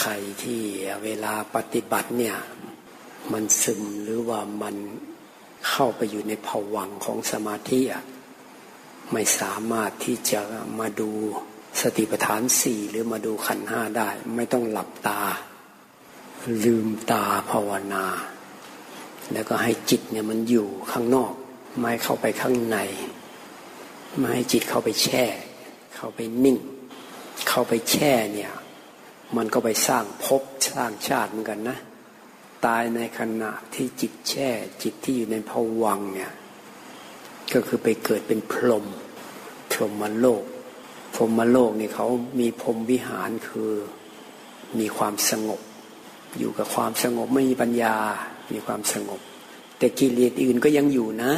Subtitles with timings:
[0.00, 0.62] ใครที่
[1.04, 2.36] เวลาปฏิบัติเนี่ย
[3.32, 4.76] มันซึมหรือว่ามัน
[5.68, 8.04] เข้าไปอยู่ในภวังของสมาธิอะ
[9.12, 10.40] ไม่สามารถที่จะ
[10.78, 11.10] มาดู
[11.80, 15.20] สติปัฏฐานสี่หรือมาดูขันห้าได้ ไม่ต้องหลับตา
[16.64, 18.06] ลืมตาภาวนา
[19.32, 21.32] แล้วก็ให้จิตเนี่ยมันอยู่ข้างนอก
[21.78, 22.78] ไม่เข้าไปข้างใน
[24.16, 25.24] ไม่ให้จิตเข้าไปแช่
[25.94, 26.58] เข้าไปนิ่ง
[27.48, 28.52] เข้าไปแช่เนี่ย
[29.36, 31.78] มันก็ไปสร้างภพสร้างชาติเหมือนกันนะ
[32.66, 34.48] ตายในขณะที่จิตแช่
[34.82, 36.32] จิตที่อยู่ในภวังเนี่ย
[37.52, 38.86] ก็คือไปเกิดเป็นพรหม
[39.72, 40.44] พรหมโลก
[41.14, 42.06] พรหมโลกนี่เขา
[42.40, 43.70] มีพรหมวิหารคือ
[44.78, 45.60] มีความสงบ
[46.38, 47.96] อยู่กับความสงบไม่มีปัญญา
[48.52, 49.20] มีความสงบ
[49.78, 51.32] แต่กิเลสอื่นก็ยังอยู่นะ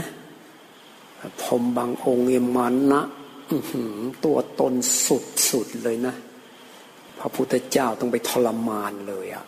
[1.43, 3.03] พรหมบางองค์เอมันนะ
[4.25, 4.75] ตัวตน
[5.07, 6.15] สุดสุดเลยนะ
[7.25, 9.47] พระพุทธเจ้าต้องไปทรมานเลยอะ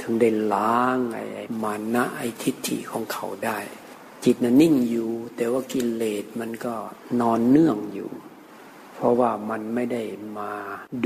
[0.00, 1.24] ถึงได้ล้างไอ้
[1.62, 3.58] มานะไอ้ทิฏฐิของเขาได้
[4.24, 6.74] จิตน่ะนิ่งอยู่ แต่ว่ากิเลสมันก็
[7.20, 8.10] นอนเนื่องอยู่
[8.94, 10.02] เพราะว่ามันไม่ได้
[10.38, 10.52] มา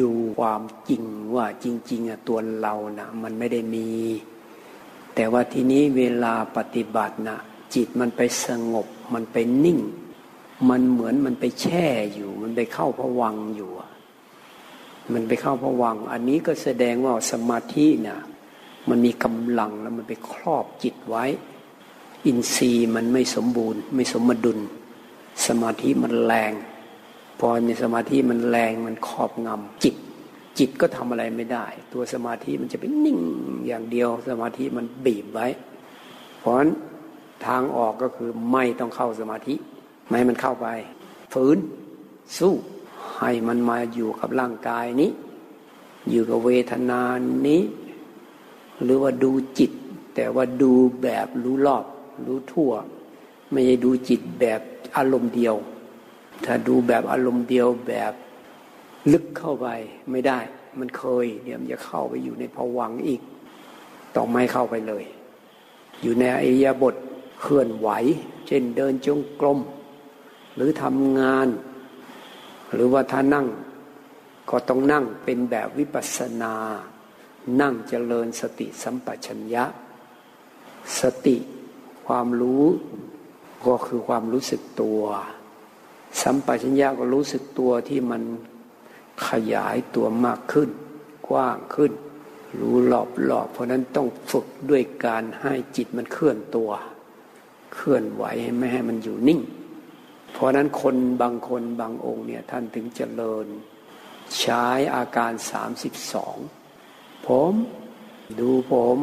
[0.00, 1.02] ดูความจริง
[1.34, 3.88] ว่าจริง ๆอะตัวเรานะมันไม่ได้มี
[5.14, 7.38] แต่ว่าทีนี้เวลาปฏิบัตินะ
[7.74, 9.80] จิตมันไปสงบ มันไปนิ่ง
[10.70, 13.70] มันเหมือนมันไปแช่อยู่ มันไปเข้าพวังอยู่
[15.14, 18.18] มันไปเข้าพวัง อันนี้ก็แสดงว่าสมาธินะ่ะ
[18.88, 21.24] มันมีกำลังแล้วมันไปครอบจิตไว้
[22.26, 24.58] อินทรีย์มันไม่สมบูรณ์ ไม่สมดุล
[25.46, 26.52] สมาธิมันแรง
[27.40, 29.96] พอในสมาธิมันแรงมันครอบงำจิต
[30.58, 33.18] จิตก็ทำอะไรไม่ได้ ตัวสมาธิมันจะเป็นนิ่ง
[33.66, 35.46] อย่างเดียว สมาธิมันบีบไว้
[36.38, 36.70] เพราะฉะนั้น
[37.46, 39.54] ทางออกก็คือไม่ต้องเข้าสมาธิ
[40.08, 40.66] ไม่มันเข้าไป
[41.32, 41.58] ฝืน
[42.38, 42.54] สู้
[43.18, 45.10] ให้มันมาอยู่กับร่างกายนี้
[46.10, 47.00] อยู่กับเวทนา
[47.48, 47.62] นี้
[48.82, 49.70] หรือว่าดูจิต
[50.14, 50.72] แต่ว่าดู
[51.02, 51.84] แบบรู้รอบ
[52.26, 52.72] รู้ทั่ว
[53.50, 54.60] ไม่ใช่ดูจิตแบบ
[54.96, 55.54] อารมณ์เดียว
[56.44, 58.12] ถ้าดูแบบอารมณ์เดียวแบบ
[59.12, 59.66] ลึกเข้าไป
[60.10, 60.38] ไม่ได้
[60.78, 63.20] มันเคยเดี๋ยวมันจะเข้าไปอยู่ในภวังอีก
[64.14, 65.04] ต้องไม่เข้าไปเลย
[66.02, 66.94] อยู่ในอิยาบท
[67.40, 67.88] เคลื่อนไหว
[68.46, 69.58] เช่นเดินจงกรม
[70.54, 71.46] หรือทำงาน
[72.72, 73.46] หรือว่าถ้านั่ง
[74.50, 76.54] ก็ต้องนั่งเป็นแบบวิปัสสนา
[77.60, 79.64] นั่งเจริญสติสัมปชัญญะ
[81.00, 81.36] สติ
[82.06, 82.64] ความรู้
[83.66, 85.02] ก็คือความรู้สึกตัว
[86.22, 88.22] สัมปชัญญะก็รู้สึกตัวที่มัน
[89.28, 90.70] ขยายตัวมากขึ้น
[91.28, 91.92] กว้างขึ้น
[92.60, 96.70] รู้หลอบหลอบเพราะนั้นต้องฝึกด้วยการให้จิตมันเคลื่อนตัว
[97.74, 98.24] เคลื่อนไหว
[98.58, 99.40] ไม่ให้มันอยู่นิ่ง
[100.32, 103.46] เพราะนั้นคนบางคนบางองค์เนี่ยท่านถึงเจริญ
[104.38, 104.64] ใช้
[104.94, 106.36] อาการสามสิบสอง
[107.26, 107.52] ผม
[108.40, 108.98] ดูผม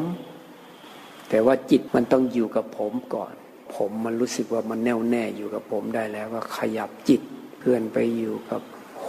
[1.29, 3.33] แต่ว่าจิตมันต้องอยู่กับผมก่อน
[3.75, 7.21] ผมมันรู้สึกว่ามันแน่วแน่อยู่กับผมได้แล้วก็ขยับจิต
[7.59, 8.61] เคลื่อนไปอยู่กับ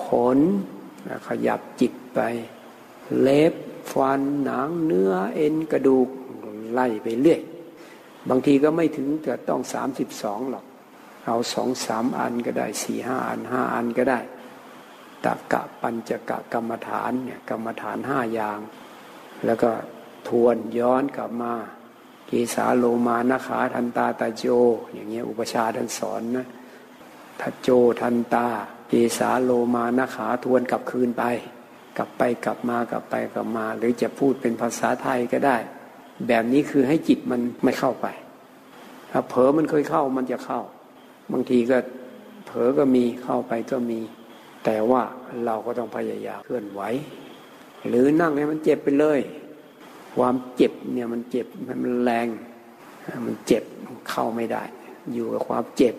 [0.03, 0.05] ข
[0.37, 0.39] น
[1.29, 2.21] ขยับจิตไป
[3.21, 3.55] เล็บ
[3.93, 6.09] ฟันหนังเนื้อเอ็นกระดูก
[6.73, 7.41] ไล่ไปเรื่อย
[8.29, 10.65] บางทีก็ไม่ถึงจะต้องสามสิบสองหรอก
[11.29, 14.21] เอาสองสามอันก็ได้สี่ห้าอันห้าอันก็ได้
[15.25, 18.59] ตะกะปัญจกะกรรมฐานเนี่ยกรรมฐานห้าอย่าง
[19.45, 19.71] แล้วก็
[20.29, 21.53] ทวนย้อนกลับมา
[22.27, 24.45] เกสาโลมานาขาทันตาตาโจ
[24.93, 26.47] อย่างเงี้ยอุปชาท่านสอนนะ
[27.41, 27.69] ทัโจ
[28.01, 28.47] ทันตา
[28.89, 31.25] เกสาโลมานาขาทวนกลับคืนไป
[31.97, 35.57] กลับไปกลับมากลับไปกลับมา หรือจะพูดเป็นภาษาไทยก็ได้
[36.29, 38.07] แบบนี้คือให้จิตมันไม่เข้าไป
[39.11, 40.61] ถ้าเผลอมันเคยเข้ามันจะเข้า
[41.33, 41.79] บางทีก็
[42.47, 44.01] เผลอก็มีเข้าไปก็มี
[44.65, 45.03] แต่ว่า
[45.45, 46.83] เราก็ต้องพยายามเคลื่อนไหว
[47.89, 49.21] หรือนั่งให้มันเจ็บไปเลย
[50.17, 51.47] ความเจ็บเนี่ยมันเจ็บ
[51.85, 52.29] มันแรง
[53.27, 53.65] มันเจ็บ
[54.09, 54.63] เข้าไม่ได้
[55.13, 55.95] อยู่กับความเจ็บ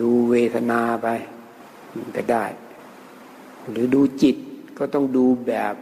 [0.00, 1.08] ดูเวทนาไป
[2.16, 2.44] ก็ได้
[3.70, 4.36] หรือดูจิต
[4.78, 5.74] ก็ต้องดูแบบ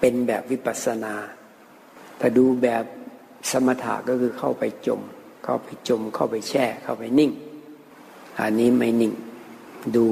[0.00, 1.14] เป็นแบบวิปัสสนา
[2.20, 2.84] ถ้าดูแบบ
[3.50, 5.00] สมถะก็คือเข้าไปจม
[5.44, 7.30] เข้าไปจมเข้าไปแช่เข้าไปนิ่ง
[8.40, 9.12] อันนี้ไม่นิ่ง
[9.96, 10.06] ดู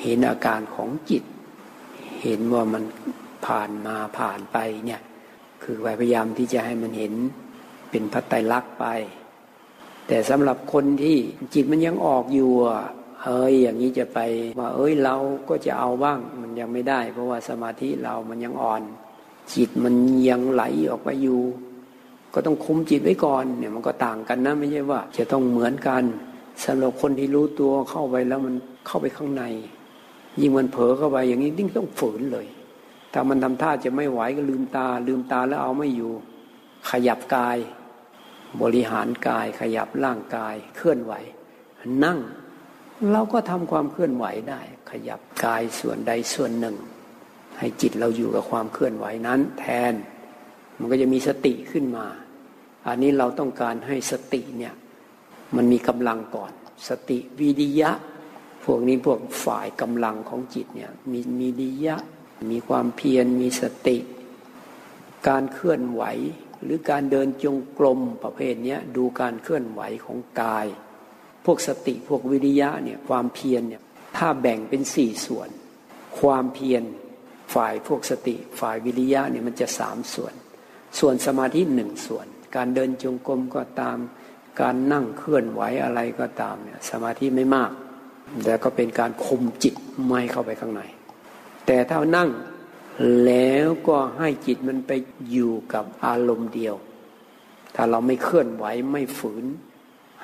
[0.00, 1.22] เห็นอาการของจิต
[2.22, 2.82] เห็นว่ามัน
[3.46, 5.00] ผ่านมาผ่านไปเนี่ย
[5.62, 7.14] คือพยายามที่จะให้มันเห็น
[7.90, 8.86] เป็นพระไตรลักษณ์ไป
[10.06, 11.16] แต่สำหรับคนที่
[11.54, 12.50] จิตมันยังออกอยู่
[13.24, 14.18] เอ้ยอย่างนี้จะไป
[14.58, 15.16] ว่าเอ้ยเรา
[15.48, 18.82] ก็จะเอาบ้างมันยังไม่ได้ เพราะว่าสมาธิเรามันยังอ่อน
[19.54, 19.94] จิตมัน
[20.28, 21.40] ยังไหลออกไปอยู่
[22.34, 26.02] ก็ต้องคุมจิตไว้ก่อนเนี่ยมันก็ต่างกันนะไม่ใช่ว่า จะต้องเหมือนกัน
[26.64, 28.54] สำหรับคนที่รู้ตัวเข้าไปแล้วมัน
[28.86, 29.44] เข้าไปข้างใน
[30.40, 32.46] ยิ่งมันเผลอเข้าไปอย่างนี้ยิ่งต้องฝืนเลย
[33.12, 36.12] ถ้ามันทำท่าจะไม่ไหวก็ลืมตา ลืมตาแล้วเอาไม่อยู่
[36.90, 37.58] ขยับกาย
[38.62, 41.12] บริหารกาย ขยับร่างกาย เคลื่อนไหว
[42.04, 42.18] นั่ง
[43.12, 44.60] เราก็ทำความเคลื่อนไหวได้
[44.90, 46.76] ขยับกายส่วนใดส่วนหนึ่ง
[47.58, 49.94] ให้จิตเราอยู่กับความเคลื่อนไหวนั้น แทน
[50.78, 52.06] มันก็จะมีสติขึ้นมา
[52.86, 54.74] อันนี้เราต้องการให้สติเนี่ย
[55.56, 56.52] มันมีกำลังก่อน
[56.88, 57.90] สติวิริยะ
[58.64, 61.96] พวกนี้พวกฝ่ายกำลังของจิตเนี่ยมีมีดิยะ
[62.50, 63.98] มีความเพียรมีสติ
[65.28, 66.02] การเคลื่อนไหว
[66.62, 70.66] หรือการเดินจงกรมประเภทนี้ดูการเคลื่อนไหวของกาย
[71.44, 73.82] พวกสติพวกวิริยะเนี่ยความเพียรเนี่ย
[74.16, 75.48] ถ้าแบ่งเป็นสี่ส่วน
[76.20, 76.82] ความเพียร
[77.54, 80.34] ฝ่ายพวกสติฝ่ายวิริยะเนี่ยมันจะสามส่วน
[80.98, 82.26] ส่วนสมาธิหนึ่งส่วน
[82.56, 83.98] การเดินจงกรมก็ตาม
[84.60, 87.70] การนั่งเคลื่อนไหวอะไรก็ตามเนี่ยสมาธิไม่มาก
[88.44, 89.74] แต่ก็เป็นการคุมจิต
[90.06, 90.82] ไม่เข้าไปข้างใน
[91.66, 92.30] แต่ถ้านั่ง
[93.24, 94.92] แล้วก็ให้จิตมันไป
[95.30, 96.74] อยู่กับอารมณ์เดียว
[97.74, 99.44] ถ้าเราไม่เคลื่อนไหวไม่ฝืน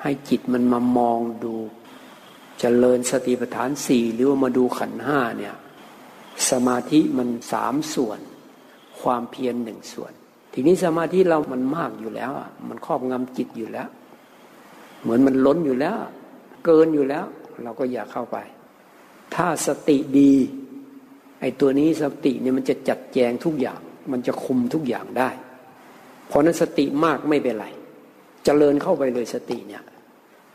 [0.01, 1.69] ให้จิตมันมามองดูจ
[2.59, 5.55] เจริญสติปัฏฐานสี่หรือว่ามาดูขันห้าเนี่ย
[6.49, 8.19] สมาธิมันสามส่วน
[9.01, 10.11] ความเพียรหนึ่งส่วน
[10.53, 12.31] ทีนี้สมาธิเรามันมากอยู่แล้ว
[12.69, 13.87] มันครอบงำจิตอยู่แล้ว
[15.01, 15.97] เหมือนมันล้นอยู่แล้ว
[16.65, 17.25] เกินอยู่แล้ว
[17.63, 18.37] เราก็อย่าเข้าไป
[19.35, 20.33] ถ้าสติดี
[21.41, 23.79] ไอ้ตัวนี้สติเนี่ยมันจะจัดแจงทุกอย่าง
[24.11, 25.29] มันจะคุมทุกอย่างได้
[26.27, 27.69] เพราะนั้นสติมากไม่เป็นไรจ
[28.45, 29.83] เจริญเข้าไปเลยสติเนี่ย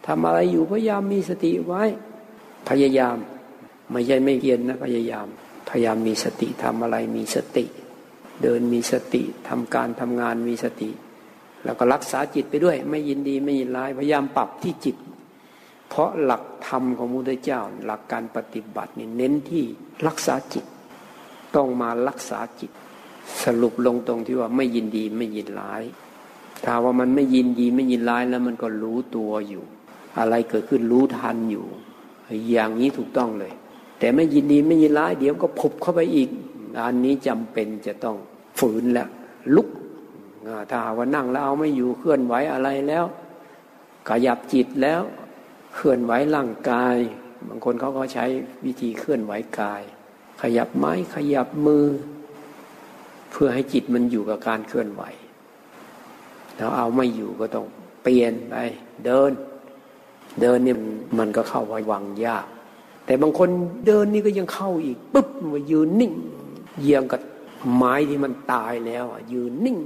[0.06, 1.82] ทำอะไรอยู่พยายามมีสติไว้
[2.68, 3.16] พยายาม
[3.90, 5.26] ไม่ใช่ไม่เกียนนะพยายาม
[5.70, 7.64] พยายามมีสติทำอะไรมีสติ
[8.42, 10.90] เดินมีสติทำการทำงานมีสติ
[11.64, 14.96] แล้วก็รักษาจิตไปด้วย ไม่ยินดีไม่ยินร้ายพยายามปรับที่จิต
[15.88, 19.64] เพราะหลักธรรมของมุทธเจ้า หลักการปฏิบัตินี่เน้นที่
[20.06, 20.64] รักษาจิต
[21.54, 22.70] ต้องมารักษาจิต
[23.44, 25.82] สรุปลงตรงที่ว่าไม่ยินดีไม่ยินร้าย
[26.64, 29.64] ถ้าว่ามันไม่ยินดีไม่ยินร้ายแล้วมันก็รู้ตัวอยู่
[30.18, 31.66] อะไรเกิดขึ้นรู้ทันอยู่
[32.50, 33.52] อย่างนี้ถูกต้องเลย
[33.98, 36.28] แต่ไม่ยินดีไม่ยินร้าย เดี๋ยวก็พบเข้าไปอีก
[36.86, 38.16] อันนี้จำเป็นจะต้อง
[38.58, 39.08] ฝืนแล้ว
[39.54, 39.68] ลุก
[40.70, 43.04] ถ้าว่านั่งแล้วเอาไม่อยู่เคลื่อนไหวอะไรแล้ว
[44.08, 45.02] ขยับจิตแล้ว
[45.74, 46.96] เคลื่อนไหวร่างกาย
[47.48, 48.24] บางคนเขาก็ใช้
[48.64, 49.82] วิธีเคลื่อนไหวกาย
[50.42, 51.86] ขยับไม้ขยับมือ
[53.30, 55.02] เพื่อให้จิตมันอยู่กับการเคลื่อนไหว
[56.56, 57.66] แล้วเอาไม่อยู่ก็ต้อง
[58.02, 58.54] เปลี่ยนไป
[59.04, 59.30] เดิน
[60.40, 60.78] เดินเนี่ย
[61.18, 62.46] มันก็เข้าไว้วังยาก
[63.06, 63.48] แต่บางคน
[63.86, 66.12] เดินนี่ก็ยังเข้าอีกปุ๊บมายืนนิ่ง
[66.80, 67.20] เยียงกับ
[67.76, 69.78] ไม้ที่มันตายแล้วยืนนิ่ง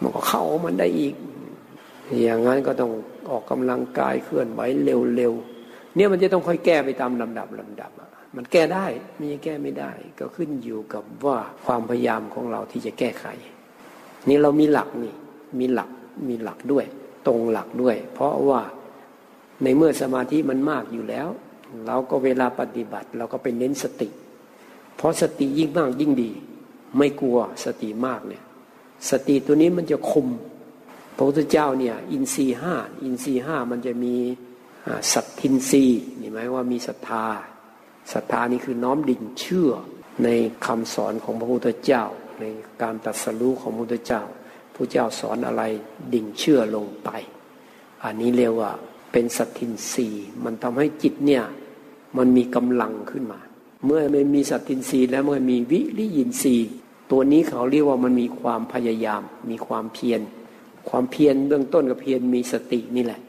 [0.00, 1.14] มันก็เข้ามันได้อีก
[2.22, 2.92] อย่างนั้นก็ต้อง
[3.30, 7.90] ออกกำลังกายเคลื่อนไหวเร็วๆเนี่ยมันจะต้องค่อยแก้ไปตามลำดับลำดับ
[8.36, 8.86] มันแก้ได้
[9.16, 13.26] ไม่แก้ไม่ได้ ก็ขึ้นอยู่กับว่าความพยายามของเราที่จะแก้ไข
[14.28, 15.14] นี่เรามีหลักนี่
[15.58, 15.90] มีหลัก
[16.28, 16.84] มีหลักด้วย
[17.26, 18.60] ตรงหลักด้วย เพราะว่า
[19.62, 21.28] ในเมื่อสมาธิมันมากอยู่แล้ว
[21.86, 24.08] เราก็เวลาปฏิบัติเราก็ไปเน้นสติ
[24.96, 26.30] เพราะสติยิ่งมากยิ่งดี
[26.96, 28.42] ไม่กลัวสติมากเนี่ย
[29.10, 30.28] สติตัวนี้มันจะคุม
[31.16, 34.14] พระพุทธเจ้าเนี่ย อินทรีห้าอินทรีห้ามันจะมี
[35.12, 35.84] สัตทินรี
[36.20, 37.26] นี่หมายว่ามีศรัทธา
[38.12, 39.70] ศรัทธานี่คือน้อมดิ่งเชื่อ
[40.24, 40.28] ใน
[40.66, 42.04] คำสอนของพระพุทธเจ้า
[42.40, 42.44] ใน
[42.82, 44.22] การตัดสรู้ของพระพุทธเจ้า
[44.74, 45.62] พระเจ้าสอนอะไร
[46.14, 47.10] ดิ่งเชื่อลงไป
[48.04, 48.70] อันนี้เรียกว่า
[49.12, 50.08] เป็นสัตทินรี
[50.44, 51.44] มันทำให้จิตเนี่ย
[52.16, 53.40] มันมีกำลังขึ้นมา
[53.86, 56.56] เมื่อมันมีสัตทินรีแล้วมันมีวิริยินรี
[57.10, 60.20] ตัวนี้เขาเรียกว่ามันมีความพยายาม มีความเพียร
[60.88, 63.20] ความเพียรเบื้องต้นกับเพียรมีสตินี่แหละ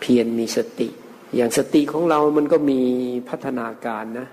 [0.00, 0.88] เพียรมีสติ
[1.36, 2.80] อย่างสติของเรามันก็มี
[3.28, 4.26] พัฒนาการนะ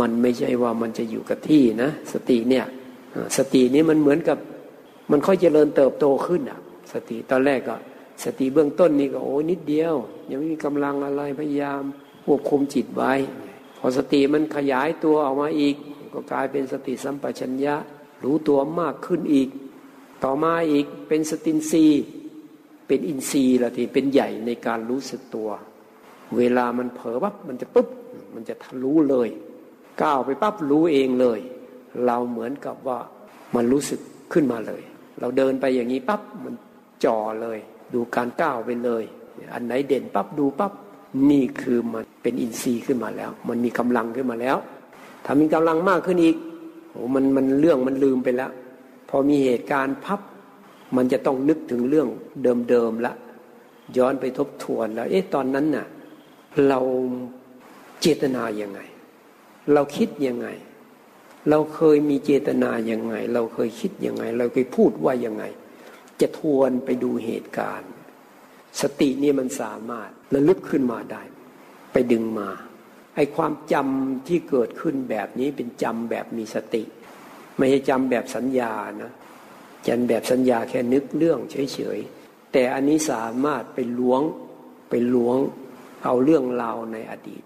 [0.00, 2.64] มันไม่ใช่ว่ามันจะอยู่กับที่นะ สติเนี่ย
[3.36, 4.38] สตินี้มันเหมือนกับ
[5.10, 6.60] มันค่อยเจริญเติบโตขึ้นอะ
[6.92, 7.76] สติตอนแรกก็
[8.24, 9.94] สติเบื้องต้นนี่ก็โอ้นิดเดียว
[10.30, 11.82] ยังไม่มีกำลังอะไรพยายาม
[12.24, 13.12] ควบคุมจิตไว้
[13.78, 15.76] พอสติมันขยายตัวออกมาอีก
[16.12, 17.76] ก็กลายเป็นสติสัมปชัญญะ
[18.24, 19.48] รู้ตัวมากขึ้นอีก
[20.24, 21.84] ต่อมาอีกเป็นสตินซี
[22.86, 25.48] เป็นอินทรีละทีเป็นใหญ่ในการรู้สึกตัว
[26.36, 27.88] เวลามันเผลอปั๊บมันจะปุ๊บ
[28.34, 29.28] มันจะทะลุเลย
[30.02, 31.40] ก้าวไปปั๊บรู้เองเลย
[32.06, 32.98] เราเหมือนกับว่า
[33.54, 34.00] มันรู้สึก
[34.32, 34.82] ขึ้นมาเลย
[35.20, 36.54] เราเดินไปอย่างนี้ปั๊บมัน
[37.04, 37.58] จ่อเลย
[37.94, 39.04] ดูการก้าวไปเลย
[39.54, 40.72] อันไหนเด่นปั๊บดูปั๊บ
[41.30, 44.56] นี่คือมันเป็นอินทรีย์ขึ้นมาแล้ว มันมีกำลังขึ้นมาแล้ว
[45.24, 46.36] ถ้ามีกำลังมากขึ้นอีก
[46.92, 48.52] โอ้มันมันเรื่องมันลืมไปแล้ว
[49.08, 50.20] พอมีเหตุการณ์พับ
[50.96, 52.08] มันจะต้องนึกถึงเรื่อง
[52.70, 53.12] เดิมๆละ
[53.96, 55.86] ย้อนไปทบทวนแล้ว เอ๊ะตอนนั้นน่ะ
[56.68, 56.80] เรา
[58.00, 58.80] เจตนาอยังไง
[59.72, 60.48] เราคิดยังไง
[61.50, 65.44] เราเคยมีเจตนาอย่างไง เราเคยคิดยังไง เราเคยพูดว่ายังไง
[66.20, 67.90] จะทวนไปดูเหตุการณ์
[68.80, 71.22] สตินี่มันสามารถระลึกขึ้นมาได้
[71.92, 72.48] ไปดึงมา
[73.14, 76.82] ไอ้ความจำที่เกิดขึ้นแบบนี้เป็นจำแบบมีสติ
[77.56, 79.12] ไม่ใช่จำแบบสัญญานะ
[79.86, 84.22] จันแบบสัญญาแค่นึกเรื่องเฉยๆแต่อันนี้สามารถไปล้วง
[84.90, 85.38] ไปล้วง
[86.04, 87.42] เอาเรื่องราวในอดีต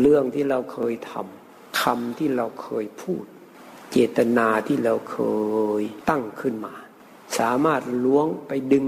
[0.00, 3.24] เรื่องที่เราเคยทำคำที่เราเคยพูด
[3.92, 5.18] เจตนาที่เราเค
[5.80, 6.74] ยตั้งขึ้นมา
[7.38, 8.86] สามารถล้วงไปดึง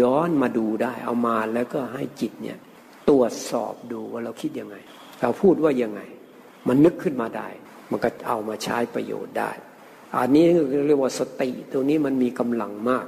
[0.00, 2.58] ย้อนมาดูได้ เอามาแล้วก็ให้จิตเนี่ย
[3.08, 4.76] ตรวจสอบดูว่าเราคิดยังไง
[5.20, 6.00] เราพูดว่ายังไง
[6.68, 7.48] มันนึกขึ้นมาได้
[7.90, 9.50] มันก็เอามาใช้ประโยชน์ได้
[10.16, 10.44] อันนี้
[10.86, 13.06] เรียกว่าสติตัวนี้มันมีกำลังมาก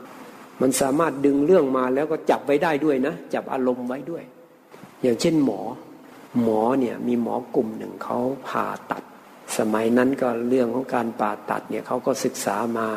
[0.61, 4.25] มันสามารถดึงเรื่องมาแล้วก็จับไว้ได้ด้วยนะ จับอารมณ์ไว้ด้วย
[5.03, 5.61] อย่างเช่นหมอ
[6.43, 9.03] หมอเนี่ยมีหมอกลุ่มหนึ่งเขาผ่าตัด
[9.59, 12.89] สมัยนั้นก็เรื่องของการผ่าตัดเนี่ยเขาก็ศึกษามา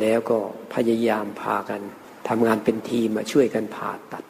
[0.00, 0.38] แล้วก็
[0.74, 1.80] พยายามพากัน
[2.28, 4.24] ทำงานเป็นทีมมาช่วยกันผ่าตัด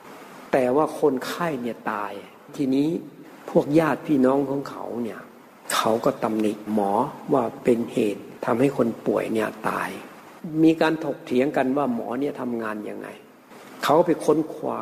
[0.53, 2.13] แต่ว่าคนไข้เนี่ยตาย
[2.57, 2.89] ทีนี้
[3.49, 5.21] พวกญาติพี่น้องของเขาเนี่ย
[5.75, 6.93] เขาก็ตำหนิหมอ
[7.33, 9.91] ว่าเป็นเหตุทำให้คนป่วยเนี่ยตาย
[10.63, 13.09] มีการถกเถียงกันว่าหมอเนี่ยทำงานยังไง
[13.85, 14.81] เขาไปค้นคว้า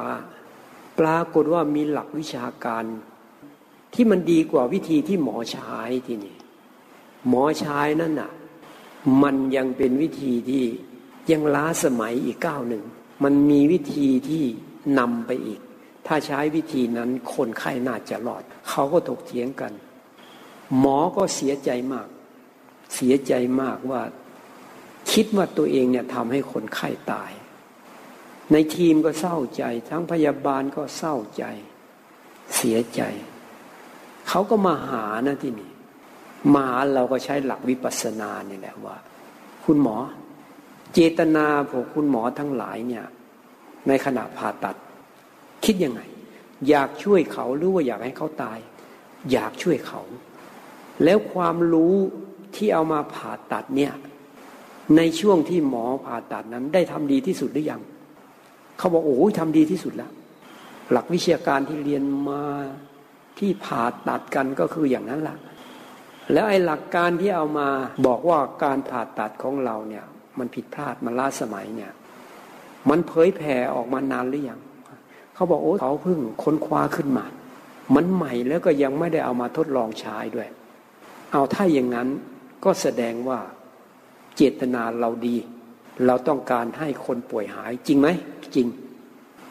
[0.98, 2.84] ปรากฏว่ามีหลักวิชาการ
[3.94, 5.74] ที่มันดีกว่าวิธีที่หมอใช้
[6.06, 6.36] ที่นี่
[7.28, 8.30] หมอใช้นั่นน่ะ
[9.22, 10.64] มันยังเป็นวิธีที่
[11.30, 12.84] ยังล้าสมัยอีกก้าวหนึ่ง
[13.24, 14.44] มันมีวิธีที่
[14.98, 15.60] นำไปอีก
[16.08, 19.72] ถ้าใช้วิธีนั้นคนไข้น่าจะรอด เขาก็ถกเถียงกัน
[20.78, 22.08] หมอก็เสียใจมาก
[22.94, 24.02] เสียใจมากว่า
[25.12, 27.32] คิดว่าตัวเองเนี่ยทำให้คนไข้ตาย
[28.52, 31.44] ในทีมก็เศร้าใจ ทั้งพยาบาลก็เศร้าใจ
[32.56, 33.02] เสียใจ
[34.28, 35.72] เขาก็มาหานะที่นี่
[36.54, 38.96] มาหาเราก็ใช้หลักวิปัสสนาเนี่ยแหละว่า
[39.64, 39.96] คุณหมอ
[40.92, 43.06] เจตนาพวกคุณหมอทั้งหลายเนี่ย
[43.88, 44.76] ในขณะผ่าตัด
[45.64, 46.00] คิดยังไง
[46.68, 48.58] อยากช่วยเขาหรือว่าอยากให้เขาตาย
[49.32, 50.02] อยากช่วยเขา
[51.04, 51.94] แล้วความรู้
[52.56, 53.92] ที่เอามาผ่าตัดเนี่ย
[54.96, 57.80] ในช่วงที่หมอผ่าตัดนั้น ได้ทำดีที่สุดหรือยัง
[58.78, 60.12] เขาบอกโอ้ยทำดีที่สุดแล้ว
[60.90, 62.42] หลักวิชาการที่เรียนมา
[63.38, 65.38] ที่ผ่าตัดกันก็คืออย่างนั้นแหละ
[66.32, 67.68] แล้วไอ้หลักการที่เอามา
[68.06, 70.04] บอกว่าการผ่าตัดของเราเนี่ย
[70.38, 71.92] มันผิดพลาดมันล้าสมัยเนี่ย
[72.90, 74.60] มันเผยแผ่ออกมานานหรือยัง
[75.38, 77.24] เขาบอกโอ้เขาเพิ่งค้นคว้าขึ้นมา
[77.94, 80.48] มันใหม่แล้วก็ยังไม่ได้เอามาทดลองใช้ด้วย
[81.32, 82.08] เอาถ้าอย่างนั้น
[82.64, 83.40] ก็แสดงว่า
[84.36, 85.36] เจตนาเราดี
[86.06, 88.08] เราต้องการให้คนป่วยหายจริงไหม
[88.54, 88.66] จริง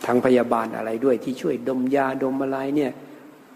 [0.05, 2.91] ทางพยาบาลอะไรด้วยที่ช่วยดมยาดมอะไรเนี่ย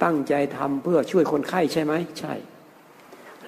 [0.03, 2.33] ตั้งใจทำเพื่อช่วยคนไข้ใช่ไหมใช่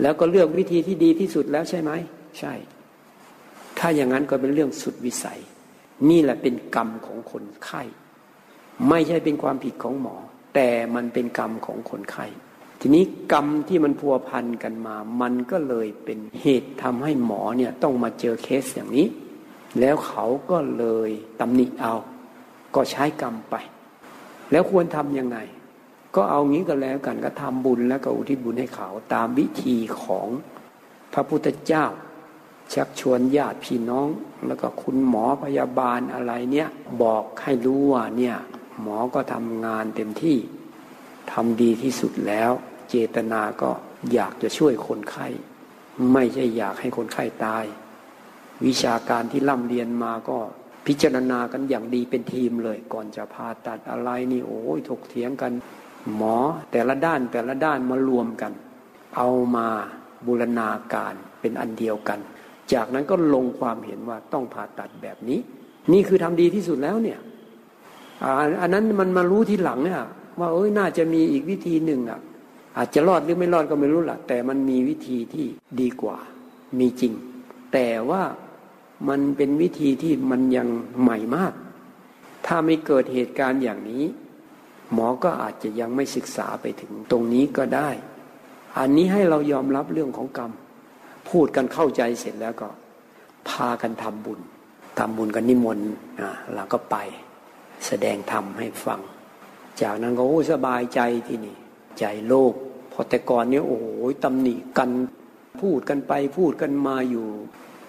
[0.02, 1.92] แล้วก็เลือกวิธีที่ดีที่สุดแล้วใช่ไหม
[2.40, 2.54] ใช่
[3.80, 5.40] ถ้าอย่างนั้นก็เป็นเรื่องสุดวิสัย
[6.10, 7.84] นี่แหละเป็นกรรมของคนไข้
[8.90, 10.16] ไม่ใช่เป็นความผิดของหมอ
[10.56, 12.26] แต่มันเป็นกรรมของคนไข้
[12.80, 19.08] ทีนี้กรรมที่มันพัวพันกันมา มันก็เลยเป็นเหตุทำให้หมอเนี่ยต้องมาเจอเคสอย่างนี้
[19.80, 21.10] แล้วเขาก็เลย
[21.40, 21.96] ตำหนิเอา
[22.76, 23.56] ก็ใช้กรรมไป
[24.52, 25.38] แล้วควรทำยังไง
[26.16, 30.28] ก็เอางี้ก็แล้วกันก็ทำบุญแล้วก็อุทิศบุญให้เขา ตามวิธีของ
[31.14, 31.86] พระพุทธเจ้า
[32.74, 34.08] ชักชวนญาติพี่น้อง
[34.48, 36.68] แล้วก็คุณหมอพยาบาลอะไรเนี่ย
[37.02, 38.36] บอกให้รู้ว่าเนี่ย
[38.82, 40.38] หมอก็ทำงานเต็มที่
[41.32, 42.52] ทำดีที่สุดแล้ว
[42.90, 43.72] เจตนาก็
[44.14, 45.28] อยากจะช่วยคนไข้
[46.14, 47.66] ไม่ใช่อยากให้คนไข้ตาย
[48.66, 50.38] วิชาการที่ร่ำเรียนมาก็
[50.88, 55.52] พิจารณากันอย่างดีเป็นทีมเลย ก่อนจะผ่าตัดอะไรนี่โอ้ยถกเถียงกัน
[56.16, 56.38] หมอ
[56.72, 58.52] แต่ละด้านแต่ละด้านมารวมกัน
[59.18, 59.68] เอามา
[60.26, 62.20] บูรณาการเป็นอันเดียวกัน
[62.74, 65.40] จากนั้นก็ลงความเห็นว่าต้องผ่าตัดแบบนี้
[65.94, 67.20] นี่คือทำดีที่สุดแล้วเนี่ย
[68.62, 70.02] อันนั้นมันมารู้ทีหลังเนี่ย
[70.40, 72.20] ว่าเอ้ยน่าจะมีอีกวิธีหนึ่งอะ
[72.78, 75.48] อาจจะรอดหรือไม่รอดก็ไม่รู้ละแต่มันมีวิธีที่
[75.80, 76.18] ดีกว่า
[76.80, 77.14] มีจริง
[77.74, 78.24] แต่ว่า
[79.10, 80.68] มันเป็นวิธีที่มันยัง
[81.02, 81.54] ใหม่มาก
[82.46, 84.04] ถ้าไม่เกิดเหตุการณ์อย่างนี้
[84.94, 87.90] หมอก็อาจจะยังไม่ศึกษาไปถึงตรงนี้ก็ได้
[88.80, 90.52] อันนี้ให้เรายอมรับเรื่องของกรรม
[91.30, 92.70] พูดกันเข้าใจเสร็จแล้วก็
[93.50, 94.40] พากันทำบุญ
[95.00, 95.88] ทำบุญกันนิมนต์
[96.20, 96.96] อ่าเราก็ไป
[97.88, 99.00] แสดงธรรมให้ฟัง
[99.82, 101.56] จากนั้นก็โอ้สบายใจที่นี่
[102.00, 102.54] ใจโลก
[102.92, 103.88] พอแต่ก่อนเนี้ยโอ้โห
[104.24, 104.90] ตำหนิกัน
[105.62, 107.28] พูดกันไปพูดกันมาอยู่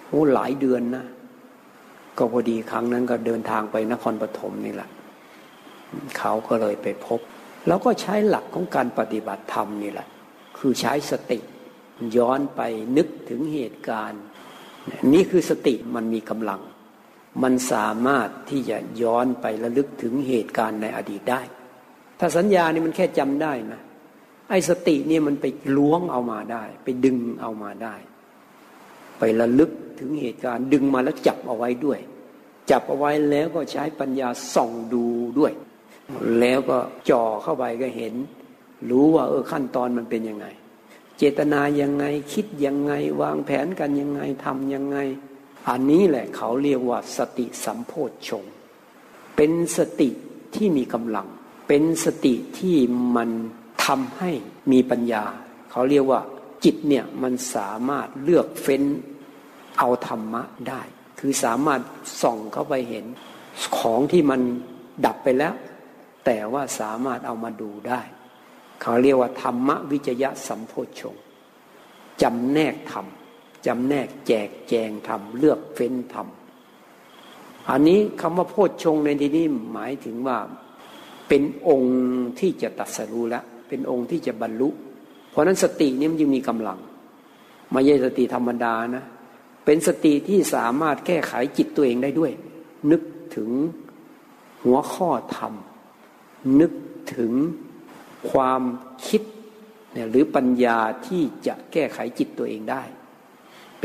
[0.09, 1.05] โอ้หลายเดือนนะ
[2.17, 4.89] ก็พอดีครั้งนั้นก็เดินทางไปนครปฐมนี่แหละ
[6.17, 7.19] เขาก็เลยไปพบ
[7.67, 10.07] แล้วก็ใช้หลักของการปฏิบัติธรรมนี่แหละ
[10.57, 11.39] คือใช้สติ
[12.17, 12.61] ย้อนไป
[12.97, 14.23] นึกถึงเหตุการณ์
[15.13, 16.61] นี่คือสติมันมีกำลัง
[17.43, 21.41] มันสามารถที่จะย้อนไประลึกถึงเหตุการณ์ในอดีตได้
[22.19, 23.81] ถ้าสัญญานี่มันแค่จำได้นะ
[24.49, 25.45] ไอ้สติเนี่ยมันไป
[25.77, 27.95] ล้วงเอามาได้ ไปดึงเอามาได้
[29.19, 31.99] ไประลึกถึงเหตุการณ์ ดึงมาแล้วจับเอาไว้ด้วย
[32.71, 35.05] จับเอาไว้แล้วก็ใช้ปัญญาส่องดู
[35.39, 35.53] ด้วย
[36.39, 36.77] แล้วก็
[37.09, 38.13] จ่อเข้าไปก็เห็น
[38.89, 40.47] รู้ว่าเออขั้นตอนมันเป็นยังไง
[41.17, 44.97] เจตนายังไงคิดยังไง วางแผนกันยังไงทำยังไง
[45.69, 48.45] อันนี้แหละเขาเรียกว่าสติสัมโพชฌง
[49.35, 50.09] เป็นสติ
[50.55, 51.27] ที่มีกำลัง
[51.67, 52.77] เป็นสติที่
[53.15, 53.29] มัน
[53.85, 54.31] ทำให้
[54.71, 55.23] มีปัญญา
[55.71, 56.21] เขาเรียกว่า
[56.63, 58.83] จิตเนี่ยมันสามารถเลือกเฟ้น
[59.79, 60.81] เอาธรรมะได้
[61.19, 61.81] คือสามารถ
[62.21, 63.05] ส่องเข้าไปเห็น
[63.77, 64.41] ของที่มัน
[65.05, 65.53] ดับไปแล้ว
[66.25, 68.01] แต่ว่าสามารถเอามาดูได้
[68.81, 71.15] เขาเรียกว่าธรรมวิจยะสัมโพชฌง
[72.21, 73.05] จำแนกธรรม
[73.65, 76.27] จำแนกแจกแจงธรรมเลือกเฟ้นธรรม
[77.69, 80.37] อันนี้คำว่าโพชฌงในที่นี้หมายถึงว่า
[81.27, 81.95] เป็นองค์
[82.39, 84.69] ที่จะตัดสรู้แล้วเป็นองค์ที่จะบรรลุ
[85.29, 86.79] เพราะนั้นสตินี้มันยังมีกำลัง
[87.71, 89.05] ไม่ใช่สติธรรมดานะ
[89.65, 92.31] เป็นสติที่สามารถแก้ไขจิตตัวเองได้ด้วย
[92.91, 93.01] นึก
[93.35, 93.49] ถึง
[94.63, 95.53] หัวข้อธรรม
[96.59, 96.71] นึก
[97.15, 97.33] ถึง
[98.31, 98.61] ความ
[99.07, 99.21] คิด
[100.09, 102.83] หรือปัญญาที่จะแก้ไขจิตตัวเองได้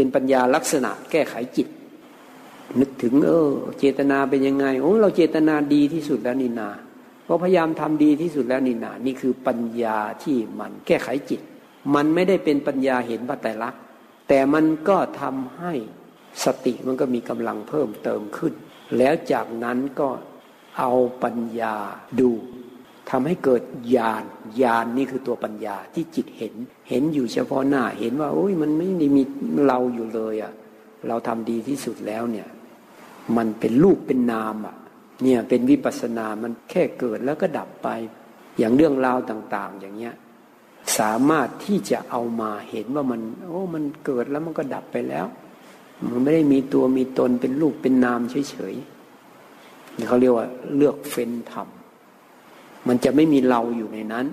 [0.00, 1.69] เป็นปัญญาลักษณะแก้ไขจิต
[2.80, 6.71] นึกถึง เออ เจตนาเป็นยังไงโอ้เราเจตนาดีที่สุดแล้วนี่นา
[7.26, 11.40] ก็พยายามทำดีที่สุดแล้วนี่นานี่คือปัญญาที่มันแก้ไขจิต
[11.95, 13.80] มันไม่ได้เป็นปัญญาเห็นพระไตรลักษณ์
[14.28, 15.73] แต่มันก็ทำให้
[16.45, 18.52] สติมันก็มีกำลังเพิ่มเติมขึ้น
[18.99, 20.09] แล้วจากนั้นก็
[20.78, 20.92] เอา
[21.23, 21.75] ปัญญา
[22.21, 22.30] ดู
[23.11, 23.62] ทำให้เกิด
[23.97, 24.25] ญาณ
[24.62, 26.55] ญาณนี่คือตัวปัญญาที่จิตเห็น
[26.88, 29.23] เห็นอยู่เฉพาะหน้า เห็นว่าโอ้ยมันไม่ได้มี
[29.66, 30.53] เราอยู่เลยอะ่ะ
[31.09, 32.49] เราทำดีที่สุดแล้วเนี่ย
[33.37, 34.77] มันเป็นรูปเป็นนามอะ่ะ
[35.23, 37.88] เนี่ยเป็นวิปัสสนา มันแค่เกิดแล้วก็ดับไป
[38.59, 40.14] อย่างเรื่องราวต่าง ๆ อย่างเงี้ย
[40.99, 45.27] สามารถที่จะเอามาเห็นว่ามัน โอ้ มันเกิดแล้วมันก็ดับไปแล้ว
[46.11, 50.46] มันไม่ได้มีตัวมีตนเป็นรูปเป็นนามเฉยๆเขาเรียกว่า
[50.77, 51.68] เลือกเฟ้นธรรม
[52.88, 54.27] มันจะไม่มีเราอยู่ในนั้น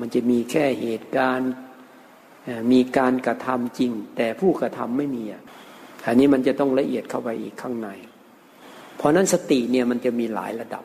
[0.00, 1.52] มันจะมีแค่เหตุการณ์
[2.72, 5.42] มีการกระทำจริง แต่ผู้กระทำไม่มีอะ
[6.06, 7.88] อันนี้มันจะต้องละเอียดเข้าไปอีกข้างใน
[8.96, 10.84] เพราะนั้นสติเนี่ยมันจะมีหลายระดับ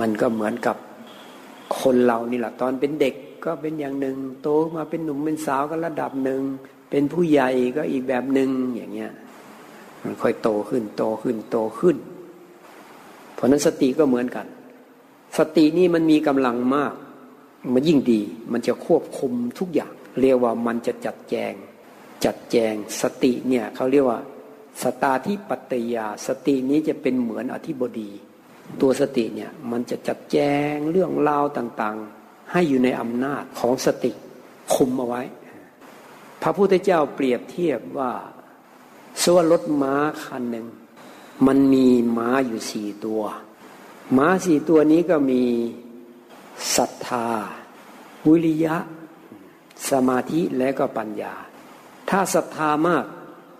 [0.00, 0.76] มันก็เหมือนกับ
[1.80, 6.40] คนเรานี่แหละตอนเป็นเด็กก็เป็นอย่างหนึ่งโตมาเป็นหนุ่มเป็นสาวก็ระดับหนึ่ง
[6.90, 9.12] เป็นผู้ใหญ่ก็อีกแบบหนึ่งอย่างเงี้ย
[10.02, 11.96] มันค่อยโตขึ้นโตขึ้นโตขึ้น
[13.34, 14.46] เพราะนั้นสติก็เหมือนกัน
[15.38, 16.94] สตินี่มันมีกำลังมาก
[17.72, 18.20] มันยิ่งดี
[18.52, 21.54] มันจะควบคุมทุกอย่าง เรียกว่ามันจะจัดแจง
[22.24, 24.20] จัดแจงสติเนี่ยเขาเรียกว่า
[24.82, 28.10] สตาที่ปัตยา สตินี้จะเป็นเหมือนอธิบดี
[28.80, 30.36] ตัวสติเนี่ยมันจะจัดแจ
[30.72, 34.12] งเรื่องราวต่างๆ ให้อยู่ในอำนาจของสติ
[34.74, 35.22] คุมเอาไว้
[36.42, 38.12] พระพุทธเจ้าเปรียบเทียบว่า
[39.22, 39.94] สวรถม้า
[40.24, 40.66] คันหนึ่ง
[41.46, 43.22] มันมีม้าอยู่สี่ตัว
[44.16, 45.42] ม้าสี่ตัวนี้ก็มี
[46.76, 47.26] ศรัทธา
[48.28, 48.76] วิริยะ
[49.90, 51.34] สมาธิและก็ปัญญา
[52.10, 53.04] ถ้าศรัทธามาก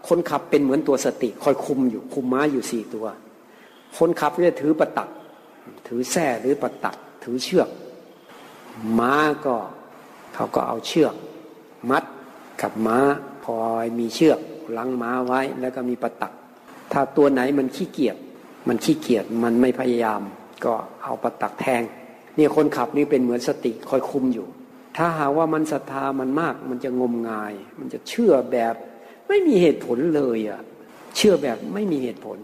[0.09, 3.07] คนขับเป็นเหมือนตัวสติ คอยคุมอยู่คุมม้าอยู่สี่ตัว
[3.98, 5.09] คนขับก็จะถือประตัก
[5.88, 7.68] ถือแส้หรือประตัก ถือเชือก
[8.98, 9.14] ม้า
[9.46, 9.57] ก็
[10.35, 11.14] เขาก็เอาเชือก
[11.90, 12.04] มัด
[12.61, 12.98] กับม้า
[13.44, 13.57] พอ
[13.98, 14.38] มีเชือก
[14.76, 16.33] ลังม้าไว้แล้วก็มีประตัก
[16.92, 18.16] ถ้าตัวไหนมันขี้เกียจ
[18.68, 20.20] มันขี้เกียจมันไม่พยายาม
[20.64, 20.74] ก็
[21.05, 21.83] เอาประตักแทง
[22.37, 24.46] เนี่ยคนขับนี่เป็นเหมือนสติคอยคุมอยู่
[24.96, 28.74] ถ้าหาว่ามันศรัทธามันมาก มันจะงมงาย มันจะเชื่อแบบ
[29.29, 30.61] ไม่มีเหตุผลเลยอะ
[31.16, 32.38] เชื่อแบบไม่มีเหตุผล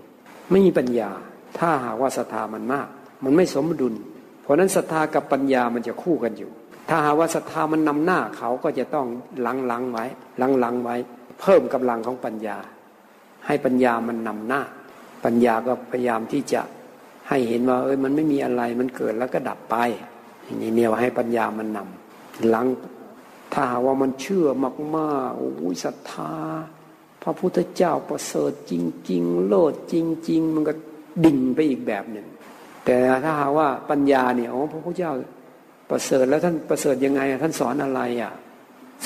[0.51, 1.11] ไม่มีปัญญา
[1.59, 2.89] ถ้าหากว่าศรัทธามันมาก
[3.25, 3.95] มันไม่สมดุล
[4.43, 6.51] เพราะนั้นศรัทธากับปัญญามันจะคู่กันอยู่
[6.89, 9.07] ถ้าหากว่าศรัทธามันนำหน้าเขาก็จะต้อง
[9.47, 10.05] ลังลังไว้
[10.41, 10.97] ลังลังไว้
[11.41, 12.59] เพิ่มกำลังของปัญญา
[13.47, 14.63] ให้ปัญญามันนำหน้า
[15.25, 16.61] ปัญญาก็พยายามที่จะ
[17.29, 19.77] ให้เห็นว่าเอ้ยมันไม่มีอะไรมันเกิดแล้วก็ดับไป
[20.45, 22.67] อย่างนี้เนี่ยให้ปัญญามันนำหลัง
[23.53, 24.47] ถ้าหาว่ามันเชื่อ
[24.97, 26.35] มากๆโอ้ยศรัทธา
[27.23, 28.75] พระพุทธเจ้าประเสริฐจ
[29.11, 29.95] ริง ๆ โลดจ
[30.31, 30.73] ริง ๆ มันก็
[31.25, 32.27] ดิ่งไปอีกแบบหนึ่ง
[32.85, 35.13] แต่ถ้าหาว่าปัญญาเนี่ยโอ้พระพุทธเจ้า
[35.91, 38.33] ประเสริฐแล้วท่านประเสริฐยังไง ท่านสอนอะไรอะ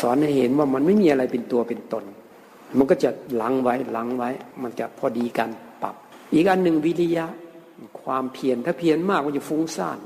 [0.01, 2.05] สอนให้เห็นว่ามันไม่มีอะไรเป็นตัวเป็นตน
[2.79, 4.31] มันก็จะหลังไว้หลังไว้
[4.63, 5.51] มันจะพอดีกัน
[6.35, 7.27] อีกอันหนึ่งวิริยะ
[8.03, 9.99] ความเพียรถ้าเพียรมากมันจะฟุ้งซ่าน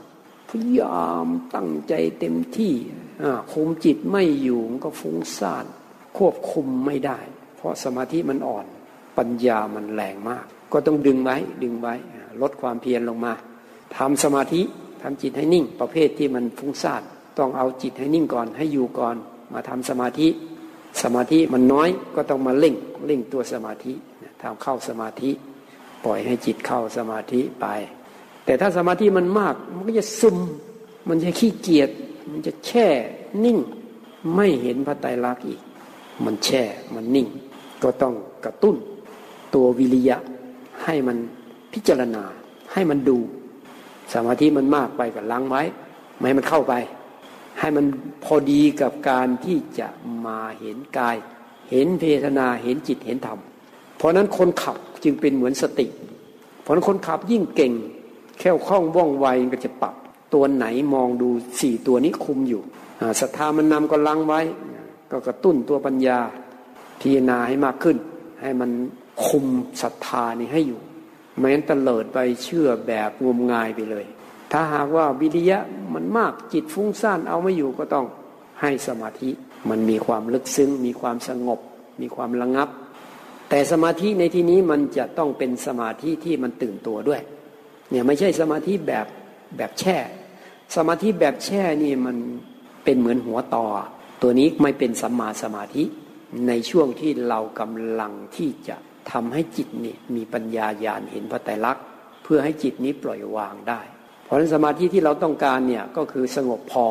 [0.49, 2.73] พยายามตั้งใจเต็มที่
[3.53, 5.65] คุมจิตไม่อยู่มันก็ฟุ้งซ่าน
[6.19, 7.19] ควบคุมไม่ได้
[7.57, 8.67] เพราะสมาธิมันอ่อน
[9.19, 11.95] ปัญญามันแรงมาก ก็ต้องดึงไว้ดึงไว้
[12.43, 13.33] ลดความเพียรลงมา
[13.97, 14.63] ทำสมาธิ
[15.03, 17.03] ทำจิตให้นิ่ง ประเภทที่มันฟุ้งซ่าน
[17.39, 19.17] ต้องเอาจิตให้นิ่งก่อนให้อยู่ก่อน
[19.53, 20.29] มาทำสมาธิ
[21.03, 22.75] สมาธิมันน้อยก็ต้องมาเล่ง
[23.07, 23.93] เล่งตัวสมาธิ
[24.43, 25.31] ทำเข้าสมาธิ
[26.05, 27.67] ปล่อยให้จิตเข้าสมาธิไป
[28.45, 30.37] แต่ถ้าสมาธิมันมาก มันก็จะซึม
[31.09, 31.91] มันจะขี้เกียจ
[32.31, 32.87] มันจะแช่
[33.45, 33.59] นิ่ง
[34.35, 35.61] ไม่เห็นพระไตรลักษณ์อีก
[36.25, 36.63] มันแช่
[36.95, 37.27] มันนิ่ง
[37.83, 38.77] ก็ต้องกระตุ้น
[39.55, 40.17] ตัววิริยะ
[40.85, 41.17] ให้มัน
[41.73, 42.25] พิจารณา
[42.73, 43.19] ให้มันดู
[44.13, 45.63] สมาธิมันมากไปก็ล้างไว้
[46.17, 46.75] ไม่ให้มันเข้าไป
[47.61, 47.87] ให้มัน
[48.25, 49.89] พอดีกับการที่จะ
[50.27, 51.17] มาเห็นกาย
[51.71, 53.39] เห็นเพทนาเห็นจิตเห็นธรรม
[53.99, 55.87] เพราะนั้นคนขับจึงเป็นเหมือนสติ
[56.63, 57.73] เพราะนั้นคนขับยิ่งเก่ง
[58.39, 59.95] แค่คล่องว่องไวก็จะปรับ
[60.35, 61.29] ตัวไหนมองดู
[61.61, 62.63] สี่ตัวนี้คุมอยู่
[63.21, 64.41] ศรัทธามันนำก็ลังไว้
[65.11, 66.19] ก็กระตุ้นตัวปัญญา
[67.01, 67.97] พิจารณาให้มากขึ้น
[68.41, 68.71] ให้มัน
[69.27, 69.47] คุม
[69.83, 70.81] ศรัทธานี่ให้อยู่
[71.41, 74.07] แม้นตเลิดไปเชื่อแบบงมงายไปเลย
[74.53, 75.59] ถ้าหากว่าวิริยะ
[75.95, 78.07] มันมากจิตฟุ้งซ่านเอาไม่อยู่ก็ต้อง
[78.61, 79.31] ให้สมาธิ
[79.71, 81.61] มันมีความลึกซึ้ง มีความสงบ
[82.01, 82.69] มีความระงับ
[83.49, 87.21] แต่สมาธิในที่นี้มันจะต้องเป็นสมาธิที่มันตื่นตัวด้วย
[87.91, 89.07] เนี่ยไม่ใช่สมาธิแบบ
[89.57, 89.97] แบบแช่
[90.77, 92.17] สมาธิแบบแช่นี่มัน
[92.85, 93.67] เป็นเหมือนหัวต่อ
[94.23, 95.85] ตัวนี้ไม่เป็นสัมมาสมาธิ
[96.49, 98.77] ในช่วงที่เรากำลังที่จะ
[99.13, 101.85] ทำให้จิตนี่มีปัญญาญาณเห็นพระไตรลักษณ์
[102.25, 103.81] เพื่อให้จิตนี้ปล่อยวางได้
[104.25, 106.87] เพราะฉะนั้นสมาธิที่เราต้องการเนี่ยก็คือสงบพอ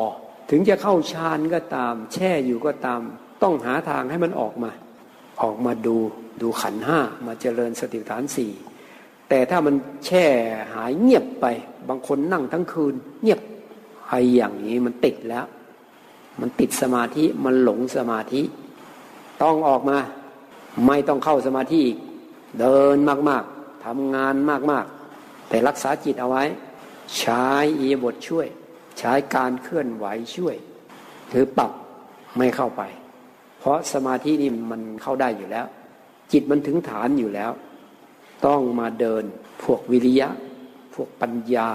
[0.50, 3.00] ถึงจะเข้าฌานก็ตาม แช่อยู่ก็ตาม
[3.42, 4.70] ต้องหาทางให้มันออกมา
[5.42, 5.96] ออกมาดู
[6.40, 8.52] ดูขันห้ามาเจริญสติฐานสี่
[9.28, 9.74] แต่ถ้ามัน
[10.06, 10.24] แช่
[10.74, 11.46] หายเงียบไป
[11.88, 13.40] บางคนนั่งทั้งคืน เงียบ
[14.08, 15.46] ไออย่างนี้มันติดแล้ว
[16.40, 18.42] มันติดสมาธิมันหลงสมาธิ
[19.42, 19.98] ต้องออกมา
[20.86, 21.98] ไม่ต้องเข้าสมาธิอีก
[22.60, 22.96] เดิน
[23.28, 24.34] มากๆทำงาน
[24.70, 26.44] มากๆ แต่รักษาจิตเอาไว้
[27.18, 27.42] ใช้
[27.80, 28.46] อีบทช่วย
[28.98, 30.56] ใช้การเคลื่อนไหวช่วย
[31.32, 31.70] ถือปรับ
[32.36, 32.82] ไม่เข้าไป
[33.58, 35.66] เพราะสมาธินี่มันเข้าได้อยู่แล้ว
[36.32, 37.50] จิตมันถึงฐานอยู่แล้ว
[38.46, 39.24] ต้องมาเดิน
[39.62, 40.28] พวกวิริยะ
[40.94, 41.68] พวกปัญญา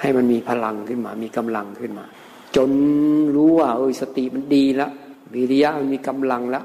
[0.00, 2.04] ให้มันมีพลังขึ้นมา มีกำลังขึ้นมา
[2.56, 2.70] จน
[3.34, 4.90] รู้ว่าเออสติมันดีแล้ว
[5.34, 6.64] วิริยะมันมีกำลังแล้ว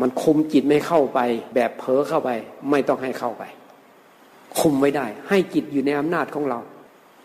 [0.00, 1.18] มันคุมจิตไม่เข้าไป
[1.54, 2.30] แบบเผลอเข้าไป
[2.70, 3.44] ไม่ต้องให้เข้าไป
[4.58, 6.58] คุมไม่ได้ ให้จิตอยู่ในอำนาจของเรา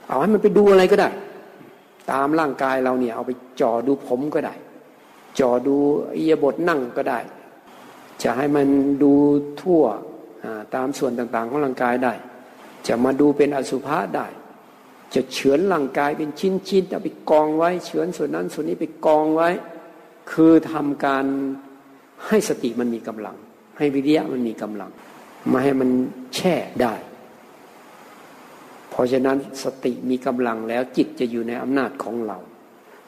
[0.08, 1.10] เอาให้มันไปดูอะไรก็ได้
[2.12, 3.32] ตามร่างกายเราเนี่ย เอาไป
[3.62, 4.54] จ่อดูผมก็ได้
[5.40, 5.76] จ่อดู
[6.18, 7.20] อิยบทนั่งก็ได้
[8.24, 8.68] จะให้มัน
[9.04, 9.14] ดู
[9.62, 9.84] ทั่ว
[10.76, 12.14] ตามส่วนต่างๆ ของร่างกายได้
[12.88, 14.28] จะมาดูเป็นอสุภะได้
[15.14, 19.50] จะเฉือนร่างกายเป็นชิ้นๆเอาไปกองไว้เฉือนส่วนนั้นส่วนนี้ไปกองไว้
[20.32, 21.26] คือทำการ
[22.28, 23.36] ให้สติมันมีกำลัง
[23.78, 24.92] ให้วิริยะมันมีกำลัง
[25.52, 25.90] มาให้มัน
[26.36, 26.94] แช่ได้
[28.90, 32.38] เพราะฉะนั้นสติมีกำลังแล้วจิตจะอยู่ในอำนาจของเรา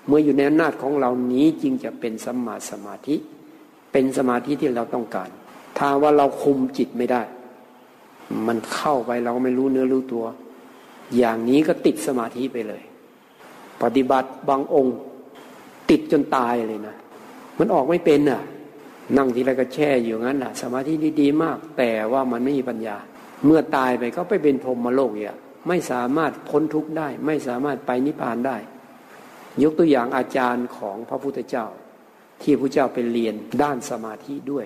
[0.08, 3.16] เมื่ออยู่ในอำนาจของเรานี้จึงจะเป็นสมาสมาธิ
[3.92, 5.30] เป็นสมาธิที่เราต้องการ
[5.78, 7.22] ถ้าว่าเราคุมจิตไม่ได้
[8.48, 10.26] มันเข้าไปเราไม่รู้เนื้อรู้ตัว
[11.18, 12.84] อย่างนี้ก็ติดสมาธิไปเลย
[13.84, 14.96] ปฏิบัติบางองค์
[15.90, 16.96] ติดจนตายเลยนะ
[17.60, 18.42] มันออกไม่เป็นอะ
[19.18, 22.98] นั่งทีไรก็แช่อยู่งั้นแหละสมาธิดีๆมาก แต่ว่ามันไม่มีปัญญา
[23.46, 25.36] เมื่อตายไปก็ไปเป็นพรมโลกเนี่ย
[25.68, 28.58] ไม่สามารถพ้นทุกข์ได้ ไม่สามารถไปนิพพานได้
[29.62, 31.66] ยกตัวอย่างอาจารย์ของพระพุทธเจ้า
[32.42, 34.66] ที่พระเจ้าไปเรียนด้านสมาธิด้วย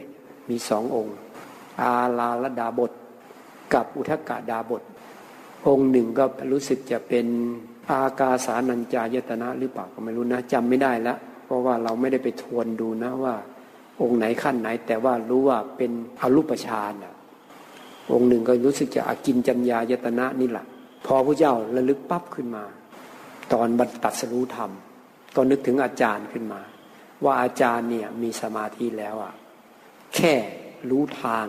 [0.49, 1.15] มีสององค์
[1.81, 2.91] อาลาลดาบท
[3.73, 4.83] กับอุทกาดาบท
[5.67, 7.25] องค์หนึ่งก็รู้สึกจะเป็น
[7.89, 13.35] อากาสานัญจายตนะหรือเปล่าก็ไม่รู้นะจำไม่ได้แล้วเพราะว่าเราไม่ได้ไปทวนดูนะว่า
[14.01, 16.93] องค์ไหนขั้นไหน แต่ว่ารู้ว่าเป็นอรูปฌาน
[18.11, 20.65] องค์หนึ่งก็รู้สึกจะอากินจัญญายตนะนี่แหละ
[21.05, 22.63] พอพระเจ้าระลึกปั๊บขึ้นมา
[23.53, 24.71] ตอนบรรตัสรู้ธรรม
[25.35, 26.61] ก็นึกถึงอาจารย์ขึ้นมา
[27.23, 29.33] ว่าอาจารย์เนี่ยมีสมาธิแล้วอะ
[30.15, 30.33] แค่
[30.89, 31.45] รู้ทาง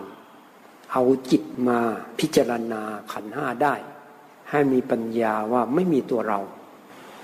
[0.91, 1.79] เอาจิตมา
[2.19, 2.81] พิจารณา
[3.11, 3.75] ขันห้าได้
[4.49, 6.39] ให้มีปัญญาว่าไม่มีตัวเรา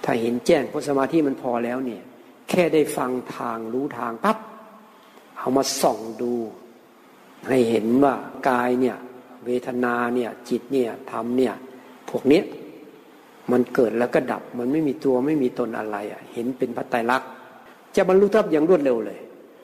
[0.04, 2.04] ถ้าเห็นแจ้งเพราะสมาธิมันพอแล้วเนี่ย
[2.50, 4.38] แค่ได้ฟังทางรู้ทางปั๊บ
[5.38, 6.34] เอามาส่องดู
[7.48, 8.16] ให้เห็นว่า
[8.50, 8.98] กายเนี่ย
[9.46, 11.54] เวทนาเนี่ยจิตเนี่ยธรรมเนี่ย
[12.10, 12.44] พวกเนี้ย
[13.52, 17.30] มันเกิดแล้วก็ดับ มันไม่มีตัวไม่มีตนอะไรอะ เห็นเป็นพัตไตรลักษณ์
[17.96, 19.20] จะบรรลุธรรมอย่างรวดเร็วเลย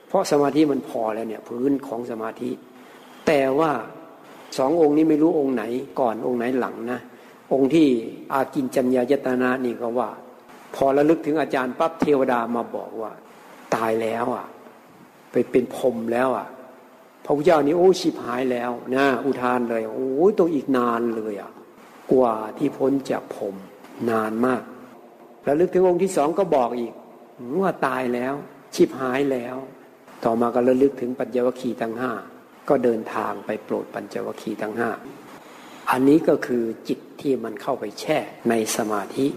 [0.08, 2.50] เพราะสมาธิมันพอแล้วเนี่ยพื้นของสมาธิ
[3.28, 3.72] แต่ว่า
[4.58, 5.64] สององค์นี้ไม่รู้องค์ไหน
[6.00, 7.00] ก่อนองค์ไหนหลังนะ
[7.54, 7.88] องค์ที่
[8.34, 10.10] อากินจัญญายตนานี่ก็ว่า
[10.76, 13.12] พอระลึกถึงอาจารย์ปั๊บเทวดามาบอกว่า
[13.76, 14.48] ตายแล้วอะ
[15.32, 16.48] ไปเป็นพรมแล้วอะ
[17.26, 21.52] พระพุทธเจ้านี่โอ้ชิบหายแล้วนะอุทานเลย โอ้ยต้องอีกนานเลยอะ
[22.12, 23.56] กว่าที่พ้นจากพรม
[24.10, 24.62] นานมาก
[25.44, 26.94] แล้วลึกถึงองค์ที่สองก็บอกอีก
[27.62, 28.34] ว่าตายแล้ว
[28.76, 29.56] ชิบหายแล้ว
[30.24, 32.12] ต่อมาก็ระลึกถึงปัญญวคีทั้งห้า
[32.70, 34.90] ก็เดินทางไปโปรดปัญจวคีทั้งห้า
[35.92, 38.18] อันนี้ก็คือจิตที่มันเข้าไปแช่
[38.50, 39.28] ในสมาธิ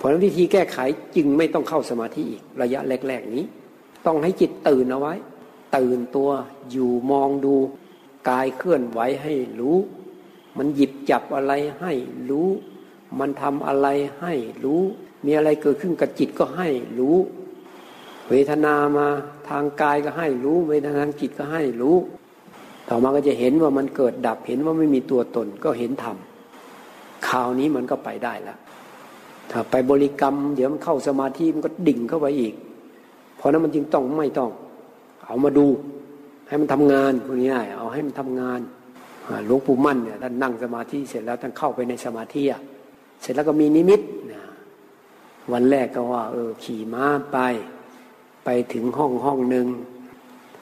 [0.00, 0.78] ผลวิธีแก้ไข
[1.16, 3.44] จึงไม่ต้องเข้าสมาธิอีกระยะแรกๆนี้
[4.06, 5.14] ต้องให้จิตตื่นเอาไว้
[5.76, 6.30] ตื่นตัว
[6.70, 7.54] อยู่มองดู
[8.28, 9.78] กายเคลื่อนไหวให้รู้
[10.58, 11.92] มันหยิบจับอะไรให้
[12.30, 12.48] รู้
[13.18, 13.88] มันทำอะไร
[14.20, 14.82] ให้รู้
[15.26, 16.68] มีอะไรเกิดขึ้นกับจิตก็ให้
[16.98, 17.16] รู้
[18.28, 19.06] เวทนามา
[19.48, 21.96] ทางกายก็ให้รู้ เวทนาทางจิตก็ให้รู้
[22.88, 26.16] ต่อมาก็จะเห็นว่ามันเกิดดับเห็นว่าไม่มีตัวตนก็เห็นธรรม
[27.28, 28.58] คราวนี้มันก็ไปได้แล้ว
[29.50, 32.54] ถ้าไปบริกรรม เดี๋ยวมันเข้าสมาธิมันก็ดิ่งเข้าไปอีก
[33.36, 34.50] เพราะนั้นมันจึงต้องไม่ต้อง
[35.26, 35.66] เอามาดู
[36.48, 38.60] ให้มันทำงานพวกนี้เอาให้มันทำงาน
[39.46, 42.60] หลวงปู่มั่นเนี่ยท่านนั่งสมาธิเสร็จแล้วท่านเข้าไปในสมาธิอะ
[43.20, 44.00] เสร็จแล้วก็มีนิมิต
[45.52, 47.38] วันแรกก็ว่า เออ ขี่ม้าไป
[48.44, 49.66] ไปถึงห้องห้องหนึ่ง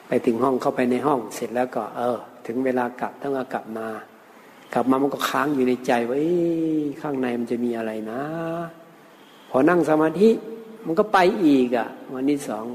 [0.07, 3.87] ไปถึงห้องเข้าไปในห้องเสร็จแล้วก็ เออ ถึงเวลากลับต้องกลับมา
[4.73, 6.17] กลับมามันก็ค้างอยู่ในใจว่า
[7.01, 8.21] ข้างในมันจะมีอะไรนะ
[9.49, 10.29] พอนั่งสมาธิ
[10.85, 12.65] มันก็ไปอีกอะ่ะ วันที่สอง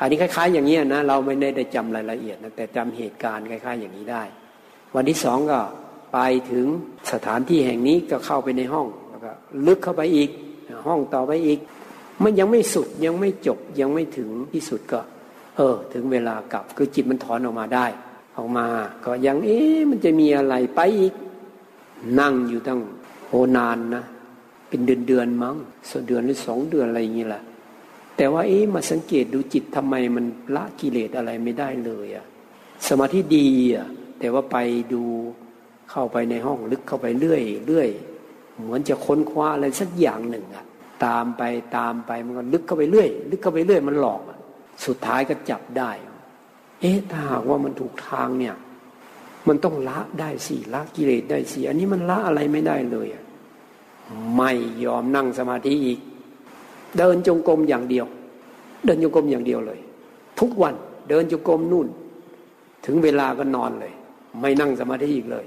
[0.00, 4.22] อันนี้คล้าย ๆ อย่างนี้นะเราไม่ได้ได้จำรายละเอียดนะแต่จำเหตุการณ์คล้าย ๆ อย่างนี้ได้
[4.94, 5.60] วันที่สองก็
[6.12, 6.18] ไป
[6.50, 6.66] ถึง
[7.12, 9.32] สถานที่แห่งนี้ก็เข้าไปในห้องแล้วก็
[9.66, 10.30] ลึกเข้าไปอีก
[10.86, 11.58] ห้องต่อไปอีก
[12.22, 15.00] มันยังไม่สุดยังไม่จบยังไม่ถึงที่สุดก็
[15.56, 17.86] เออ ถึงเวลากลับคือจิตมันถอนออกมาได้
[18.36, 18.66] ออกมา
[19.04, 21.14] ก็ยังเอ๊ะมันจะมีอะไรไปอีก
[22.20, 22.80] นั่งอยู่ตั้ง
[23.28, 24.04] โหนานนะ
[24.68, 25.56] เป็นเดือนเดือนมั้ง
[25.90, 27.42] สเดือนหรือสองเดือนอะไรอย่างนี้แหละ
[28.16, 32.26] แต่ว่าเอ๊ะมาสังเกตดูจิตทำไมมันละกิเลสอะไรไม่ได้เลยอะ
[32.88, 33.86] สมาธิดีอะ
[34.18, 34.56] แต่ว่าไป
[34.92, 35.02] ดู
[35.90, 37.88] เข้าไปในห้องลึกเข้าไปเรื่อยเรื่อย
[38.62, 40.64] เหมือนจะค้นคว้าอะไรสักอย่างหนึ่งอะ
[41.04, 41.42] ตามไป
[41.76, 44.20] ตามไปมันก็ลึกเข้าไปเรื่อยลึกเข้าไปเรื่อยมันหลอก
[44.86, 45.90] สุดท้ายก็จับได้
[46.80, 48.54] เอ๊ะถ้าหากว่ามันถูกทางเนี่ย
[49.48, 53.08] มันต้องละได้สิละกิเลสได้สิอันนี้มันละอะไรไม่ได้เลย
[54.36, 54.52] ไม่
[54.84, 56.00] ยอมนั่งสมาธิอีก
[56.98, 58.06] เดินจงกรมอย่างเดียว
[58.84, 59.80] เดินจงกรมอย่างเดียวเลย
[60.40, 60.74] ทุกวัน
[61.08, 61.88] เดินจงกรมนู่น
[62.86, 63.92] ถึงเวลาก็นอนเลย
[64.40, 65.46] ไม่นั่งสมาธิอีกเลย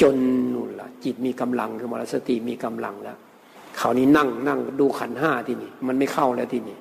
[0.00, 0.16] จน
[0.54, 3.18] นู่นละจิตมีกำลังคือมรสติมีกำลังแล้ว
[3.80, 6.78] คราวนี้นั่งนั่งดูขันห้าที่นี่ มันไม่เข้าแล้วที่นี่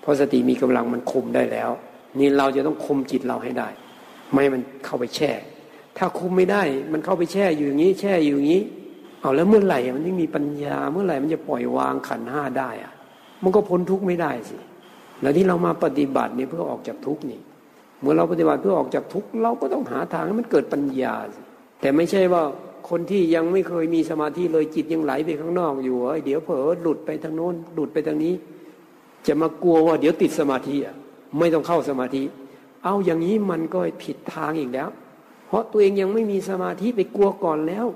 [0.00, 1.70] เพราะสติมีกำลังมันคุมได้แล้ว
[2.18, 3.68] นี่เราจะต้องคุมจิตเราให้ได้
[4.32, 5.30] ไม่มันเข้าไปแช่
[5.98, 8.62] ถ้าคุมไม่ได้ มันเข้าไปแช่อยู่อย่างนี้ แช่อยู่อย่างนี้
[9.20, 12.92] เอาแล้วเมื่อไหร่มันไม่มีปัญญาเมื่อไหร่มันจะปล่อยวางขันห้าได้อะ
[13.42, 14.56] มันก็พ้นทุกข์ไม่ได้สิ
[15.22, 17.40] แล้วที่เรามาปฏิบัตินี่เพื่อออกจากทุกข์นี่
[18.00, 21.40] เมื่อเราปฏิบัติเพื่อออกจากทุกข์เราก็ต้องหาทางให้มันเกิดปัญญาสิ
[21.80, 22.42] แต่ไม่ใช่ว่า
[22.88, 28.34] คนที่ยังไม่เคยมีสมาธิเลยจิตยังไหลไปข้างนอกอยู่เดี๋ยวเผลอหลุดไปทางโน้นหลุดไปทางนี้
[29.26, 30.94] จะมากลัวว่าเดี๋ยวติดสมาธิอะ
[31.38, 32.22] ไม่ต้องเข้าสมาธิ
[32.84, 34.88] เอาอย่างนี้มันก็ผิดทางอีกแล้ว
[35.48, 37.86] เพราะตัวเองยังไม่มีสมาธิไปกลัวก่อนแล้ว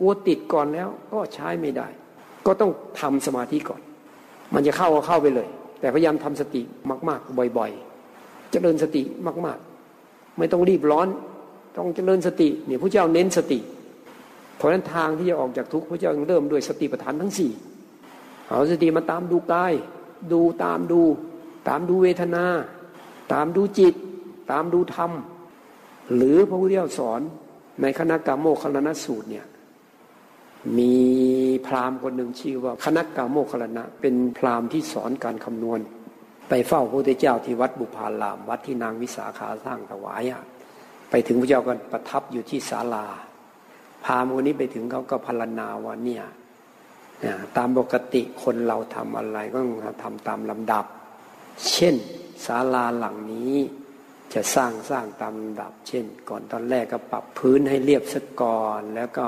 [0.00, 1.86] กลัวติดก่อนแล้วก็ใช้ไม่ได้
[2.46, 3.80] ก็ต้องทำสมาธิก่อน
[4.54, 5.48] มันจะเข้าก็เข้าไปเลย
[5.80, 6.62] แต่พยายามทำสติ
[7.08, 9.02] มาก ๆ บ่อยๆเจริญสติ
[9.46, 9.58] มาก
[9.98, 11.08] ๆ ไม่ต้องรีบร้อน
[11.76, 13.58] ต้องเจริญสติเนี่ยพระเจ้าเน้นสติ
[14.56, 17.50] เพราะฉะนั้นทางที่จะออกจากทุกข์พระเจ้าเริ่มด้วยสติปัฏฐานทั้งสี่
[18.48, 19.72] เอาสติมาตามดูกาย
[20.32, 21.02] ดูตามดู
[21.68, 22.44] ตามดูเวทนา
[23.32, 23.94] ตามดูจิต
[24.50, 25.10] ตามดูธรรม
[26.14, 27.20] หรือพระพุทธเจ้าสอน
[27.82, 29.46] ในคณะกรรมโมคลนสูตรเนี่ย
[30.78, 30.94] มี
[31.66, 35.80] พราหมณ์คนหนึ่งชื่อว่าคณะกาโมคลนะเป็นพราหมณ์ที่สอนการคำนวณ
[36.48, 40.42] ไปเฝ้าพระพุทธเจ้าที่วัดบุพาราม วัดที่นางวิสาขาสร้างถวายอะ
[41.12, 43.06] ไปถึงพระเจ้าก็ประทับอยู่ที่ศาลา
[44.04, 46.24] พามคนนี้ไปถึงเขาก็พรรณนาว่าเนี่ย
[47.56, 50.84] ตามปกติคนเราทำอะไรก็ต้องทำตามลำดับ
[51.72, 51.94] เช่น
[52.46, 53.54] ศาลาหลังนี้
[54.34, 59.26] จะสร้างสร้างตามลำดับ เช่น ก่อนตอนแรกก็ปรับพื้นให้เรียบสักก่อน แล้วก็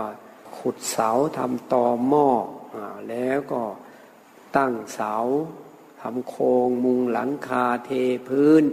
[0.58, 2.28] ขุดเสาทำตอหม้อ
[2.74, 2.76] อ
[3.08, 3.62] แล้วก็
[4.56, 5.14] ตั้งเสา
[6.00, 7.90] ทำโครงมุงหลังคาเท
[8.28, 8.64] พื้น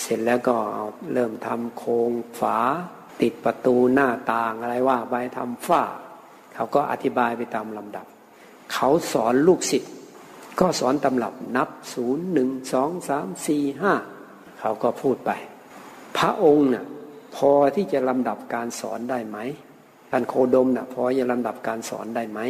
[0.00, 0.56] เสร็จแล้วก็
[1.12, 2.58] เริ่มทำโครงฝา
[3.20, 5.82] ติดประตูหน้าต่างอะไรว่าไปทำฝ้า
[6.54, 8.06] เขาก็อธิบายไปตามลำดับ
[8.72, 9.92] เขาสอนลูกศิษย์
[10.60, 13.92] ก็สอนตำรับนับศูนย์หนึ่งสองสามสี่ห้า
[14.60, 15.30] เขาก็พูดไป
[16.16, 16.86] พระองค์น่ะ
[17.36, 19.38] พอที่จะลำดับการสอนได้ไหม
[20.10, 22.40] ท่านโคดมนะ่ะพอจะลำดับการสอนได้ไหม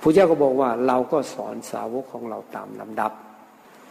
[0.00, 3.12] พระเจ้าก็บอกว่าเราก็สอนสาวกของเราตามลำดับ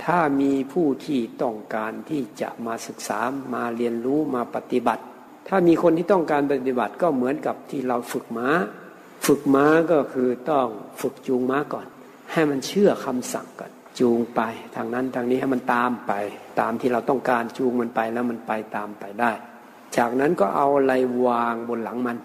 [0.03, 3.19] ถ้ามีผู้ที่ต้องการที่จะมาศึกษา
[3.53, 5.03] มาเรียนรู้มาปฏิบัติ
[5.47, 8.47] ถ้ามีคนที่ต้องการปฏิบัติก็เหมือนกับที่เราฝึกม้า
[9.27, 10.67] ฝึกม้าก็คือต้อง
[11.01, 11.88] ฝึกจูงม้าก่อน
[12.32, 14.41] ให้มันเชื่อคำสั่งก่อนจูงไป
[14.75, 16.12] ทางนั้นทางนี้ให้มันตามไป
[16.60, 19.32] ตามที่เราต้องการจูงมันไปแล้วมันไปตามไปได้
[19.97, 20.93] จากนั้นก็เอาอะไร
[21.27, 22.17] วางบนหลังมัน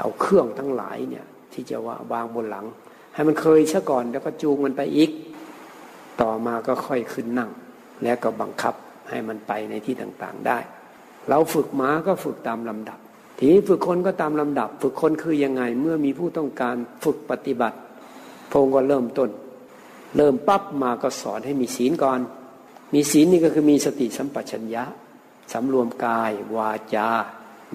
[0.00, 2.66] เอาเครื่องทั้งหลายเนี่ยที่จะว่าวางบนหลัง
[3.14, 5.10] ให้มันเคยซะก่อนแล้วก็จูงมันไปอีก
[6.20, 7.50] ต่อมาก็ค่อยขึ้นนั่ง
[8.02, 8.74] แล้วก็บังคับ
[9.08, 10.58] ให้มันไปในที่ต่างๆได้
[11.28, 12.98] เราฝึกม้าก็ฝึกตามลำดับ
[13.38, 17.78] ทีนี้ฝึกคนก็ตามลำดับ ฝึกคนคือยังไงเมื่อมีผู้ต้องการฝึกปฏิบัติ
[18.52, 19.30] พงก็เริ่มต้น
[20.16, 22.20] เริ่มปั๊บมาก็สอนให้มีศีลก่อน
[22.94, 24.84] มีศีลนี่ก็คือมีสติสัมปชัญญะ
[25.52, 27.08] สำรวมกายวาจา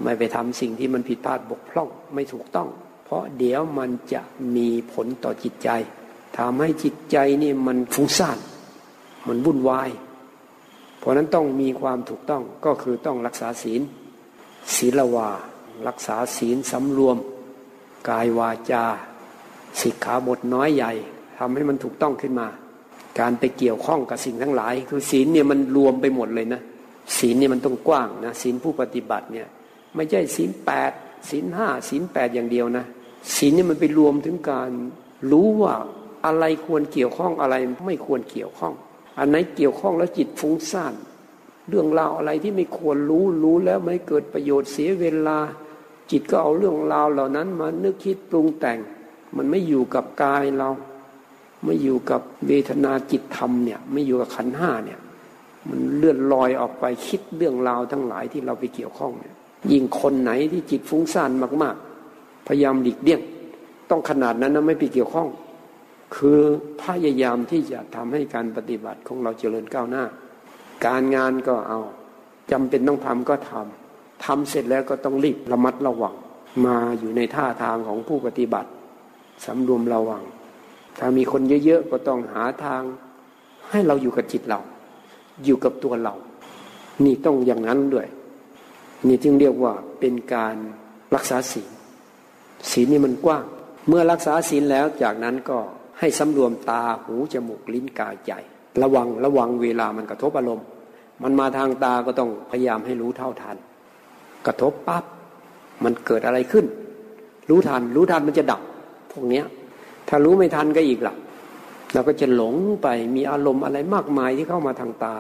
[0.04, 2.68] ไม่ไปทำสิ่งที่มันผิดพลาดบกพร่องไม่ถูกต้อง
[3.06, 4.22] เพราะเดี๋ยวมันจะ
[4.56, 5.70] มีผลต่อจิตใจ
[6.38, 8.38] ทำให้จิตใจนี่มันฟุ้งซ่าน
[9.28, 9.90] มันวุ่นวาย
[11.00, 13.82] เพราะนั้นต้องมีความถูกต้องก็คือต้องรักษาศีล
[14.76, 15.30] ศีลวา
[15.88, 17.18] รักษาศีลสำรวม
[18.10, 18.86] กายวาจา
[19.82, 20.92] สิกขาบทน้อยใหญ่
[21.38, 22.48] ทำให้มันถูกต้องขึ้นมา
[23.20, 26.62] การไปเกี่ยวข้องกับสิ่งทั้งหลาย คือศีลเนี่ยมันรวมไปหมดเลยนะ
[27.18, 29.48] ศีลเนี่ยมันต้องกว้างนะศีลผู้ปฏิบัติเนี่ย
[29.96, 30.92] ไม่ใช่ศีลแปด
[31.30, 32.86] ศีลห้าศีลแปดอย่างเดียวนะ
[33.36, 34.70] ศีลเนี่ยมันไปรวมถึงการ
[35.32, 35.74] รู้ว่า
[36.26, 37.56] อะไรควรเกี่ยวข้องอะไร
[37.86, 38.74] ไม่ควรเกี่ยวข้อง
[39.18, 40.94] อันไหนเกี่ยวข้องแล้วจิตฟุ้งซ่าน
[41.70, 45.38] เรื่องราวอะไรที่ไม่ควรรู้รู้แล้วไม่เกิดประโยชน์เสียเวลา
[46.12, 48.80] จิตก็เอาเรื่องราวเหล่านั้นมานึกคิดปรุงแต่ง
[49.38, 50.70] มันไม่อยู่กับกายเรา
[51.66, 55.00] ไม่อยู่กับเวทนาจิตธรรมเนี่ยไม่อยู่กับขันห้าเนี่ย
[55.70, 59.36] มันเลื่อนลอยออกไปคิดเรื่องราวทั้งหลายที่เราไปเกี่ยวข้องเนี่ย
[59.72, 61.32] ยิ่งคนไหนที่จิตฟุ้งซ่าน
[61.64, 61.76] มาก
[62.12, 63.22] ๆ พยายามหลีกเลี่ยง
[63.90, 65.28] ต้องขนาดนั้นนะไม่ไปเกี่ยวข้อง
[66.16, 66.40] คือ
[66.82, 70.04] พยายามที่จะทำให้การปฏิบัติของเราเจริญก้าวหน้า
[70.86, 71.80] การงานก็เอา
[72.52, 76.16] จำเป็นต้องทำก็ทำทำเสร็จแล้วก็ต้องรีบระมัดระวัง
[76.66, 78.70] มาอยู่ในท่าทางของผู้ปฏิบัติ
[79.46, 80.24] สำรวมระวัง
[81.00, 82.84] ถ้ามีคนเยอะๆก็ต้องหาทาง
[83.70, 84.60] ให้เราอยู่กับจิตเรา
[85.46, 86.16] อยู่กับตัวเรา
[87.04, 88.08] นี่ต้องอย่างนั้นด้วย
[89.08, 90.56] นี่จึงเรียกว่าเป็นการ
[91.16, 91.70] รักษาศีล
[92.72, 93.46] ศีลนี่มันกว้าง
[93.88, 95.60] เมื่อรักษาศีลแล้วจากนั้นก็
[96.02, 98.32] ให้สำรวมตาหูจมูกลิ้นกายใจ
[98.82, 100.68] ระวังระวังเวลามันกระทบอารมณ์
[101.24, 103.58] มันมาทางตาก็ต้องพยายามให้รู้เท่าทัน
[104.46, 105.04] กระทบปั๊บ
[105.84, 106.66] มันเกิดอะไรขึ้น
[107.50, 108.62] รู้ทัน รู้ทันมันจะดับ
[109.12, 109.46] พวกเนี้ย
[110.08, 111.16] ถ้ารู้ไม่ทันก็อีกละ
[111.94, 115.16] เราก็จะหลงไปมีอารมณ์อะไรมากมายที่เข้ามาทางตา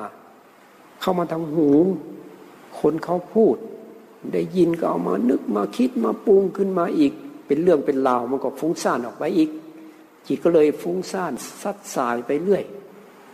[1.01, 1.69] เข้ามาทางหู
[2.79, 3.55] คนเขาพูด
[4.33, 7.13] ได้ยินก็เอามานึกมาคิดมาปรุงขึ้นมาอีก
[7.47, 9.49] เป็นเรื่องเป็นราวมันก็ฟุ้งซ่านออกไปอีก
[10.27, 12.63] จิตก็เลยฟุ้งซ่านซัดสายไปเรื่อย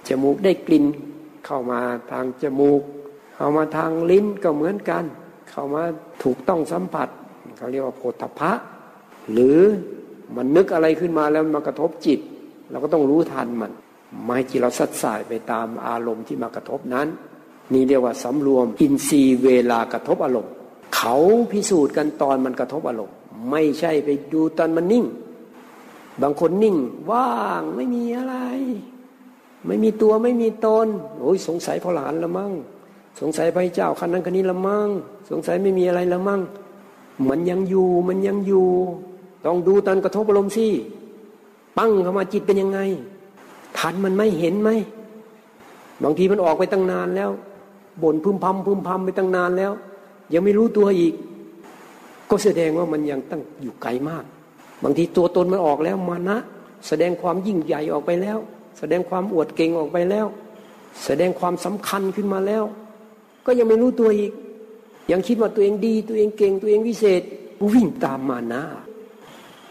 [0.08, 0.86] จมูกได้กลิ่น
[1.46, 1.80] เข้ามา
[2.12, 2.82] ทางจมูก
[3.36, 5.04] เข้ามาทางลิ้นก็เหมือนกัน
[5.50, 5.84] เข้ามา
[6.24, 7.10] ถูกต้องสัมผัส
[7.58, 8.52] เขาเรียกว่าโพธพะ
[9.32, 9.60] หรือ
[10.36, 12.20] มันนึกอะไรขึ้นมาแล้วมากระทบจิต
[12.70, 13.72] เราก็ต้องรู้ทันมัน
[14.24, 17.08] ไม่ให้จิตเราสัดสายไปตามอารมณ์ที่มากระทบนั้น
[17.74, 20.52] นี่เรียกว่าสำรวมอินทรีย์เวลากระทบอารมณ์
[20.96, 21.16] เขา
[21.52, 23.16] พิสูจน์กันตอนมันกระทบอารมณ์
[23.52, 25.06] ไม่ใช่ไปดูตอนมันนิ่ง
[26.22, 26.76] บางคนนิ่ง
[27.12, 28.36] ว่างไม่มีอะไร
[29.68, 30.88] ไม่มีตัวไม่มีตน
[31.20, 32.54] โอ้ยสงสัยพอหลานละมั่ง
[33.22, 34.90] สงสัยพระเจ้าคันนั้นคันนี้ละมั่ง
[35.30, 36.42] สงสัยไม่มีอะไรละมั่ง
[37.30, 38.70] มันยังอยู่มันยังอยู่
[39.46, 40.68] ต้องดูตอนกระทบอารมณ์สิ
[41.78, 42.80] ปั้งเข้ามาจิตเป็นยังไง
[43.78, 44.70] ทันมันไม่เห็นไหม
[46.04, 47.32] บางทีมันออกไปตั้งนานแล้ว
[48.02, 49.72] บ่นพึมพำพึมพำไปตั้งนานแล้ว
[50.34, 51.14] ยังไม่รู้ตัวอีก
[52.30, 54.24] ก็แสดงว่ามันยังตั้งอยู่ไกลมาก
[54.84, 56.38] บางทีตัวตนมันออกแล้วมานะ
[56.88, 58.38] แสดงความยิ่งใหญ่ออกไปแล้ว
[58.80, 60.28] แสดงความอวดเก่งออกไปแล้ว
[61.06, 62.64] แสดงความสำคัญขึ้นมาแล้ว
[63.46, 64.32] ก็ยังไม่รู้ตัวอีก
[65.12, 67.22] ยังคิดว่าตัวเองดี ตัวเองเก่งตัวเองวิเศษ
[67.74, 68.64] วิ่งตามมานะ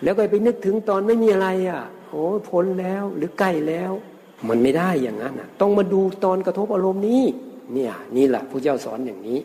[0.02, 3.92] แล้วก็ไปนึกถึงตอนไม่มีอะไรอะโอ้พ้นแล้วหรือใกล้แล้ว
[4.48, 7.22] มันไม่ได้อย่างนั้นอะ ต้องมาดูตอนกระทบอารมณ์นี้
[7.72, 9.38] เนี่ย นี่แหละพระเจ้าสอนอย่างนี้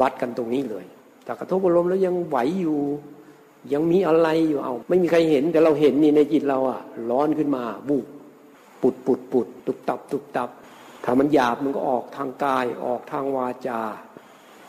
[0.00, 0.84] วัดกันตรงนี้เลย
[1.24, 2.78] แต่กระทบอารมณ์แล้วยังไหวอยู่
[3.72, 6.80] ยังมีอะไรอยู่เอา ไม่มีใครเห็นแต่เราเห็นนี่ในจิตเราอะ
[7.10, 8.06] ร้อนขึ้นมาบุบ
[8.82, 10.50] ปุดปุดปุดตุบตับตุบตับ
[11.04, 13.80] ถ้ามันหยาบมันก็ออกทางกายออกทางวาจา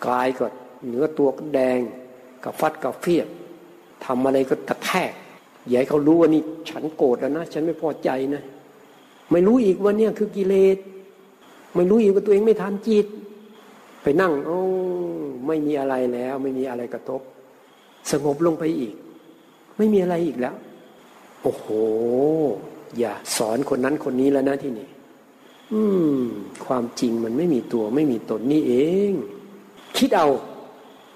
[0.08, 0.46] กายก็
[0.88, 1.80] เนื้อตัวก็แดง
[2.44, 3.28] กับฟัดกับเฟียด
[4.06, 5.12] ทำอะไรก็กระแทก
[5.68, 8.44] อย่าให้เขารู้ว่านี่ฉันโกรธแล้วนะฉันไม่พอใจนะ
[9.32, 10.78] ไม่รู้อีกว่าเนี่ยคือกิเลส
[11.76, 13.08] ไม่รู้อีกว่าตัวเองไม่ทันจิต
[14.04, 14.60] ไปนั่งโอ้
[15.48, 17.22] ไม่มีอะไรแล้ว ไม่มีอะไรกระทบ
[18.12, 18.94] สงบลงไปอีก
[19.78, 20.56] ไม่มีอะไรอีกแล้ว
[21.42, 21.66] โอ้โห
[23.00, 24.90] อย่าสอนคนนั้นคนนี้แล้วนะที่นี่
[25.74, 25.82] อื
[26.18, 26.22] ม
[26.66, 28.74] ความจริงมันไม่มีตัวไม่มีตนนี่เอ
[29.10, 29.12] ง
[29.98, 30.28] คิดเอา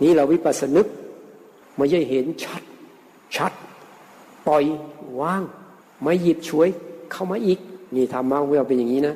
[0.01, 0.87] นี่เราวิปัสสนึก
[1.75, 2.61] ไม่ใช่เห็นชัด
[3.35, 3.51] ชัด
[4.47, 4.63] ปล่อย
[5.21, 5.43] ว่าง
[6.01, 6.67] ไม่หยิบช่วย
[7.11, 7.59] เข้ามาอีก
[7.95, 9.15] นี่ทำมาเวลเป็นอย่างนี้นะ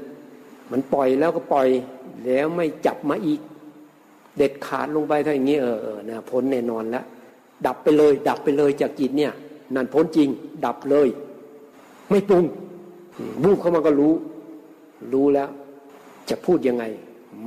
[0.72, 1.68] มันปล่อยแล้วก็ปล่อย
[2.26, 3.40] แล้วไม่จับมาอีก
[4.38, 7.06] เด็ดขาดลงไปถ้าอย่างนี้เออเออนะพ้นแน่นอนแล้ว
[7.68, 9.32] ดับไปเลย ดับไปเลยจากจิตเนี่ย
[9.76, 10.30] นั่นพ้นจริง
[10.66, 11.08] ดับเลย
[12.10, 12.46] ไม่ปรุง
[13.44, 14.14] บูบเข้ามาก็รู้
[15.14, 15.50] รู้แล้ว
[16.30, 16.84] จะพูดยังไง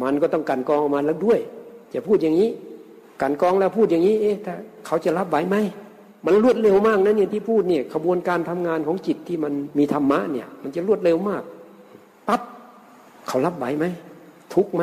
[0.02, 1.40] มันก็ต้องกันกองออกมาแล้วด้วย
[1.94, 2.50] จะพูดอย่างนี้
[3.22, 4.54] กันกองแล้วพูดอย่างนี้ เอ๊ะถ้า
[4.86, 5.56] เขาจะรับไหวไหม
[6.26, 11.42] มันรวดเร็วมากนะเนี่ยที่พูดเนี่ยขบวนการทำงานของจิตที่มันมีธรรมะเนี่ย มันจะรวดเร็วมาก
[12.28, 12.42] ปั๊บ
[13.28, 13.86] เขารับไหวไหม
[14.54, 14.82] ทุกไหม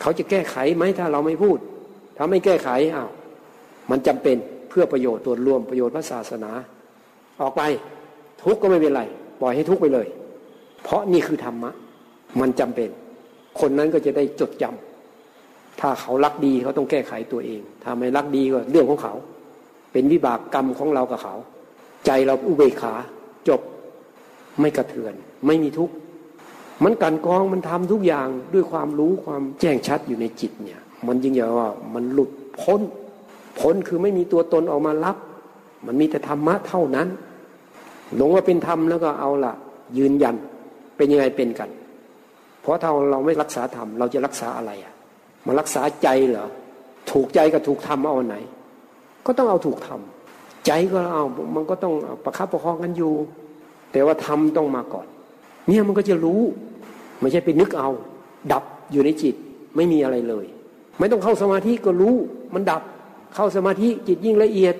[0.00, 1.58] เขาจะแก้ไขไหมถ้าเราไม่พูด
[2.16, 3.10] ถ้าไม่แก้ไขอ้าว
[3.90, 4.36] มันจำเป็น
[4.68, 6.52] เพื่อประโยชน์ตัวรวมประโยชน์พระศาสนา
[7.40, 7.62] ออกไป
[8.42, 9.02] ทุกก็ไม่เป็นไร
[9.40, 10.06] ปล่อยให้ทุกไปเลย
[10.82, 11.70] เพราะนี่คือธรรมะ
[12.40, 12.88] มันจำเป็น
[13.60, 19.14] คนนั้นก็จะได้จดจำถ้าเขารักดีเขาต้องแก้ไขตัวเอง ถ้าไม่รักดีก็เรื่องของเขา
[19.92, 21.34] เป็นวิบากกรรมของเรากับเขา
[22.06, 22.94] ใจเราอุเบกขา
[23.48, 23.60] จบ
[24.60, 25.14] ไม่กระเทือน
[25.46, 25.94] ไม่มีทุกข์
[26.84, 32.30] มันกันกองมันทำทุกอย่างด้วยความรู้ความแจ้งชัดอยู่ในจิตเนี่ย มันยิ่งใหญ่ว่ามันหลุด
[32.60, 32.80] พ้น
[33.60, 35.16] พ้นคือไม่มีตัวตนออกมารับ
[35.86, 37.08] มันมีแต่ธรรมะเท่านั้น
[38.16, 39.54] หลงว่าเป็นธรรมแล้วก็เอาละ
[39.98, 40.36] ยืนยัน
[40.96, 41.70] เป็นยังไงเป็นกัน
[42.60, 44.94] เพราะถ้าเราไม่รักษาธรรมเราจะรักษาอะไรอะ
[45.46, 46.46] มารักษาใจเหรอ
[47.10, 48.36] ถูกใจกับถูกธรรมเอาไหน
[49.26, 51.24] ก็ต้องเอาถูกทำใจก็เอา
[51.56, 51.94] มันก็ต้อง
[52.24, 53.12] ประคับประคองกันอยู่
[53.92, 55.06] แต่ว่าทำต้องมาก่อน
[55.66, 56.40] เนี่ยมันก็จะรู้
[57.20, 57.90] ไม่ใช่ไปนึกเอา
[58.52, 59.34] ดับอยู่ในจิต
[59.76, 60.46] ไม่มีอะไรเลย
[60.98, 62.14] ไม่ต้องเข้าสมาธิก็รู้
[62.54, 62.82] มันดับ
[63.34, 64.74] เข้าสมาธิจิตยิ่งละเอียด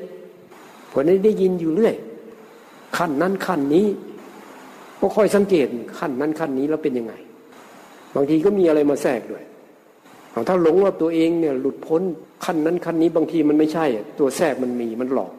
[0.93, 1.95] ผลนี้ได้ยินอยู่เรื่อย
[2.97, 3.87] ขั้นนั้นขั้นนี้
[5.01, 5.67] ก็ค่อยสังเกต
[5.99, 7.15] ขั้นนั้นขั้นนี้แล้วเป็นยังไง
[8.15, 9.45] บางทีก็มีอะไรมาแทรกด้วย
[10.49, 12.03] ถ้าหลงว่าตัวเองเนี่ยหลุดพ้น
[12.45, 13.85] ขั้นนั้นขั้นนี้บางทีมันไม่ใช่
[14.19, 15.33] ตัวแทรกมันมีมันหลอก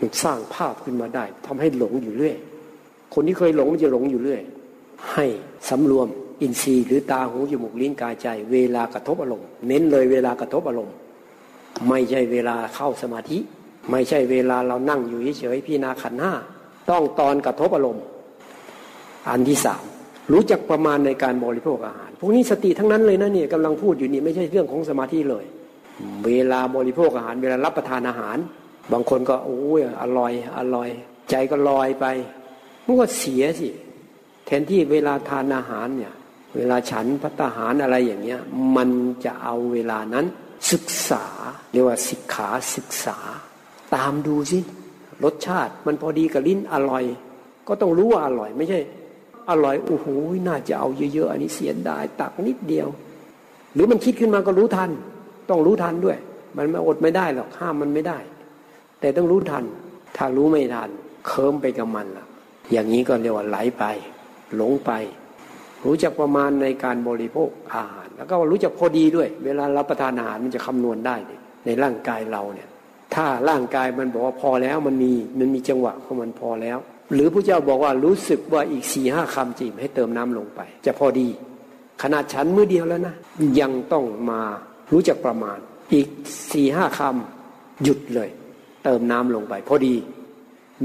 [0.00, 2.36] มันสร้างภาพขึ้นมาได้ทำให้หลงอยู่เรื่อย
[3.14, 4.42] คนที่เคยหลงมันจะหลงอยู่เรื่อย
[5.12, 5.26] ให้
[5.68, 6.08] สำรวม
[6.40, 10.94] อินทรีย์หรือตาหูจมูกลิ้นกายใจ เวลากระทบอารมณ์เน้นเลยเวลากระทบอารมณ์
[11.88, 13.38] ไม่ใช่เวลาเข้าสมาธิ
[13.90, 16.32] ไม่ใช่เวลาเรานั่งอยู่เฉยๆพี่นาขันห้า
[16.90, 18.04] ต้องตอนกระทบอารมณ์
[19.28, 19.84] อันที่สาม
[20.32, 25.44] รู้จักประมาณในการบริโภคอาหาร พวกนี้สติทั้งนั้นเลยนะเนี่ยกำลังพูดอยู่นี่ไม่ใช่เรื่องของสมาธิเลย
[26.26, 28.36] เวลาบริโภคอาหาร เวลารับประทานอาหาร
[28.92, 30.88] บางคนก็โอ้ยอร่อยอร่อย
[31.30, 32.06] ใจก็ลอยไป
[32.86, 33.68] มันก็เสียสิ
[34.46, 36.14] แทนที่เวลาทานอาหารเนี่ย
[36.56, 38.40] เวลาฉันพัตาหารอะไรอย่างเงี้ย
[38.76, 38.88] มัน
[39.24, 40.26] จะเอาเวลานั้น
[40.72, 41.24] ศึกษา
[41.72, 43.18] เรียกว่าศิกขาศึกษา
[43.94, 44.58] ตามดูสิ
[45.24, 47.04] รสชาติมันพอดีกับลิ้นอร่อย
[47.68, 48.80] ก็ต้องรู้ว่าอร่อยไม่ใช่
[49.50, 50.06] อร่อยโอ้โห
[50.48, 52.88] น่าจะเอาเยอะๆอันนี้เสียดายตักนิดเดียว
[53.74, 54.90] หรือมันคิดขึ้นมาก็รู้ทัน
[55.50, 56.18] ต้องรู้ทันด้วย
[56.56, 58.18] มันไม่อดไม่ได้หรอกห้ามมันไม่ได้
[59.00, 59.64] แต่ต้องรู้ทัน
[60.16, 60.90] ถ้ารู้ไม่ทัน
[61.26, 62.26] เคิมไปกับมันล่ะ
[62.72, 63.84] อย่างนี้ก็เรียกว่าไหลไป
[64.56, 64.90] หลงไป
[65.84, 71.16] รู้จักประมาณในการบริโภคอาหาร แล้วก็รู้จักพอดีด้วย เวลารับประทานอาหารมันจะคำนวณได้
[71.66, 72.68] ในร่างกายเราเนี่ย
[73.14, 76.78] ถ้าร่างกายมันบอกว่าพอแล้วมันมีมันมีจังหวะของมันพอแล้ว
[77.14, 81.28] หรือพระเจ้าบอกว่ารู้สึกว่าอีกสี่ห้าคำจิมให้เติมน้ำลงไป จะพอดี
[82.02, 83.14] ขนาดฉันมือเดียวแล้วนะ
[83.60, 84.40] ยังต้องมา
[84.92, 85.58] รู้จักประมาณ
[85.92, 86.08] อีก
[86.52, 88.30] สี่ห้าคำหยุดเลย
[88.84, 89.94] เติมน้ำลงไป พอดี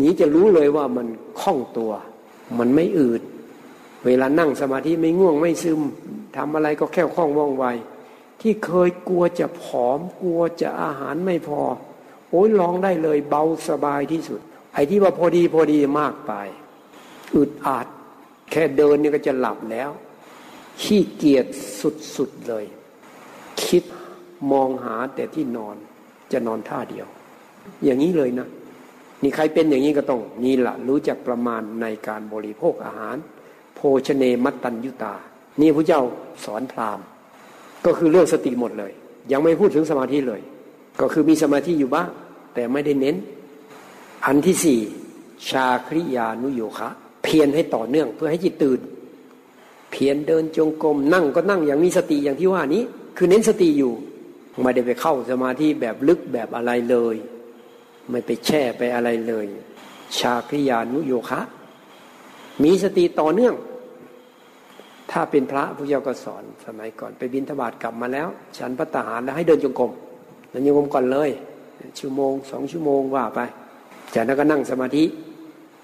[0.01, 1.07] นี้จะรู้เลยว่ามัน
[1.41, 1.91] คล่องตัว
[2.59, 3.21] มันไม่อืด
[4.05, 5.81] เวลานั่งสมาธิไม่ง่วงไม่ซึม
[6.35, 7.65] ทำอะไรก็แค่คล่องว่องไว
[8.41, 11.61] ที่เคยกลัวจะผอมกลัวจะอาหารไม่พอ
[12.29, 14.39] โอ้ยลองได้เลยเบาสบายที่สุด
[14.73, 16.33] ไอ้ที่ว่าพอดีพอดีมากไป
[17.35, 17.87] อึดอัด
[18.51, 19.89] แค่เดินนี่ก็จะหลับแล้ว
[20.81, 21.45] ขี้เกียจ
[22.15, 22.65] สุดๆเลย
[23.63, 23.83] คิด
[24.51, 25.75] มองหาแต่ที่นอน
[26.31, 27.07] จะนอนท่าเดียว
[27.83, 28.47] อย่างนี้เลยนะ
[29.23, 33.15] นี่ใครเป็นอย่างนี้ก็ต้องนี่แหละรู้จักประมาณในการบริโภคอาหาร
[33.81, 35.13] โภชเนมัตตัญยุตา
[35.61, 36.01] นี่พระเจ้า
[36.45, 37.05] สอนพราหมณ์
[37.85, 38.91] ก็คือเรื่องสติหมดเลย
[39.31, 40.41] ยังไม่พูดถึงสมาธิเลย
[41.01, 42.09] ก็คือมีสมาธิอยู่บ้าง
[42.53, 43.15] แต่ไม่ได้เน้น
[44.25, 44.79] อันที่สี่
[45.49, 46.89] ชาคริยานุโยคะ
[47.23, 48.79] เพียรให้ต่อเนื่องเพื่อให้จิตตื่น
[49.91, 52.83] เพียรเดินจงกรมนั่งก็นั่งอย่างมีสติอย่างที่ว่านี้
[53.17, 53.93] คือเน้นสติอยู่
[54.61, 57.15] ไม่ได้ไปเข้าสมาธิแบบลึกแบบอะไรเลย
[58.09, 59.45] ไม่ไปแช่ไปอะไรเลย
[60.17, 61.41] ชาคริยานุโยคะ
[62.63, 63.55] มีสติต่อเนื่อง
[65.11, 69.91] ถ้าเป็นพระพุทธเจ้าก็สอนสมัยก่อนไปบินทบาทกลับมาแล้ว ฉันพระตหารแล้วให้เดินจงกรม
[70.49, 71.29] เดินจงกรมก่อนเลย
[71.99, 73.39] ชั่วโมงสองชั่วโมงว่าไป
[74.13, 75.03] จากนั้นก็นั่งสมาธิ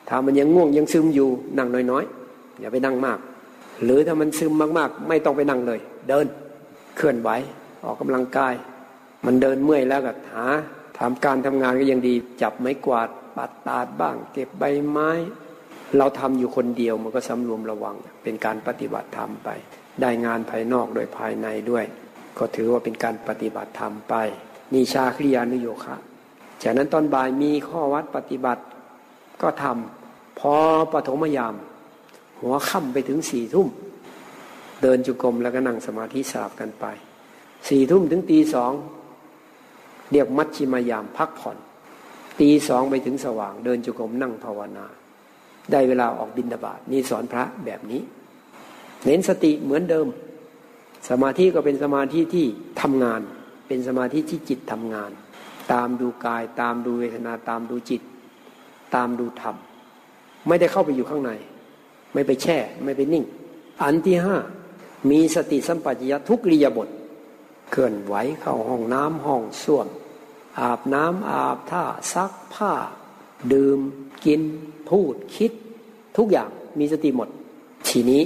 [0.10, 3.20] ถ้ามันยังง่วงยังซึมอยู่นั่งน้อยๆอย่าไปนั่งมาก
[3.84, 6.26] หรือถ้ามันซึมมากๆ ไม่ต้องไปนั่งเลย เดิน
[6.96, 7.30] เคลื่อนไหว
[7.86, 8.54] ออกกำลังกาย
[9.26, 10.46] มันเดินเมื่อยแล้วก็หา
[11.00, 15.10] ทำการทำงานก็ยังดี จับไม้กวาดปัดตาดบ้าง เก็บใบไม้
[15.98, 19.50] เราทำอยู่คนเดียวมันก็สำรวมระวัง เป็นการปฏิบัติธรรมไป
[20.02, 21.86] ได้งานภายนอกโดยภายในด้วย
[22.38, 24.16] ก็ถือว่าเป็นการปฏิบัติธรรมไป
[24.74, 25.96] นิชาคริยานุโยคะ
[26.64, 28.64] จากนั้นตอนบ่ายมีข้อวัดปฏิบัติ
[29.42, 30.54] ก็ทำพอ
[30.94, 31.56] ปฐมยาม
[32.42, 33.68] หัวค่ำไปถึงสี่ทุ่ม
[34.82, 36.86] เดินจุกรมแล้วก็นั่งสมาธิสลับกันไป
[37.68, 38.72] สี่ทุ่มถึงตีสอง
[40.12, 41.58] เรียกมัชชิมายามพักผ่อน
[42.40, 44.86] ตีสองไปถึงสว่าง เดินจุกรมนั่งภาวนา
[45.72, 48.02] ได้เวลาออกบินบาตนี่สอนพระแบบนี้
[49.04, 50.08] เน้นสติเหมือนเดิม
[51.10, 52.46] สมาธิก็เป็นสมาธิที่
[52.82, 53.22] ทำงาน
[53.68, 55.12] เป็นสมาธิที่จิตทำงาน
[55.74, 58.02] ตามดูกาย ตามดูเวทนาตามดูจิต
[58.96, 59.56] ตามดูธรรม
[60.48, 61.32] ไม่ได้เข้าไปอยู่ข้างใน
[62.14, 63.26] ไม่ไปแช่ ไม่ไปนิ่ง
[63.84, 64.38] อันที่ห้า
[65.10, 66.90] มีสติสัมปชัญญะทุกริยบท
[67.72, 69.88] เคลื่อนไหวเข้าห้องน้ำห้องส้วม
[70.60, 72.74] อาบน้ำอาบท่าซักผ้า
[73.54, 73.80] ดื่ม
[74.26, 74.42] กิน
[74.90, 75.52] พูดคิด
[76.18, 77.30] ทุกอย่างมีสติหมด
[77.88, 78.22] ทีนี้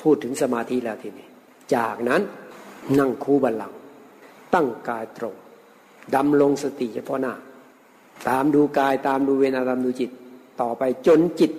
[0.00, 1.26] พูดถึงสมาธิแล้วทีนี้
[1.74, 2.22] จากนั้น
[2.98, 3.72] นั่งคูบัลลัง
[4.54, 5.34] ตั้งกายตรง
[6.14, 7.34] ดำลงสติเฉพาะหน้า
[8.28, 10.10] ตามดูกายตามดูเวนาตามดูจิต
[10.60, 11.50] ต่อไปจนจิต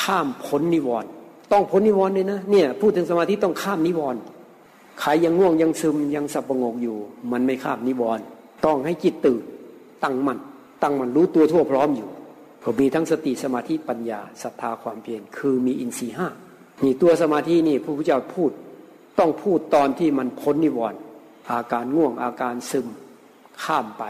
[0.00, 1.10] ข้ามพ้นนิวรณ์
[1.52, 4.20] ต้องพ้นนิวรณ์เลยนะเนี่ยพูดถึงสมาธิต้องข้ามนิวรณ์
[5.00, 6.96] ใครยังง่วงยังซึมยังสับประงกอยู่
[7.32, 8.24] มันไม่ข้ามนิวรณ์
[8.64, 9.42] ต้องให้จิตตื่น
[10.02, 10.38] ตั้งมัน
[10.82, 12.08] ตั้งมันรู้ตัวทั่วพร้อมอยู่
[12.64, 16.28] ก็มีทั้งสติสมาธิปัญญาศรัทธาความเพียรคือมีอินทรีห้า
[16.82, 18.50] นี่ตัวสมาธินี่พระพุทธเจ้าพูด
[19.18, 21.00] ต้องพูดตอนที่มันพ้นนิวรณ์
[21.50, 22.86] อาการง่วงอาการซึม
[23.64, 24.04] ข้ามไป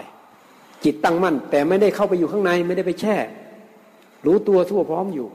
[0.84, 3.16] จิตตั้งมั่น แต่ไม่ได้เข้าไปอยู่ข้างในไม่ได้ไปแช่
[4.26, 5.28] รู้ตัวทั่วพร้อมอยู่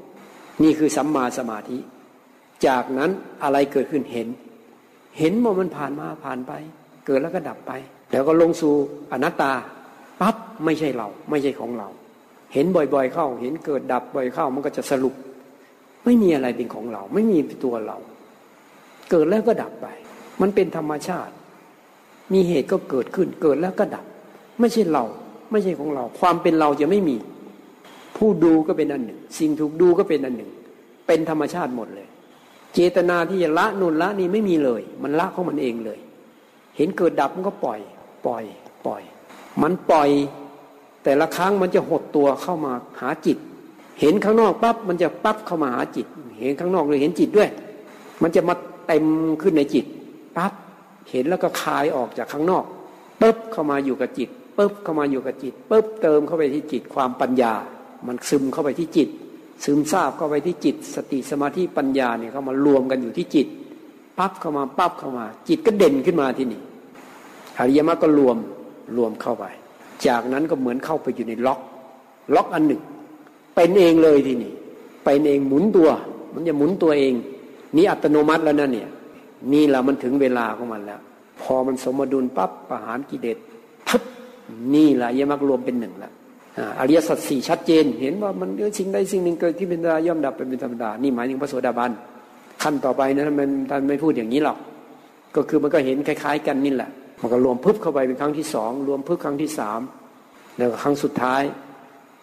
[0.63, 1.77] นี่คือสัมมาสมาธิ
[2.67, 3.11] จากนั้น
[3.43, 4.27] อะไรเกิดขึ้นเห็น
[5.19, 6.51] เห็นว่ามันผ่านมาผ่านไป
[7.05, 7.71] เกิดแล้วก็ดับไป
[8.11, 8.73] แล้วก็ลงสู่
[9.11, 9.53] อนัตตา
[10.21, 10.35] ปั๊บ
[10.65, 11.87] ไม่ใช่เรา ไม่ใช่ของเรา
[12.53, 15.15] เห็นบ่อยๆเข้า เห็นเกิดดับบ่อยเข้า มันก็จะสรุป
[16.05, 17.97] ไม่มีอะไรเป็นของเรา ไม่มีตัวเรา
[19.09, 19.87] เกิดแล้วก็ดับไป
[20.41, 21.33] มันเป็นธรรมชาติ
[22.33, 24.05] มีเหตุก็เกิดขึ้น เกิดแล้วก็ดับ
[24.59, 25.03] ไม่ใช่เรา
[25.51, 27.17] ไม่ใช่ของเรา ความเป็นเราจะไม่มี
[28.17, 30.51] ผู้ดูก็เป็นอันหนึ่ง สิ่งถูกดูก็เป็นอันหนึ่ง
[31.07, 32.07] เป็นธรรมชาติหมดเลย
[32.73, 35.99] เจตนาที่จะละนุนละนี่ไม่มีเลย มันละของมันเองเลย
[36.77, 37.79] เห็นเกิดดับมันก็ปล่อย
[38.25, 38.43] ปล่อย
[38.85, 39.01] ปล่อย
[39.61, 40.09] มันปล่อย
[41.03, 43.37] แต่ละครั้งมันจะหดตัวเข้ามาหาจิต
[43.99, 46.07] เห็นข้างนอกปั๊บมันจะปั๊บเข้ามาหาจิต
[46.39, 47.49] เห็นข้างนอกเลยเห็นจิตด้วย
[48.21, 48.55] มันจะมา
[48.87, 49.05] เต็ม
[49.41, 49.85] ขึ้นในจิต
[50.37, 50.53] ปั๊บ
[51.11, 52.63] เห็นแล้วก็คลายออกจากข้างนอก
[53.21, 57.53] ปุ๊บเข้ามาอยู่กับจิตปุ๊บเข้ามาอยู่กับจิตปุ๊บเติมเข้าไปที่จิตความปัญญา
[58.07, 59.09] มันซึมเข้าไปที่จิต
[59.65, 63.47] ซึมซาบเข้าไปที่จิต สติสมาธิปัญญาเนี่ยเข้ามารวมกันอยู่ที่จิต
[64.19, 66.61] ปั๊บเข้ามาปั๊บเข้ามา จิตก็เด่นขึ้นมาที่นี่
[67.59, 68.37] อริยมรรคก็รวม
[68.97, 69.45] รวมเข้าไป
[70.07, 71.59] จากนั้นก็เหมือนเข้าไปอยู่ในล็อก
[72.35, 72.81] ล็อกอันหนึ่ง
[73.55, 74.53] เป็นเองเลยทีนี่
[75.03, 75.89] เป็นเองหมุนตัว
[76.33, 77.13] มันจะหมุนตัวเอง
[77.75, 78.89] นี่อัตโนมัติแล้วนั่นเนี่ย
[79.53, 80.99] นี่แหละมันถึงเวลาของมันแล้ว
[81.41, 83.37] พอมันสมดุลปั๊บประหารกิเลส
[83.89, 84.03] ทึบ
[84.75, 86.13] นี่แหละยมักรวมเป็นหนึ่งแล้ว
[86.79, 91.91] อริยสัจสี่ชัดเจน เห็นว่ามันสิ่งใดสิ่งหนึ่งเกิดที่เป็นธรรมดาย่อมดับเป็นธรรมดา นี่หมายถึงพระโสดาบัน
[92.63, 94.57] ขั้นต่อไปนะมันท่านไม่พูดอย่างนี้หรอก
[95.35, 99.79] ก็คือมันก็เห็นคล้าย ๆ กันนี่แหละ มันก็รวมพึบเข้าไปเป็นครั้งที่สองรวมพึบครั้งที่สาม
[100.57, 101.41] แล้วครั้งสุดท้าย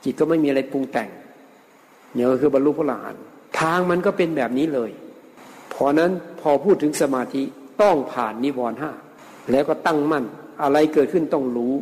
[0.05, 1.11] จิตก็ไม่มีอะไรปรุงแต่ง
[2.15, 3.15] เนี่ยก็คือบรรลุพระหลาน
[3.61, 4.91] ทางมันก็เป็นแบบนี้เลย
[5.71, 7.43] เพราะนั้นพอพูดถึงสมาธิ
[7.83, 8.93] ต้องผ่านนิวรณ์ห้า
[9.51, 10.25] แล้วก็ตั้งมั่น
[10.63, 11.75] อะไรเกิดขึ้นต้องรู้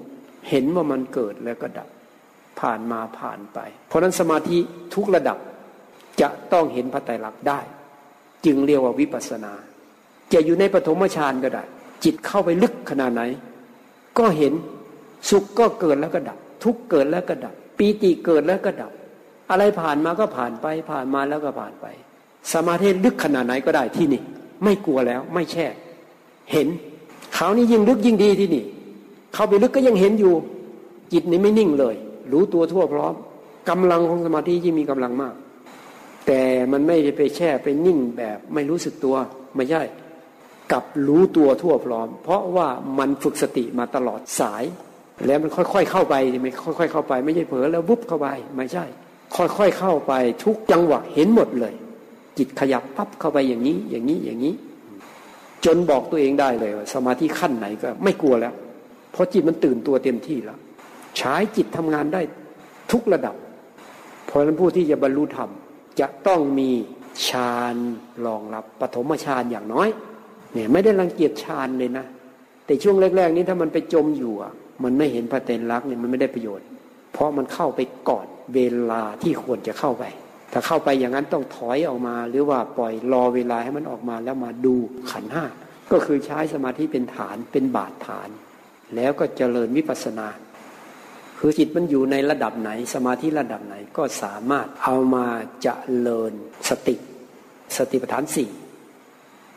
[0.49, 1.89] เห็นว่ามันเกิดแล้วก็ดับ
[2.61, 3.59] ผ่านมาผ่านไป
[3.89, 4.57] เพราะนั้นสมาธิ
[4.95, 5.39] ทุกระดับ
[6.21, 7.61] จะต้องเห็นพระไตรลักษณ์ได้
[8.47, 9.53] จึงเรียกว่าวิปัสนา
[10.33, 11.65] จะอยู่ในปฐมฌานก็ได้
[12.05, 13.23] จิตเข้าไปลึกขนาดไหน
[14.19, 14.53] ก็เห็น
[15.31, 18.93] สุขก็เกิดแล้วก็ดับ ทุกเกิดแล้วก็ดับปีติเกิดแล้วก็ดับ
[19.51, 21.87] อะไรผ่านมาก็ผ่านไป ผ่านมาแล้วก็ผ่านไป
[22.53, 24.23] สมาธิลึกขนาดไหนก็ได้ที่นี่
[24.65, 25.67] ไม่กลัวแล้วไม่แช่
[26.53, 26.69] เห็น
[27.35, 28.65] เขานี่ยิ่งลึกยิ่งดีที่นี่
[29.35, 30.35] เข้าไปลึกก็ยังเห็นอยู่
[31.13, 31.95] จิตนี่ไม่นิ่งเลย
[32.33, 33.15] รู้ตัวทั่วพร้อม
[33.69, 35.35] กำลังของสมาธิยิ่งมีกำลังมาก
[36.27, 36.41] แต่
[36.73, 39.17] มันไม่ไปแช่ไปนิ่งแบบไม่รู้สึกตัว
[39.55, 39.83] ไม่ใช่
[40.73, 42.69] กับรู้ตัวทั่วพร้อม เพราะว่า
[42.99, 44.65] มันฝึกสติมาตลอดสาย
[45.27, 48.85] แล้วมันค่อยๆเข้าไปไม่ค่อย ๆ เข้าไป ไม่ใช่เผลอแล้ววุบเข้าไปไม่ใช่
[49.37, 50.13] ค่อยๆเข้าไป
[50.45, 51.75] ทุกจังหวะเห็นหมดเลย
[52.39, 54.55] จิตขยับปั๊บเข้าไปอย่างนี้ อย่างนี้อย่างนี้
[55.65, 58.55] จนบอกตัวเองได้เลยว่าสมาธิขั้นไหนก็ไม่กลัวแล้ว
[59.13, 60.59] เพราะจิตมันตื่นตัวเต็มที่แล้ว
[61.17, 62.21] ใช้จิตทำงานได้
[62.93, 63.47] ทุกระดับพ
[64.27, 65.51] เพราะฉะนั้นผู้ที่จะบรรลุธรรม
[66.01, 66.71] จะต้องมี
[67.29, 67.77] ฌาน
[68.27, 69.89] รองรับปฐมฌานอย่างน้อย
[70.55, 72.07] เนี่ยไม่ได้รังเกียจฌานเลยนะ
[72.67, 74.35] แต่ช่วงแรก ๆ นี้ถ้ามันไปจมอยู่
[74.85, 76.67] มันไม่เห็นพระเตนรักเนี่ยมันไม่ได้ประโยชน์
[77.13, 80.05] เพราะมันเข้าไปก่อนเวลาที่ควรจะเข้าไป
[80.53, 84.75] ถ้าเข้าไปอย่างนั้นต้องถอยออกมา หรือว่าปล่อยรอเวลาให้มันออกมาแล้วมาดู
[85.11, 85.45] ขันห้า
[85.93, 88.29] ก็คือใช้สมาธิเป็นฐานเป็นบาดฐาน
[88.97, 90.29] แล้วก็เจริญวิปัสนา
[91.39, 95.27] คือจิตมันอยู่ในระดับไหน สมาธิระดับไหนก็สามารถเอามา
[95.63, 95.69] เจ
[96.07, 96.33] ริญ
[96.69, 96.97] สติ
[97.77, 98.51] สติปัฏฐานสี่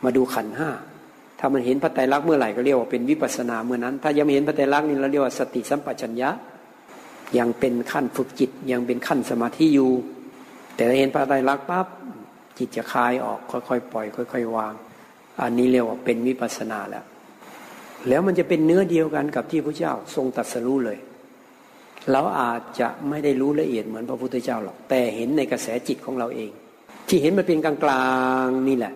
[0.04, 0.70] มาดูขันห้า
[1.38, 6.30] ถ้ามันเห็นพระไตรลักษณ์เมื่อไหร่ก็เรียกว่าเป็นวิปัสนาเมื่อนั้น ถ้ายังไม่เห็นพระไตรลักษณ์นี่เราเรียกว่าสติสัมปชัญญะ
[7.38, 9.90] ยังเป็นขั้นฝึกจิตยังเป็นขั้นสมาธิอยู่
[10.74, 11.86] แต่ถ้าเห็นพระไตรลักษณ์ปั๊บ
[12.58, 14.74] จิตจะคลายออกค่อยๆปล่อย ค่อย ๆ วาง
[15.42, 17.04] อันนี้เรียกว่าเป็นวิปัสนาแล้ว
[18.08, 20.98] แล้วมันจะเป็นเนื้อเดียวกันกับที่พระเจ้าทรงตรัสรู้เลย
[22.10, 26.50] เราอาจจะไม่ได้รู้ละเอียดเหมือนพระพุทธเจ้าหรอกแต่เห็นในกระแสจิตของเราเอง
[27.08, 27.74] ที่เห็นมันเป็นกลา
[28.46, 28.94] งๆนี่แหละ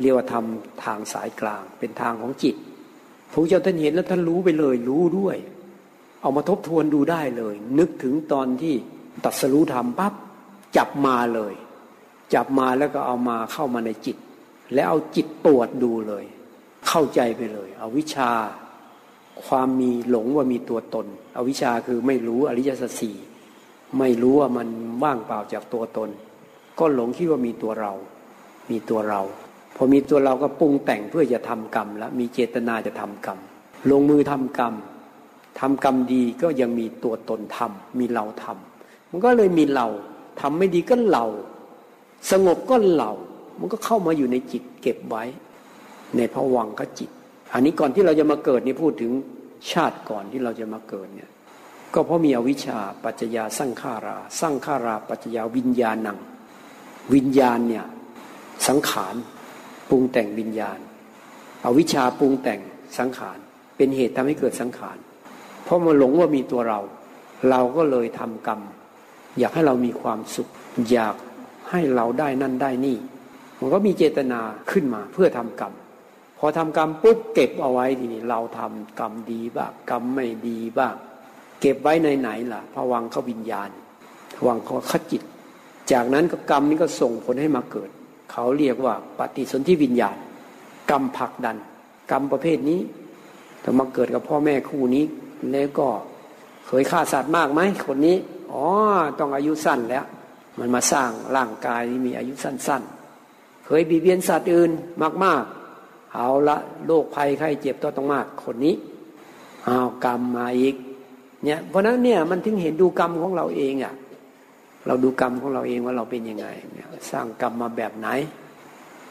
[0.00, 2.56] เรียกว่าทำทางสายกลาง เป็นทางของจิต
[3.32, 5.36] พระเจ้าท่านเห็นแล้วท่านรู้ไปเลย รู้ด้วย
[6.20, 8.74] เอามาทบทวนดูได้เลย นึกถึงตอนที่
[9.24, 10.12] ตัดสรู้ธรรมปั๊บ
[10.76, 11.54] จับมาเลย
[12.34, 14.16] จับมาแล้วก็เอามาเข้ามาในจิต
[14.74, 16.24] แล้วเอาจิตตรวจดูเลย
[16.88, 18.30] เข้าใจไปเลยเอาวิชา
[19.46, 23.16] ความมีหลงว่ามีตัวตนเอาวิชาคือไม่รู้อริยสัจสี่
[23.98, 24.68] ไม่รู้ว่ามัน
[25.02, 26.10] ว่างเปล่าจากตัวตน
[26.78, 27.92] ก็หลงคิดว่ามีตัวเรา
[28.70, 29.22] มีตัวเรา
[29.76, 33.38] พอมีตัวเราก็ปรุงแต่งเพื่อจะทำกรรมแล้วมีเจตนาจะทำกรรม
[33.90, 34.74] ลงมือทำกรรม
[35.60, 39.86] ทำกรรมดีก็ยังมีตัวตนทำมีเราทำมันก็เลยมีเรา
[40.40, 41.24] ทำไม่ดีก็เรา
[42.30, 43.12] สงบก็เรา
[43.58, 45.24] มันก็เข้ามาอยู่ในจิตเก็บไว้
[46.16, 47.10] ในภวังก็จิต
[47.52, 49.12] อันนี้ก่อนที่เราจะมาเกิดนี่พูดถึง
[49.72, 51.30] ชาติก่อนที่เราจะมาเกิดเนี่ย
[51.94, 56.18] ก็เพราะมีอวิชชาปัจจยาสร้างขาราสร้างขาราปัจจยาวิญญาณัง
[57.14, 57.86] วิญญาณเนี่ย
[58.68, 59.14] สังขาร
[59.90, 60.78] ปรุงแต่งวิญญาณ
[61.62, 62.60] เอาวิชาปรุงแต่ง
[62.98, 63.38] สังขาร
[63.76, 64.98] เป็นเหตุทำให้เกิดสังขาร
[65.64, 66.80] เพราะมันหลงว่ามีตัวเรา
[67.50, 68.60] เราก็เลยทำกรรม
[69.38, 70.48] อยากให้เรามีความสุข
[70.90, 71.16] อยาก
[71.70, 72.96] ให้เราได้นั่นได้นี่
[73.60, 75.72] มันก็มีเจตนาขึ้นมาเพื่อทำกรรม
[76.38, 80.94] พอทำกรรมปุ๊บเก็บเอาไว้ทีนี้เราทำกรรมดีบ้างกรรมไม่ดีบ้าง
[81.60, 83.70] เก็บไว้ในไหนล่ะพวังเขาวิญญาณ
[84.46, 85.22] วังเขาขจิต
[85.92, 87.90] จากนั้นก็กรรมนี้ก็ส่งผลให้มาเกิด
[88.32, 90.16] เขาเรียกว่าปฏิสนธิวิญญาณ
[90.90, 91.56] กรรมผลักดัน
[92.10, 92.80] กรรมประเภทนี้
[93.62, 95.04] ถ้ามาเกิดกับพ่อแม่คู่นี้
[95.52, 95.88] แล้วก็
[96.66, 98.16] เคยฆ่าสัตว์มากไหมคนนี้
[98.52, 98.64] อ๋อ
[99.18, 100.04] ต้องอายุสั้นแล้ว
[100.58, 102.82] มันมาสร้างร่างกายที่มีอายุสั้น
[103.24, 104.70] ๆ เคยบีเบียนสัตว์อื่น
[105.24, 106.56] มากๆ เอาละ
[106.86, 108.74] โรคภัยไข้เจ็บตัวต้องมาก คนนี้
[109.64, 110.74] เอากรรมมาอีก
[111.44, 113.92] เนี่ยเพราะนั้นเนี่ยมันถึงเห็นดูกรรมของเราเองอะ่ะ
[114.86, 116.46] เราดูกรรมของเราเองว่าเราเป็นยังไง
[117.10, 118.08] สร้างกรรมมาแบบไหน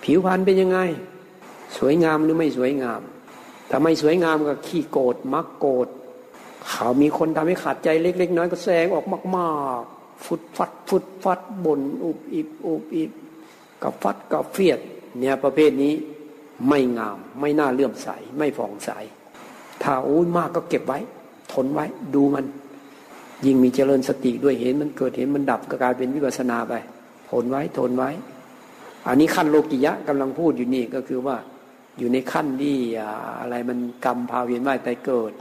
[0.03, 0.79] ผิวพรรณเป็นยังไง
[1.77, 3.01] สวยงามหรือไม่สวยงาม
[3.69, 5.87] ถ้าไม่สวยงามก็ขี้โกรธมักโกรธ
[6.69, 9.05] เขามีคนทำให้ขาดใจเล็ก ๆ น้อยก็แสงออก
[9.35, 9.49] มา
[9.79, 13.11] กๆ ฟุดฟัดฟุดฟัดบนอุบอิบอุบอิบ
[13.83, 14.79] กับฟัดกับเฟียด
[15.19, 15.93] เนี่ยประเภทนี้
[16.67, 18.91] ไม่งาม ไม่น่าเลื่อมใส ไม่ผ่องใส
[19.83, 20.99] ถ้าอุ้ยมากก็เก็บไว้
[21.51, 22.45] ทนไว้ดูมัน
[23.45, 26.73] ยิ่งมีเจริญสติด้วยเห็นมันเกิดเห็นมันดับก็กลายเป็นวิปัสนาไป
[27.29, 28.09] ทนไว้ทนไว้
[29.07, 31.37] อันนี้ขั้นโลกิยะกำลังพูดอยู่นี่ก็คือว่า
[31.97, 32.75] อยู่ในขั้นที่
[33.41, 35.31] อะไรมันกรรมพาเวียนว่ายตายเกิด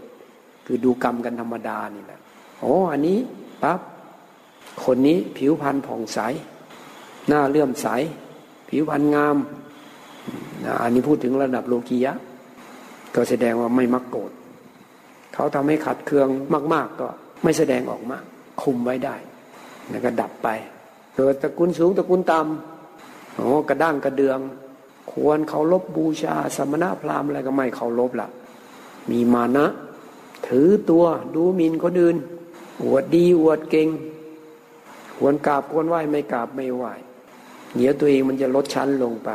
[0.67, 2.21] คือดูกรรมกันธรรมดานี่แหละ
[2.61, 3.19] โอ้อันนี้
[3.63, 3.81] ปั๊บ
[4.85, 6.19] คนนี้ผิวพรรณผ่องใส
[7.29, 7.87] หน้าเลื่อมใส
[8.69, 9.37] ผิวพรรณงาม
[10.83, 12.13] อันนี้พูดถึงระดับโลกียะ
[13.15, 14.33] ก็แสดงว่าไม่มักโกรธ
[15.35, 16.29] เขาทำให้ขัดเคือง
[16.75, 17.09] มาก ๆ ก็
[17.43, 18.19] ไม่แสดงออกมา
[18.63, 19.17] คุมไว้ได้
[19.91, 20.49] แล้วก็ดับไป
[21.17, 24.39] เกิดตระกูลสูงตระกูลต่ำโอ้กระด้างกระเดือง
[25.13, 28.29] ควรเขาลบบูชา สมณะพราหมณ์อะไรก็ไม่เขาลบละ
[29.11, 29.67] มีมานะ
[30.47, 32.17] ถือตัวดูหมิ่นคนอื่น
[32.85, 33.89] อวดดีอวดเก่ง
[35.17, 36.93] ควรกราบควรไหว้ไม่กราบไม่ไหว้
[37.77, 39.31] เดี๋ยวตัวเองมันจะลดชั้นลงไป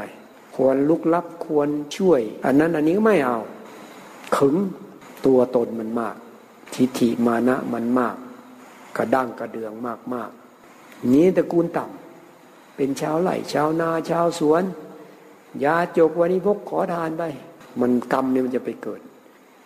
[0.55, 3.39] ควรลุกลับควรช่วย อันนั้นอันนี้ก็ไม่เอา
[4.37, 4.55] ขึง
[5.25, 6.15] ตัวตนมันมาก
[6.73, 8.15] ทิฏฐิมานะมันมาก
[8.97, 10.29] กระด้างกระเดืองมากมาก
[11.11, 14.63] นี้ตระกูลต่ำเป็นชาวไร่ชาวนาชาวสวน
[15.63, 17.23] ยาจกวันนี้พกขอทานไป
[17.79, 19.01] มันกรรมเนี่ยมันจะไปเกิด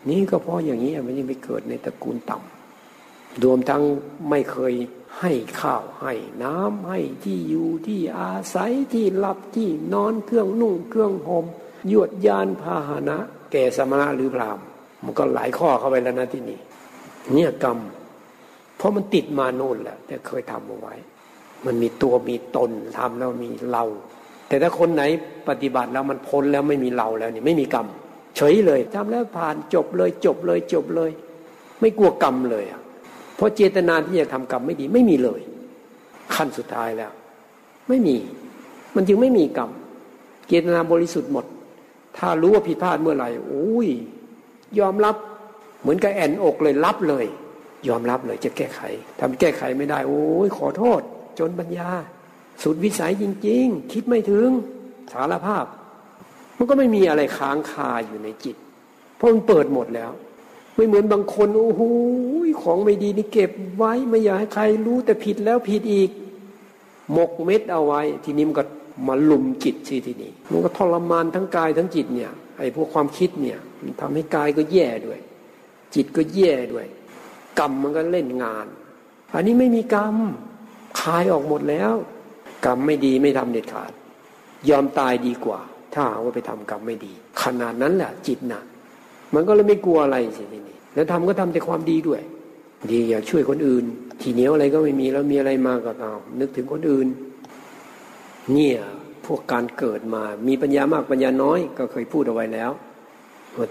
[0.10, 3.84] นี่ก็เพราะอย่างนี้มันยังไปเกิดในตระกูลต่ำรวมทั้ง
[4.30, 4.74] ไม่เคย
[5.20, 11.46] ให้ข้าวให้น้ำให้ที่อยู่ที่อาศัยที่หลับที่นอนเครื่องนุ่งเครื่องห่ม
[11.92, 13.18] ยวดยานพาหนะ
[13.52, 14.60] แก่สมณะหรือพราม
[15.04, 16.60] มันก็หลายข้อเข้าไปแล้วนะที่นี่
[17.34, 17.78] เนี่ยกรรม
[18.78, 20.96] เพราะมันติดมาโน่นแหละแต่เคยทำเอาไว้
[21.66, 23.84] มันมีตัวมีตนทำแล้วมีเรา
[24.48, 25.04] แต่ถ้าคนไหน
[25.50, 27.88] ปฏิบัติแล้วมันพ้นแล้วไม่มีเราแล้วนี่ไม่มีกรรม
[28.36, 31.12] เฉยเลยทำแล้วผ่านจบเลยจบเลยจบเลย
[31.80, 32.82] ไม่กลัวกรรมเลยอะ
[33.36, 35.42] เพราะเจตนาที่จะทำกรรมไม่ดีไม่มีเลย
[36.36, 37.12] ขั้นสุดท้ายแล้ว
[37.90, 38.16] ไม่มี
[38.96, 39.72] มันจึงไม่มีกรรม
[40.48, 41.46] เจตนาบริสุทธิ์หมด
[42.18, 43.88] ถ้ารู้ว่าผิดพลาดเมื่อไหร่โอ้ย
[44.80, 45.16] ยอมรับ
[45.82, 47.26] เหมือนกับแอนอกเลยรับเลย
[47.88, 48.82] ยอมรับเลยจะแก้ไข
[49.20, 51.02] ทำแก้ไขไม่ได้ โอ้ยขอโทษ
[51.40, 51.90] จนปัญญา
[52.64, 54.50] สุดวิสัยจริง ๆ คิดไม่ถึง
[55.14, 55.66] สารภาพ
[56.58, 58.56] มันก็ไม่มีอะไรค้างคาอยู่ในจิต
[59.18, 60.12] เพราะมันเปิดหมดแล้ว
[60.76, 61.82] ไม่เหมือนบางคนโอ้โห
[62.62, 66.10] ของไม่ดีนี่เก็บไว้ไม่อยากให้ใครรู้แต่ผิดแล้วผิดอีก
[67.14, 68.64] หมกเม็ดเอาไว้ ทีนี้มันก็
[69.08, 75.20] มาลุมจิตสิทีนี้มันก็ทรมานทั้งกายทั้งจิตเนี่ยไอ้พวกความคิดเนี่ยมันทำให้กายก็แย่ด้วย
[75.96, 76.88] จิตก็แย่ด้วย
[77.60, 78.66] กรรมมันก็เล่นงาน
[79.34, 80.16] อันนี้ไม่มีกรรม
[81.02, 81.94] คายออกหมดแล้ว
[82.66, 83.92] กรรมไม่ดีไม่ทำเด็ดขาด
[84.70, 85.60] ยอมตายดีกว่า
[85.94, 87.14] ถ้าว่าไปทำกรรมไม่ดี
[87.44, 88.66] ขนาดนั้นแหละจิตหนัก
[89.34, 92.22] มันก็เลยไม่กลัวอะไรสิทีนี้แล้วทำก็ทำแต่ความดีด้วย
[92.92, 93.86] ดีอยากช่วยคนอื่น
[94.22, 97.08] ทีเหนียวอะไรก็ไม่มีแล้วมีอะไรมาก็เอานึกถึงคนอื่น
[98.54, 98.80] เนี่ย
[99.26, 102.72] พวกการเกิดมามีปัญญามากปัญญาน้อย ก็เคยพูดเอาไว้แล้ว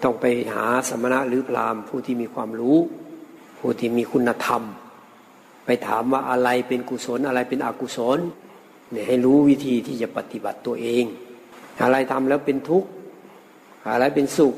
[0.05, 2.78] ต้องไปหาสมณะหรือพราหมณ์ผู้ที่มีความรู้
[3.59, 4.62] ผู้ที่มีคุณธรรม
[5.64, 8.18] ไปถามว่าอะไรเป็นกุศลอะไรเป็นอกุศล
[8.91, 11.05] เนี่ยให้รู้วิธีที่จะปฏิบัติตัวเอง
[11.82, 12.89] อะไรทำแล้วเป็นทุกข์
[13.91, 14.55] อะไรเป็นสุข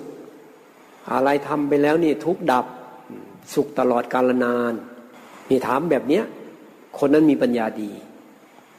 [1.12, 2.66] อะไรทำไปแล้วนี่ทุกข์ดับ
[3.54, 4.74] สุขตลอดกาลนาน
[5.48, 6.24] นี่ถามแบบเนี้ย
[6.98, 7.90] คนนั้นมีปัญญาดี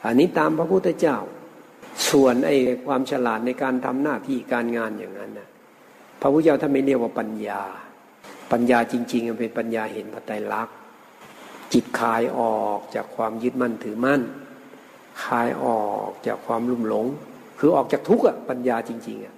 [0.05, 1.17] อันนี้ตามพระพุทธเจ้า
[2.09, 5.47] ส่วนไอ้ความฉลาดในการทำหน้าที่การงานอย่างนั้นนะ
[6.21, 7.61] พระพุทธเจ้าท่านไม่เรียกว่าปัญญา
[8.51, 10.75] ปัญญาจริงๆมันเป็นปัญญาเห็นพระไตรลักษณ์
[11.73, 14.21] จิตคลายออกจากความยึดมั่นถือมั่น
[15.23, 17.05] คลายออกจากความลุ่มหลง
[17.59, 19.35] คือออกจากทุกข์อะปัญญาจริง ๆอะ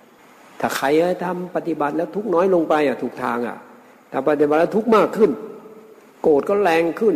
[0.60, 0.88] ถ้าใคร
[1.24, 3.58] ทำปฏิบัติแล้วทุกน้อยลงไปอะถูกทางอะ
[4.10, 5.32] แต่ปฏิบัติแล้วทุกมากขึ้น
[6.22, 7.16] โกรธก็แรงขึ้น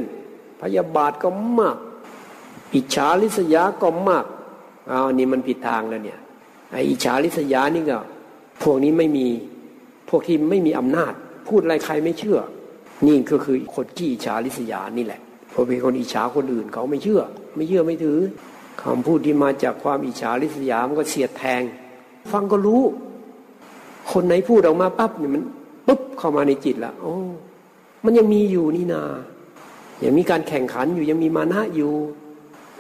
[0.61, 1.77] พยาบาทก็มาก
[2.75, 4.25] อิจฉาริษยาก็มาก
[4.87, 6.19] เอาอันนี้มันผิดทางแล้วเนี่ย
[6.71, 7.97] ไออิจฉาริษยานี่ก็
[8.61, 9.27] พวกนี้ไม่มี
[10.09, 11.13] พวกที่ไม่มีอำนาจ
[11.47, 12.39] พูดอะไรใครไม่เชื่อ
[13.05, 15.21] นี่ก็คือคนที่อิจฉาริษยานี่แหละ
[15.53, 17.21] พอเป็นคนอิจฉาคนอื่นเขาไม่เชื่อ
[17.55, 18.19] ไม่เชื่อไม่ถือ
[18.81, 21.61] คำพูดที่มาจากความอิจฉาริษยามันก็เสียดแทง
[22.31, 22.81] ฟังก็รู้
[24.11, 25.43] คนไหนพูดออกมาปั๊บเนี่ยมัน
[25.87, 27.15] ปุ๊บเข้ามาในจิตละโอ้
[28.03, 29.03] มันยังมีอยู่นี่นา
[30.03, 31.93] ยังมีการแข่งขันอยู่ยังมีมานะอยู่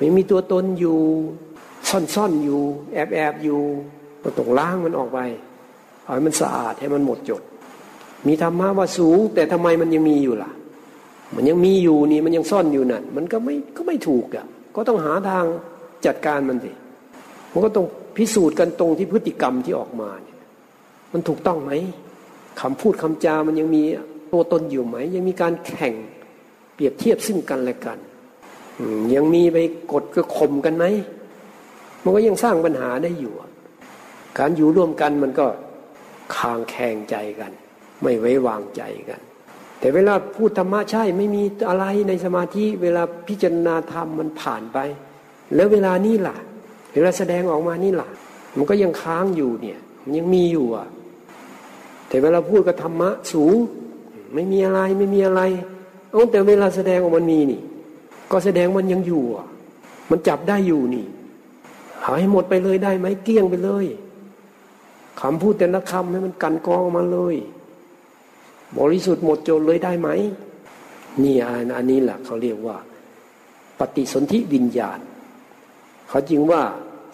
[0.03, 0.99] ยังมีตัวตนอยู่
[1.89, 2.61] ซ่อนๆอยู่
[2.93, 3.61] แอบๆอยู่
[4.23, 5.19] ก็ต้องล้างมันออกไป
[6.07, 7.41] เอาให้มันสะอาดให้มันหมดจด
[8.27, 10.51] มีธรรมะว่าสูง แต่ทำไมมันยังมีอยู่ล่ะ
[11.35, 14.45] มันยังมีอยู่นี่มันยังซ่อนอยู่นั่นมันก็ไม่ก็ไม่ถูกอะ
[14.75, 15.45] ก็ต้องหาทาง
[16.05, 16.71] จัดการมันสิ
[17.53, 17.85] มันก็ต้อง
[18.17, 20.37] พิสูจน์กันตรงที่พฤติกรรมที่ออกมาเนี่ย
[21.13, 21.71] มันถูกต้องไหม
[22.61, 23.83] คำพูดคำจามันยังมี
[24.31, 25.93] ตัวตนอยู่ไหม ยังมีการแข่ง
[26.73, 27.97] เปรียบเทียบซึ่งกันและกัน
[29.15, 29.57] ยังมีไป
[29.91, 30.85] กดก็ข่มกันไหม
[32.03, 33.33] มันก็ยังสร้างปัญหาได้อยู่
[34.39, 35.45] การอยู่ร่วมกันมันก็
[36.35, 37.51] คางแข่งใจกัน
[38.01, 39.21] ไม่ไว้วางใจกัน
[39.79, 44.77] แต่เวลาพูดธรรมะใช่ไม่มีอะไรในสมาธิเวลาพิจารณาธรรมมันผ่านไป
[45.55, 46.35] แล้วเวลานี้ล่ะ
[46.93, 48.09] เวลาแสดงออกมานี่ล่ะ
[48.55, 50.87] มันก็ยังค้างอยู่เนี่ยมันยังมีอยู่อะ
[52.07, 53.55] แต่เวลาพูดกับธรรมะสูง
[54.33, 55.41] ไม่มีอะไรไม่มีอะไร
[56.11, 57.61] เอาแต่เวลาแสดงออกมันมีนี่
[58.31, 59.47] ก็แสดงมันยังอยู่อะ
[60.09, 61.05] มันจับได้อยู่นี่
[62.05, 63.85] หายหมดไปเลยได้ไหมเกี้ยงไปเลย
[65.21, 67.35] คำพูดแต่ละคำให้มันกันกองออกมาเลย
[68.77, 70.09] บริสุทธิ์หมดจดเลยได้ไหม
[71.23, 71.35] นี่
[71.75, 72.77] อันนี้แหละเขาเรียกว่า
[73.79, 74.99] ปฏิสนธิวิญญาณ
[76.09, 76.61] เขาจึงว่า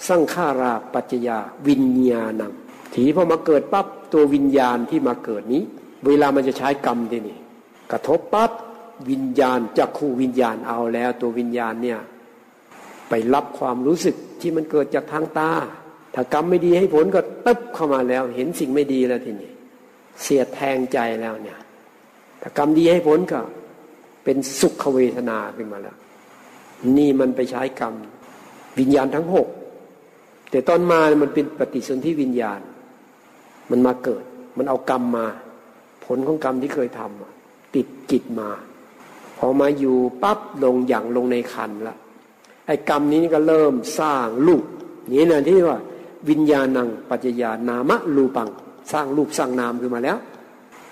[0.07, 1.37] สร้างฆาราปัจจยา
[1.67, 2.53] วิญญาณัง
[2.93, 5.63] ทีพอมาเกิดปั๊บตัววิญญาณที่มาเกิดนี้
[6.05, 7.39] เวลามันจะใช้กรรมทีนี่
[7.91, 8.51] กระทบปั๊บ
[9.09, 11.99] วิญญาณจักขูวิญญาณเอาแล้ว ตัววิญญาณเนี่ย
[13.09, 15.51] ไปรับความรู้สึกที่มันเกิดจากทางตา
[16.13, 19.51] ถ้ากรรมไม่ดีให้ผลก็ตึ๊บเข้ามาแล้ว เห็นสิ่งไม่ดีแล้วทีนี้
[20.21, 21.59] เสียดแทงใจแล้วเนี่ย
[22.41, 23.39] ถ้ากรรมดีให้ผลก็
[24.23, 25.97] เป็นสุขเวทนาขึ้นมาแล้ว
[26.97, 27.93] นี่มันไปใช้กรรม
[28.79, 29.47] วิญญาณทั้งหก
[30.51, 32.59] แต่ตอนมามันเป็นปฏิสนธิวิญญาณ
[33.71, 34.23] มันมาเกิด
[34.57, 35.27] มันเอากรรมมา
[36.05, 38.49] ผลของกรรมที่เคยทำติดจิตมา
[39.37, 41.95] พอมาอยู่ปั๊บลงอย่างลงในคันละ
[42.67, 44.63] ไอ้กรรมนี้ก็เริ่มสร้างรูป
[45.11, 45.79] นี่นะที่ว่า
[46.29, 48.49] วิญญาณังปัจจญานามะรูปัง
[48.91, 50.17] สร้างรูปสร้างนามขึ้นมาแล้ว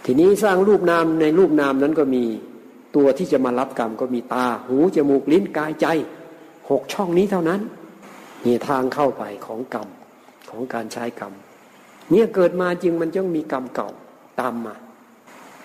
[0.05, 2.23] ทีนี้สร้างรูปนามในรูปนามนั้นก็มี
[2.95, 5.87] ตัวที่จะมารับกรรมก็มีตาหูจมูกลิ้นกายใจ
[6.69, 7.61] หกช่องนี้เท่านั้น
[8.45, 9.87] นี่ทางเข้าไปของกรรม
[10.49, 11.33] ของการใช้กรรม
[12.09, 13.89] เนี่ยเกิดมาจริงมันต้องมีกรรมเก่า
[14.39, 14.75] ตามมา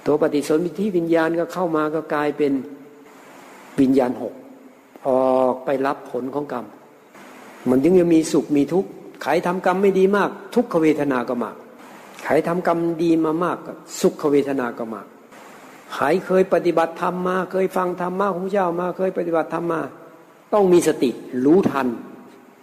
[0.06, 2.52] ตัวปฏิสนธิวิญญาณก็เข้ามาก็กลายเป็น
[3.80, 4.34] วิญญาณหก
[5.08, 5.10] อ
[5.42, 6.64] อกไปรับผลของกรรม
[7.68, 8.90] มันยังยังมีสุขมีทุกข์
[9.22, 11.56] ใครทำกรรมไม่ดีมาก ทุกขเวทนาก็มาก
[12.24, 13.56] ใครทำกรรมดีมามาก
[14.00, 15.06] สุขเวทนาก็มาก
[15.94, 19.80] ใครเคยปฏิบัติธรรมมา เคยฟังธรรมมาของพระเจ้ามาเคยปฏิบัติธรรมมา
[20.52, 21.10] ต้องมีสติ
[21.44, 21.86] รู้ทัน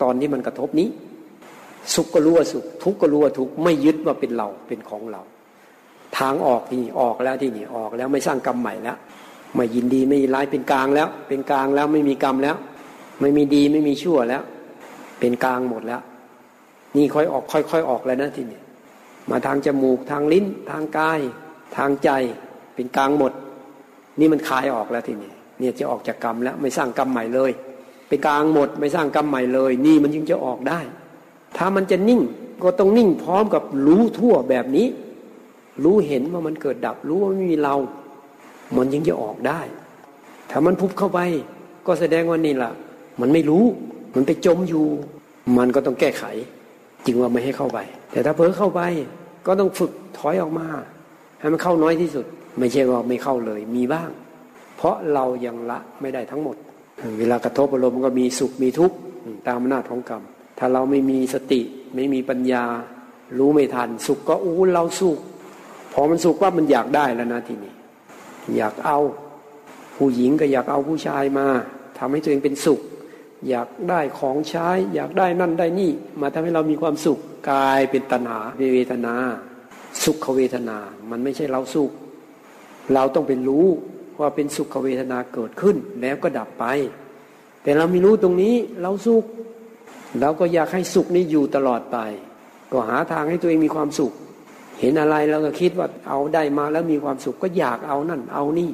[0.02, 0.88] ตอนที่มันกระทบนี้
[1.94, 5.22] สุขก็รู้ว่าสุข ทุกข์ก็รู้ว่าทุกข์ไม่ยึดว่าเป็นเราเป็นของเรา
[6.18, 8.98] ทางออกที่นี่ออกแล้วที่นี่ออกแล้วไม่สร้างกรรมใหม่แล้ว
[9.56, 12.56] ไม่ยินดีไม่ร้ายเป็นกลางแล้ว เป็นกลางแล้วไม่มีกรรมแล้ว
[13.22, 14.42] ไม่มีดีไม่มีชั่วแล้ว
[15.20, 16.02] เป็นกลางหมดแล้ว
[16.98, 18.62] นี่ค่อยออกค่อย ๆ ออกแล้วนะทีนี่
[19.30, 21.20] มาทางจมูกทางลิ้น ทางกาย
[21.78, 22.10] ทางใจ
[22.76, 23.32] เป็นกลางหมด
[24.20, 27.52] นี่มันคลายออกแล้วทีนี้เนี่ยจะออกจากกรรมแล้วไม่สร้างกรรมใหม่เลย
[28.08, 30.80] เป็นกลางหมดไม่สร้างกรรมใหม่เลย นี่มันจึงจะออกได้
[31.58, 32.22] ถ้ามันจะนิ่ง
[32.64, 34.88] ก็ต้องนิ่งพร้อมกับรู้ทั่วแบบนี้
[35.84, 37.76] รู้เห็นว่ามันเกิดดับ รู้ว่าไม่มีเรา
[38.76, 39.62] มันยังจะออกได้
[40.50, 41.20] ถ้ามันพุบเข้าไป
[41.88, 42.72] ก็แสดงว่านี่แหละ
[43.22, 43.64] มันไม่รู้
[44.16, 44.86] มันไปจมอยู่
[45.58, 46.24] มันก็ต้องแก้ไข
[47.06, 47.80] จึงว่าไม่ให้เข้าไป
[48.12, 48.82] แต่ถ้าเพิ่เข้าไป
[49.48, 50.68] ก็ต้องฝึกถอยออกมา
[51.40, 52.26] ให้มันเข้าน้อยที่สุด
[52.60, 54.10] ไม่ใช่ว่าไม่เข้าเลยมีบ้าง
[54.78, 56.56] เพราะเรายังละไม่ได้ทั้งหมด
[57.20, 58.96] เวลากระทบอารมณ์ก็มีสุขมีทุกข์
[59.48, 60.24] ตามอำนาจของกรรม
[60.60, 61.62] ถ้าเราไม่มีสติ
[61.96, 62.64] ไม่มีปัญญา
[63.38, 65.20] รู้ไม่ทัน สุขก็อู้เราสุข
[65.94, 67.74] พอมันสุขว่ามันอยากได้แล้วนะทีนี้
[68.58, 69.00] อยากเอา
[69.98, 71.48] ผู้หญิงก็อยากเอาผู้ชายมา
[71.98, 72.80] ทำให้ตัวเองเป็นสุข
[73.50, 75.92] อยากได้ของใช้ อยากได้นั่นได้นี่
[76.22, 77.20] มาทำให้เรามีความสุข
[77.50, 78.40] กลายเป็นตัณหา
[78.74, 79.16] เวทนา
[80.04, 80.78] สุขเวทนา
[81.12, 81.92] มันไม่ใช่เราสุข
[82.94, 83.68] เราต้องเป็นรู้
[84.20, 86.66] ว่าเป็นสุขเวทนาเกิดขึ้นแล้วก็ดับไป
[87.64, 89.24] แต่เราไม่รู้ตรงนี้เราสุข
[90.20, 91.98] เราก็อยากให้สุขนี้อยู่ตลอดไป
[92.72, 94.12] ก็หาทางให้ตัวเองมีความสุข
[94.80, 98.70] เห็นอะไรเราก็คิดว่าเอาได้มาแล้วมีความสุขก็อยากเอานั่น เอานี่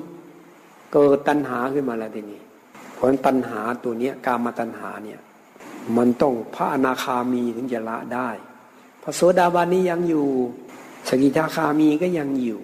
[0.93, 2.39] เกิดตัณหาขึ้นมาแล้วทีนี้
[2.99, 5.19] เพราะตัณหาตัวเนี้ยกามาตัณหาเนี่ย
[5.97, 8.29] มันต้องพระอนาคามีถึงจะละได้
[9.03, 10.27] พระโสดาบันนี้ยังอยู่
[11.07, 12.61] สกิทาคามีก็ยังอยู่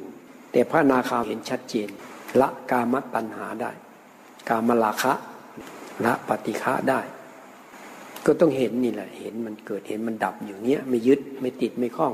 [0.52, 1.90] แต่พระนาคาเห็นชัดเจน
[2.42, 3.72] ละกามตัณหาได้
[4.50, 5.14] กามลาคะ
[6.06, 7.02] ละปฏิฆะได้
[8.26, 12.14] ก็ต้องเห็นนี่แหละ เห็นมันเกิดเห็นมันดับอยู่เนี้ยไม่ยึดไม่ติดไม่คล้อง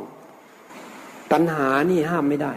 [1.31, 2.53] ตัณหานี่ห้ามไม่ได้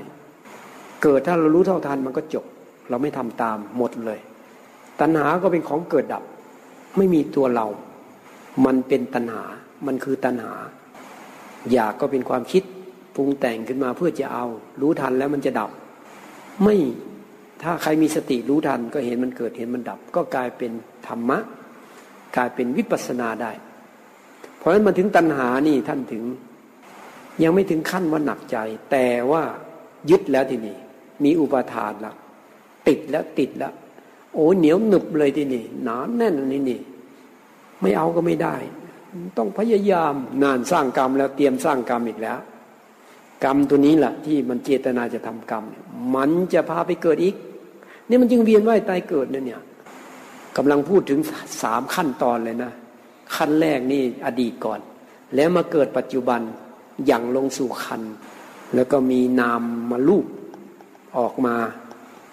[1.02, 2.44] เกิดถ้าเรารู้เท่าทันมันก็จบ
[2.88, 4.20] เราไม่ทำตามหมดเลย
[5.00, 6.22] ตัณหาก็เป็นของเกิดดับ
[6.96, 7.66] ไม่มีตัวเรา
[8.64, 9.42] มันเป็นตัณหา
[9.86, 10.52] มันคือตัณหา
[11.72, 12.62] อยากก็เป็นความคิด
[13.14, 14.46] ปรุงแต่งขึ้นมาเพื่อจะเอา
[14.80, 15.70] รู้ทันแล้วมันจะดับ
[16.62, 16.76] ไม่
[17.62, 20.72] ถ้าใครมีสติรู้ทันก็เห็นมันเกิดเห็นมันดับ ก็กลายเป็น
[21.06, 21.38] ธรรมะ
[22.36, 23.52] กลายเป็นวิปัสสนาได้
[24.58, 26.24] เพราะฉะนั้นมาถึงตัณหานี่ท่านถึง
[27.42, 28.56] ยังไม่ถึงขั้นว่าหนักใจ
[28.90, 29.42] แต่ว่า
[30.10, 30.76] ยึดแล้วทีนี้
[31.24, 32.16] มีอุปทานล้ว
[32.88, 33.72] ติดแล้วติดแล้ว
[34.34, 36.80] โอ้เหนียวหนึบเลยทีนี้หนาแน่นนี่นี่
[37.80, 38.56] ไม่เอาก็ไม่ได้
[39.36, 42.38] ต้องพยายามนานสร้างกรรมแล้วเตรียมสร้างกรรมอีกแล้ว
[43.44, 45.64] กรรมตัวนี้แหละที่มันเจตนาจะทำกรรม
[46.14, 47.34] มันจะพาไปเกิดอีก
[48.08, 49.62] นี่มันจึงเวียนว่ายตายเกิดเนี่ย
[50.56, 51.20] กำลังพูดถึง
[51.62, 52.72] สามขั้นตอนเลยนะ
[53.36, 54.80] ขั้นแรกนี่อดีตก่อน
[55.34, 56.40] แล้วมาเกิดปัจจุบัน
[57.06, 58.02] อย่างลงสู่คัน
[58.74, 60.26] แล้วก็มีนามมาลูก
[61.18, 61.54] ออกมา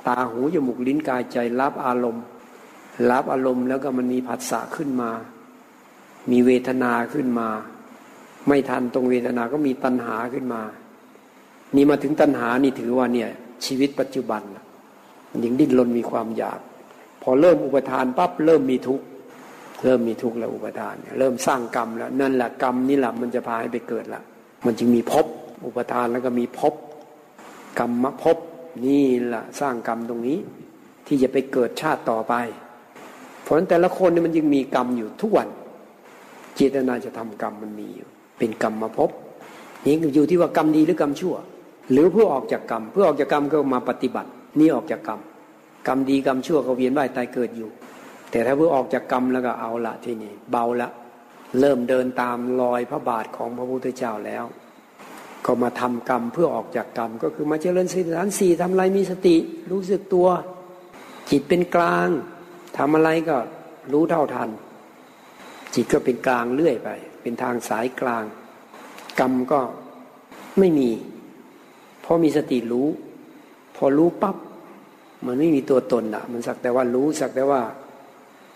[0.07, 2.23] ตาหูจมูกลิ้นกายใจรับอารมณ์
[3.11, 5.11] รับอารมณ์แล้วก็มันมีผัสสะขึ้นมา
[6.31, 7.49] มีเวทนาขึ้นมา
[8.47, 10.61] ไม่ทันตรงเวทนาก็มีตัณหาขึ้นมา
[11.75, 13.29] นี่มาถึงตัณหานี่ถือว่าเนี่ย
[13.65, 14.41] ชีวิตปัจจุบัน
[15.45, 16.59] ยังดิ้นรนมีความอยาก
[17.21, 19.05] พอเริ่มอุปทานปั๊บเริ่มมีทุกข์
[19.83, 24.21] เริ่มมีทุกข์แล้วอุปทานเริ่มสร้างกรรมแล้วนั่นแหละกรรมนี่แหละมันจะพาให้ไปเกิดละ
[24.65, 25.25] มันจึงมีภพ
[25.65, 26.73] อุปทานแล้วก็มีภพ
[27.79, 28.37] กรรมภพ
[28.85, 30.37] นี่แหละสร้างกรรมตรงนี้
[31.07, 32.33] ที่จะไปเกิดชาติต่อไป
[33.43, 35.47] เพราะฉะนั้นแต่ละคนนี่มันยังมีกรรมอยู่ทุกวัน
[36.55, 38.07] เจตนาจะทำกรรมมันมีอยู่
[38.37, 39.09] เป็นกรรมมาภพ
[39.85, 41.35] นี่อยู่ที่ว่ากรรมดีหรือกรรมชั่ว
[41.91, 45.19] หรือเพื่อออกจากกรรม เพื่อออกจากกรรมก็มาปฏิบัติ นี่ออกจากกรรม
[45.87, 47.69] กรรมดีกรรมชั่วก็เวียนว่ายตายเกิดอยู่
[48.31, 50.89] แต่ถ้าเพื่อออกจากกรรมแล้วก็เอาละที่นี่เบาละ
[51.59, 54.43] เริ่มเดินตามรอยพระบาทของพระพุทธเจ้าแล้ว
[55.45, 59.35] ก็มาทำกรรมเพื่อออกจากกรรม ก็คือมาเจริญสติฐานสี่ทำอะไรมีสติ
[59.71, 60.27] รู้สึกตัว
[61.29, 62.09] จิตเป็นกลาง
[62.77, 63.37] ทำอะไรก็
[63.93, 64.49] รู้เท่าทัน
[65.75, 66.89] จิตก็เป็นกลางเรื่อยไป
[67.21, 68.23] เป็นทางสายกลาง
[69.19, 69.61] กรรมก็
[70.59, 70.89] ไม่มี
[72.03, 72.87] พอมีสติรู้
[73.75, 74.37] พอรู้ปับ๊บ
[75.25, 77.61] มันไม่มีตัวตนอะมันสักแต่ว่ารู้สักแต่ว่า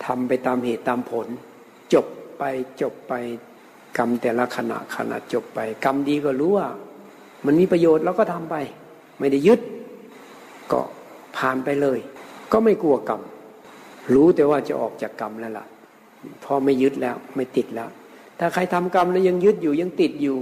[0.04, 1.26] ทำไปตามเหตุตามผล
[1.92, 2.06] จบ
[2.38, 2.42] ไป
[2.80, 3.12] จบไป
[3.98, 6.68] กรรมแต่ละขณะขณะจบไป กรรมดีก็รู้ว่า
[7.46, 8.54] มันมีประโยชน์เราก็ทำไป
[9.18, 9.60] ไม่ได้ยึด
[10.72, 10.80] ก็
[11.36, 11.98] ผ่านไปเลย
[12.52, 13.20] ก็ไม่กลัวกรรม
[14.14, 15.66] รู้แต่ว่าจะออกจากกรรมแล้วล่ะ
[16.44, 17.88] พอไม่ยึดแล้วไม่ติดแล้ว
[18.38, 20.38] ถ้าใครทำกรรมแล้วยังยึดอยู่ยังติดอยู่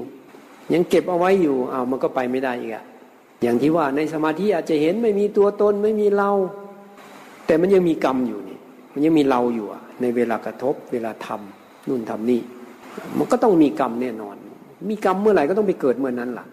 [0.73, 2.85] ยังเก็บเอาไว้อยู่อ้าวมันก็ไปไม่ได้อีกอะ
[3.43, 6.31] อย่างที่ว่าในสมาธิอาจจะเห็นไม่มีตัวตนไม่มีเรา
[7.47, 8.59] แต่มันยังมีกรรมอยู่นี่
[8.93, 9.67] มันยังมีเราอยู่
[10.01, 12.41] ในเวลากระทบเวลาทำนู่นทำนี่
[13.19, 14.37] มันก็ต้องมีกรรมแน่นอน
[14.89, 16.47] มีกรรมเมื่อไหร่ก็ต้องไปเกิดเมื่อนั้นล่ะ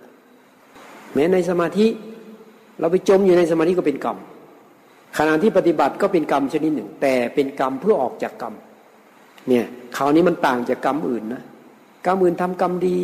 [1.14, 1.88] แม้ในสมาธิ
[2.80, 4.18] เราไปจมอยู่ในสมาธิก็เป็นกรรม
[5.18, 8.54] ขณะที่ปฏิบัติก็เป็นกรรมชนิดหนึ่ง แต่เป็นกรรมเพื่อออกจากกรรม
[9.48, 9.66] เนี่ย
[9.98, 11.44] คราวนี้มันต่างจากกรรมอื่นนะ
[12.06, 12.98] กรรมอื่นทำกรรมดี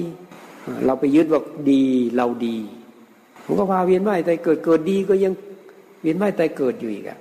[0.86, 1.84] เราไปยึดว่าดี
[2.18, 2.58] เราดี
[3.46, 5.34] ผมก็พาเวียนว่ายตายเกิดเกิดดีก็ยัง
[6.02, 7.20] เวียนว่ายตายเกิดอยู่อีกอะ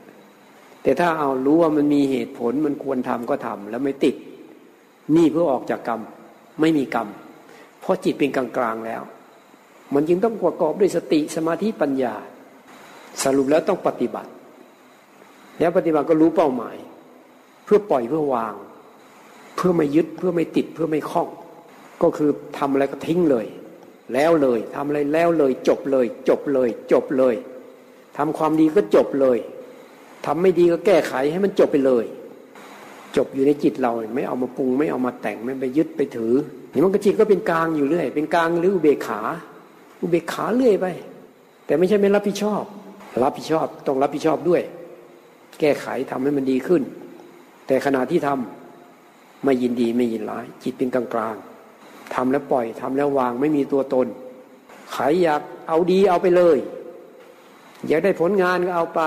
[0.82, 4.14] แต่ถ้าเอารู้ว่ามันมีเหตุผลมันควรทำก็ทำแล้วไม่ติด
[5.14, 6.00] นี่เพื่อออกจากกรรม
[6.60, 7.08] ไม่มีกรรม
[7.80, 9.02] เพราะจิตเป็นกลางกลางแล้ว
[9.94, 12.14] มันจึงต้องประกอบด้วยสติสมาธิปัญญา
[13.22, 14.30] สรุปแล้วต้องปฏิบัติ
[15.58, 16.76] แล้วปฏิบัติก็รู้เป้าหมาย
[17.64, 18.54] เพื่อปล่อยเพื่อวาง
[19.56, 21.28] เพื่อไม่ยึดเพื่อไม่ติดเพื่อไม่คล้อง
[22.02, 23.46] ก็คือทำอะไรก็ทิ้งเลย
[24.14, 27.34] แล้วเลยทำอะไรแล้วเลย จบเลย จบเลย จบเลย
[28.16, 29.38] ทำความดีก็จบเลย
[30.26, 32.04] ทำไม่ดีก็แก้ไขให้มันจบไปเลย
[33.16, 36.34] จบอยู่ในจิตเราไม่เอามาปรุง ไม่เอามาแต่งไม่ไปยึดไปถือ
[36.72, 39.20] นี่มันก็จิตก็เป็นกลางอยู่เรื่อย เป็นกลางหรืออุเบกขา
[40.00, 40.86] อุเบกขาเรื่อยไป
[41.66, 42.62] แต่ไม่ใช่ไม่รับผิดชอบ
[43.22, 44.62] รับผิดชอบต้องรับผิดชอบด้วย
[45.60, 46.82] แก้ไขทำให้มันดีขึ้น
[47.66, 51.36] แต่ขณะที่ทำไม่ยินดีไม่ยินร้าย จิตเป็นกลางกลาง
[52.14, 54.06] ทำแล้วปล่อยทำแล้ววางไม่มีตัวตน
[54.92, 56.58] ใครอยากเอาดีเอาไปเลย
[57.86, 59.02] อยากได้ผลงานก็เอาไป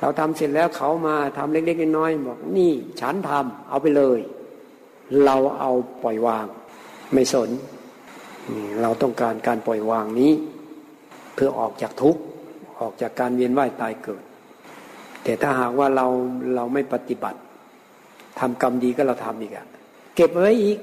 [0.00, 4.18] เราทำเสร็จแล้วเขามาทำเล็กๆน้อยๆบอกนี่ฉันทำเอาไปเลย
[5.24, 5.72] เราเอา
[6.02, 6.46] ปล่อยวาง
[7.12, 7.50] ไม่สน
[8.82, 10.32] เราต้องการการปล่อยวางนี้
[11.34, 12.20] เพื่อออกจากทุกข์
[12.80, 14.22] ออกจากการเวียนว่ายตายเกิด
[15.24, 16.06] แต่ถ้าหากว่าเรา
[16.54, 17.38] เราไม่ปฏิบัติ
[18.40, 19.66] ทำกรรมดีก็เราทำอีกอะ
[20.16, 20.78] เก็บไว้อีก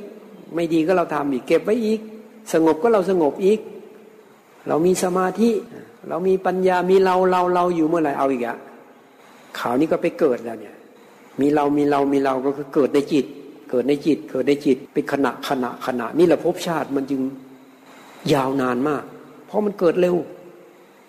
[0.56, 2.00] ไม่ดีก็เราทำอีก เก็บไว้อีก
[2.54, 3.60] สงบก็เราสงบอีก
[4.68, 5.50] เรามีสมาธิ
[6.08, 8.58] เรามีปัญญามีเราเราเราอยู่เมื่อไหร่เอาอีกอะ
[9.60, 10.76] ข่าวนี้ก็ไปเกิดแล้วเนี่ย
[11.42, 13.26] มีเรามีเรามีเราก็คือเกิดในจิต
[13.70, 17.22] เกิดในจิต เกิดในจิตเป็นขณะขณะขณะนี่แหละภพชาติมันจึง
[18.34, 19.04] ยาวนานมาก
[19.48, 20.16] เพราะมันเกิดเร็ว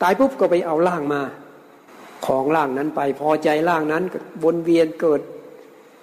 [0.02, 1.22] ตายปุ๊บก็ไปเอาร่างมา
[2.26, 4.02] ของร่างนั้นไปพอใจร่างนั้น
[4.44, 5.20] วนเวียนเกิด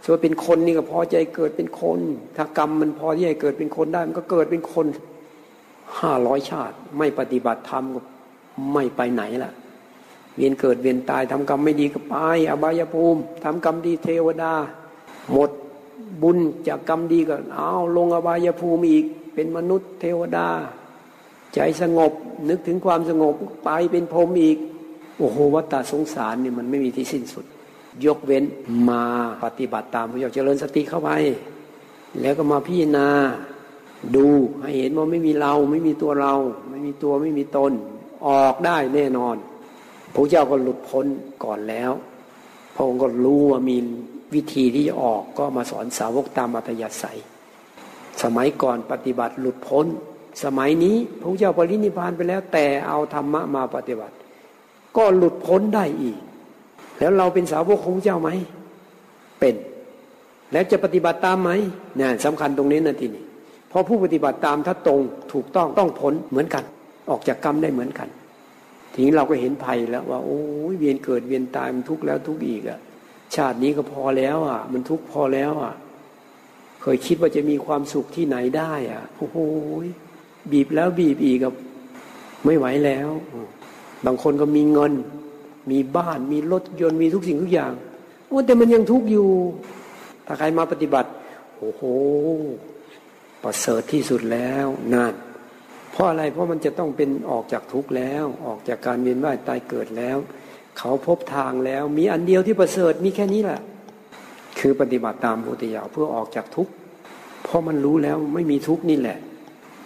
[0.06, 2.00] ส่วนเป็นคนนี่ก็พอใจเกิดเป็นคน
[2.38, 4.86] ถ้ากรรมมันพอที่จะเกิดเป็นคนได้ มันก็เกิดเป็นคน
[6.00, 8.00] ห้าร้อยชาติ ไม่ปฏิบัติธรรมก็
[8.74, 9.52] ไม่ไปไหนล่ะ
[10.38, 12.16] เวียนเกิดเวียนตายทำกรรมไม่ดีก็ไป
[12.50, 14.54] อบายภูมิทำกรรมดีเทวดา
[15.32, 15.50] หมด
[16.22, 20.48] บุญจากกรรมดีก็เอาลงอบายภูมิอีก เป็นมนุษย์เทวดา
[21.54, 22.12] ใจสงบ
[22.50, 24.58] นึกถึงความสงบไปเป็นพรหมอีก
[25.18, 27.46] โอ้โหวัฏสงสารเนี่ยมันไม่มีที่สิ้นสุด
[28.06, 28.44] ยกเว้น
[28.90, 29.04] มา
[29.44, 31.10] ปฏิบัติตามพระเจ้าเจริญสติเข้าไป
[32.22, 33.08] แล้วก็มาพิจารณา
[34.16, 34.28] ดู
[34.62, 36.34] ให้เห็นว่าไม่มีเราไม่มีตัวเรา
[36.70, 37.72] ไม่มีตัวไม่มีตน
[38.28, 39.36] ออกได้แน่นอน
[40.14, 41.06] พระเจ้าก็หลุดพ้น
[41.44, 41.92] ก่อนแล้ว
[42.76, 43.78] พระองค์ก็รู้ว่ามี
[44.34, 47.20] วิธีที่จะออกก็มาสอนสาวกตามอัธยาศัย
[48.24, 49.86] สมัยก่อนปฏิบัติหลุดพ้น
[50.44, 54.16] สมัยนี้พระเจ้าปรินิพานไปแล้ว แต่เอาธรรมะมาปฏิบัติ
[54.98, 56.18] ก็หลุดพ้นได้อีก
[57.00, 58.30] แล้วเราเป็นสาวกของเจ้าไหม
[59.40, 59.56] เป็น
[60.52, 61.50] แล้วจะปฏิบัติตามไหม
[61.98, 63.24] เนี่ยสำคัญตรงนี้นะทีนี้
[63.72, 65.00] พอผู้ปฏิบัติตามถ้าตรง
[65.34, 66.64] ถูกต้องต้องผลเหมือนกัน
[67.10, 68.08] ออกจากกรรมได้เหมือนกัน
[68.94, 70.42] ทีนี้เราก็เห็นภัยแล้วว่า โอ้
[70.72, 72.80] ยเวียนเกิดเวียนตายมันทุกข์แล้วทุกข์อีกอะ
[73.36, 75.74] ชาตินี้ก็พอแล้วอะ มันทุกข์พอแล้วอะ
[76.82, 79.38] เคยคิดว่าจะมีความสุขที่ไหนได้ อะโอ้โห
[80.52, 81.54] บีบแล้วบีบอีกกับ
[82.46, 83.10] ไม่ไหวแล้ว
[84.06, 84.94] บางคนก็มีเงิน
[85.72, 87.74] มีบ้านมีรถยนต์มีทุกสิ่งทุกอย่าง
[88.28, 89.30] โอ้แต่มันยังทุกข์อยู่
[90.26, 91.10] ถ้าใครมาปฏิบัติ
[91.58, 91.82] โอ้โห
[93.44, 95.14] ประเสริฐที่สุดแล้วนาน
[95.94, 100.18] เพราะอะไรเพราะมันจะต้องเป็นออกจากทุกข์แล้ว ออกจากการเวียนว่ายตายเกิดแล้ว
[100.80, 103.62] เขาพบทางแล้ว มีอันเดียวที่ประเสริฐมีแค่นี้แหละ
[104.60, 106.74] คือปฏิบัติตามพุทธิยาเพื่อออกจากทุกข์
[107.44, 109.18] เพราะมันรู้แล้วไม่มีทุกข์นี่แหละ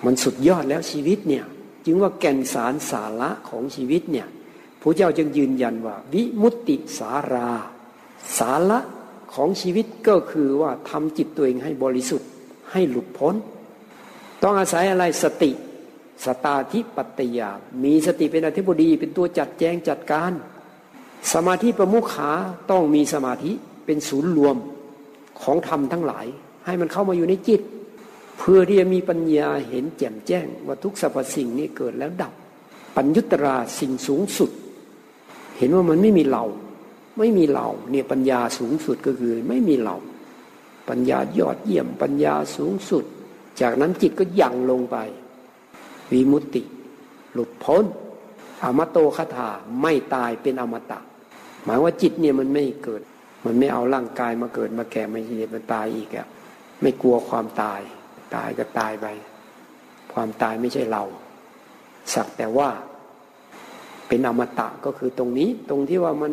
[0.06, 1.46] มันสุดยอดแล้วชีวิตเนี่ย
[1.86, 4.28] จึงว่าแก่นสารสาระของชีวิตเนี่ย
[4.82, 7.50] พระเจ้าจึงยืนยันว่า วิมุตติสารา
[8.40, 8.80] สาระ
[9.34, 12.30] ของชีวิตก็คือว่าทำจิตตัวเองให้บริสุทธิ์
[12.72, 13.36] ให้หลุดพ้น
[14.44, 15.52] ต้องอาศัยอะไรสติ
[16.26, 17.50] สตาธิปัตยา
[17.84, 20.32] มีสติเป็นอธิบดี เป็นตัวจัดแจงจัดการ
[21.34, 22.32] สมาธิประมุขา
[22.72, 23.52] ต้องมีสมาธิ
[23.86, 24.56] เป็นศูนย์รวม
[25.42, 26.26] ของธรรมทั้งหลาย
[26.66, 27.62] ให้มันเข้ามาอยู่ในจิต
[28.38, 32.34] เพื่อที่จะมีปัญญาเห็นแจ่มแจ้ง ว่าทุกสรรพสิ่งนี้เกิดแล้วดับ
[32.96, 34.52] ปัญญุตราสิ่งสูงสุด
[35.58, 36.44] เห็นว่ามันไม่มีเรา
[37.20, 39.96] ไม่มีเราเนี่ยปัญญาสูงสุดก็คือ ไม่มีเรา
[40.90, 43.04] ปัญญายอดเยี่ยมปัญญาสูงสุด
[43.62, 44.98] จากนั้นจิตก็ยั่งลงไป
[46.12, 46.64] วิมุตติ
[47.34, 47.84] หลุดพ้น
[48.64, 49.50] อมโตคาถา
[49.82, 51.00] ไม่ตายเป็นอมตะ
[51.64, 53.02] หมายว่าจิตเนี่ยมันไม่เกิด
[53.46, 56.28] มันไม่เอาร่างกายมาเกิดมาแก่มาเจ็บมาตายอีกอะ
[56.82, 57.82] ไม่กลัวความตาย
[58.36, 59.08] ตายก็ตายไป
[60.14, 61.04] ความตายไม่ใช่เรา
[62.14, 62.70] สักแต่ว่า
[64.08, 66.32] เป็นอมตะก็คือตรงนี้ตรงที่ว่ามัน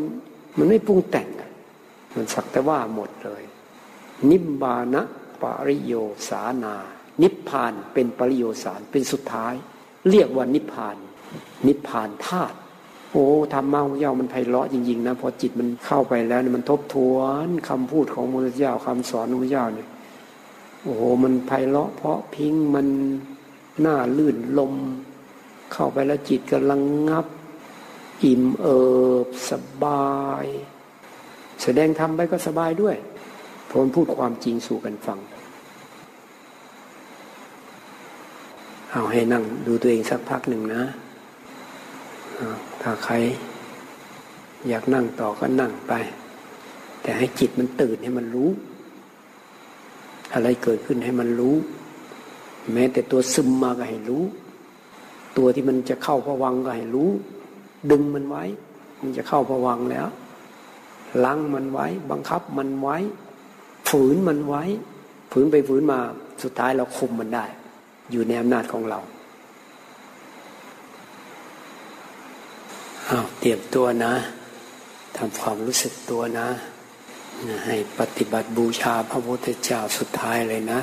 [0.59, 1.29] มันไม่ปรุงแต่ง
[2.15, 3.43] มันสักแต่ว่าหมดเลย
[4.31, 5.03] นิบานะ
[5.43, 5.95] ปริโย
[6.29, 6.75] สานา
[7.23, 9.55] นิพพานเป็นปริโยสารเป็นสุดท้าย
[10.11, 10.97] เรียกว่านิพพาน
[11.67, 12.57] นิพพานธาตุ
[13.13, 19.89] โอ้ธรรมะของเจ้ามันไพเราะจริงๆนะพอจิตมันเข้าไปแล้วเนี่ยมันทบทวนคำพูดของพระเจ้าคำสอนของพระเจ้าเนี่ย
[20.83, 22.87] โอ้โหมันไพเราะ เพราะพิงมัน
[23.81, 24.75] หน้าลื่นลม
[25.73, 27.27] เข้าไปแล้วจิตกำลังงับ
[28.25, 28.81] อิ่มเอิ
[29.27, 29.53] บส
[29.83, 30.47] บาย
[31.63, 32.97] แสดงธรรมไปก็สบายด้วย
[33.67, 35.19] เพราะมันพูดความจริงสู่กันฟัง
[38.97, 40.83] เอาให้นั่งดูตัวเองสักพักหนึ่งนะ
[42.83, 43.15] ถ้าใคร
[44.69, 45.93] อยากนั่งต่อก็นั่งไป
[47.03, 48.51] แต่ให้จิตมันตื่นให้มันรู้
[50.35, 51.57] อะไรเกิดขึ้นให้มันรู้
[52.73, 54.23] แม้แต่ตัวซึมมาก็ให้รู้
[55.37, 57.11] ตัวที่มันจะเข้าพวังก็ให้รู้
[57.91, 58.45] ดึงมันไว้
[59.01, 60.07] มันจะเข้าพวังแล้ว
[61.25, 62.97] ลังมันไว้ บังคับมันไว้
[63.89, 64.63] ฝืนมันไว้
[65.33, 65.99] ฝืนไปฝืนมา
[66.43, 67.47] สุดท้ายเราคุมมันได้
[68.11, 68.99] อยู่ในอำนาจของเรา
[73.07, 74.15] เอาเตรียมตัวนะ
[75.17, 76.49] ทำความรู้สึกตัวนะ
[77.67, 80.81] ให้ปฏิบัติบูชาพระพุทธเจ้าสุดท้ายเลยนะ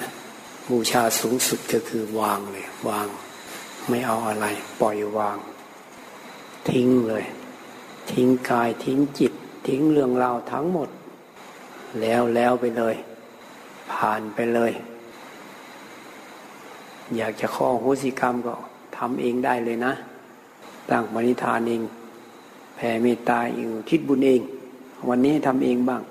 [0.70, 3.08] บูชาสูงสุดก็คือวางเลย วาง
[3.90, 4.46] ไม่เอาอะไร
[4.82, 5.38] ปล่อยวาง
[6.70, 7.26] ทิ้งเลย
[8.12, 9.34] ทิ้งกายทิ้งจิต
[9.68, 10.90] ทิ้งเรื่องราวทั้งหมด
[12.02, 12.96] แล้วแล้วไปเลย
[13.92, 14.72] ผ่านไปเลย
[17.18, 18.54] อยากจะข้อโหสิกรรมก็
[18.98, 19.94] ทำเองได้เลยนะ
[20.90, 21.82] ตั้งมณิธานเอง
[22.76, 24.42] แผ่เมตตาเองคิดบุญเอง
[25.10, 26.02] วันนี้ทำเองบ้าง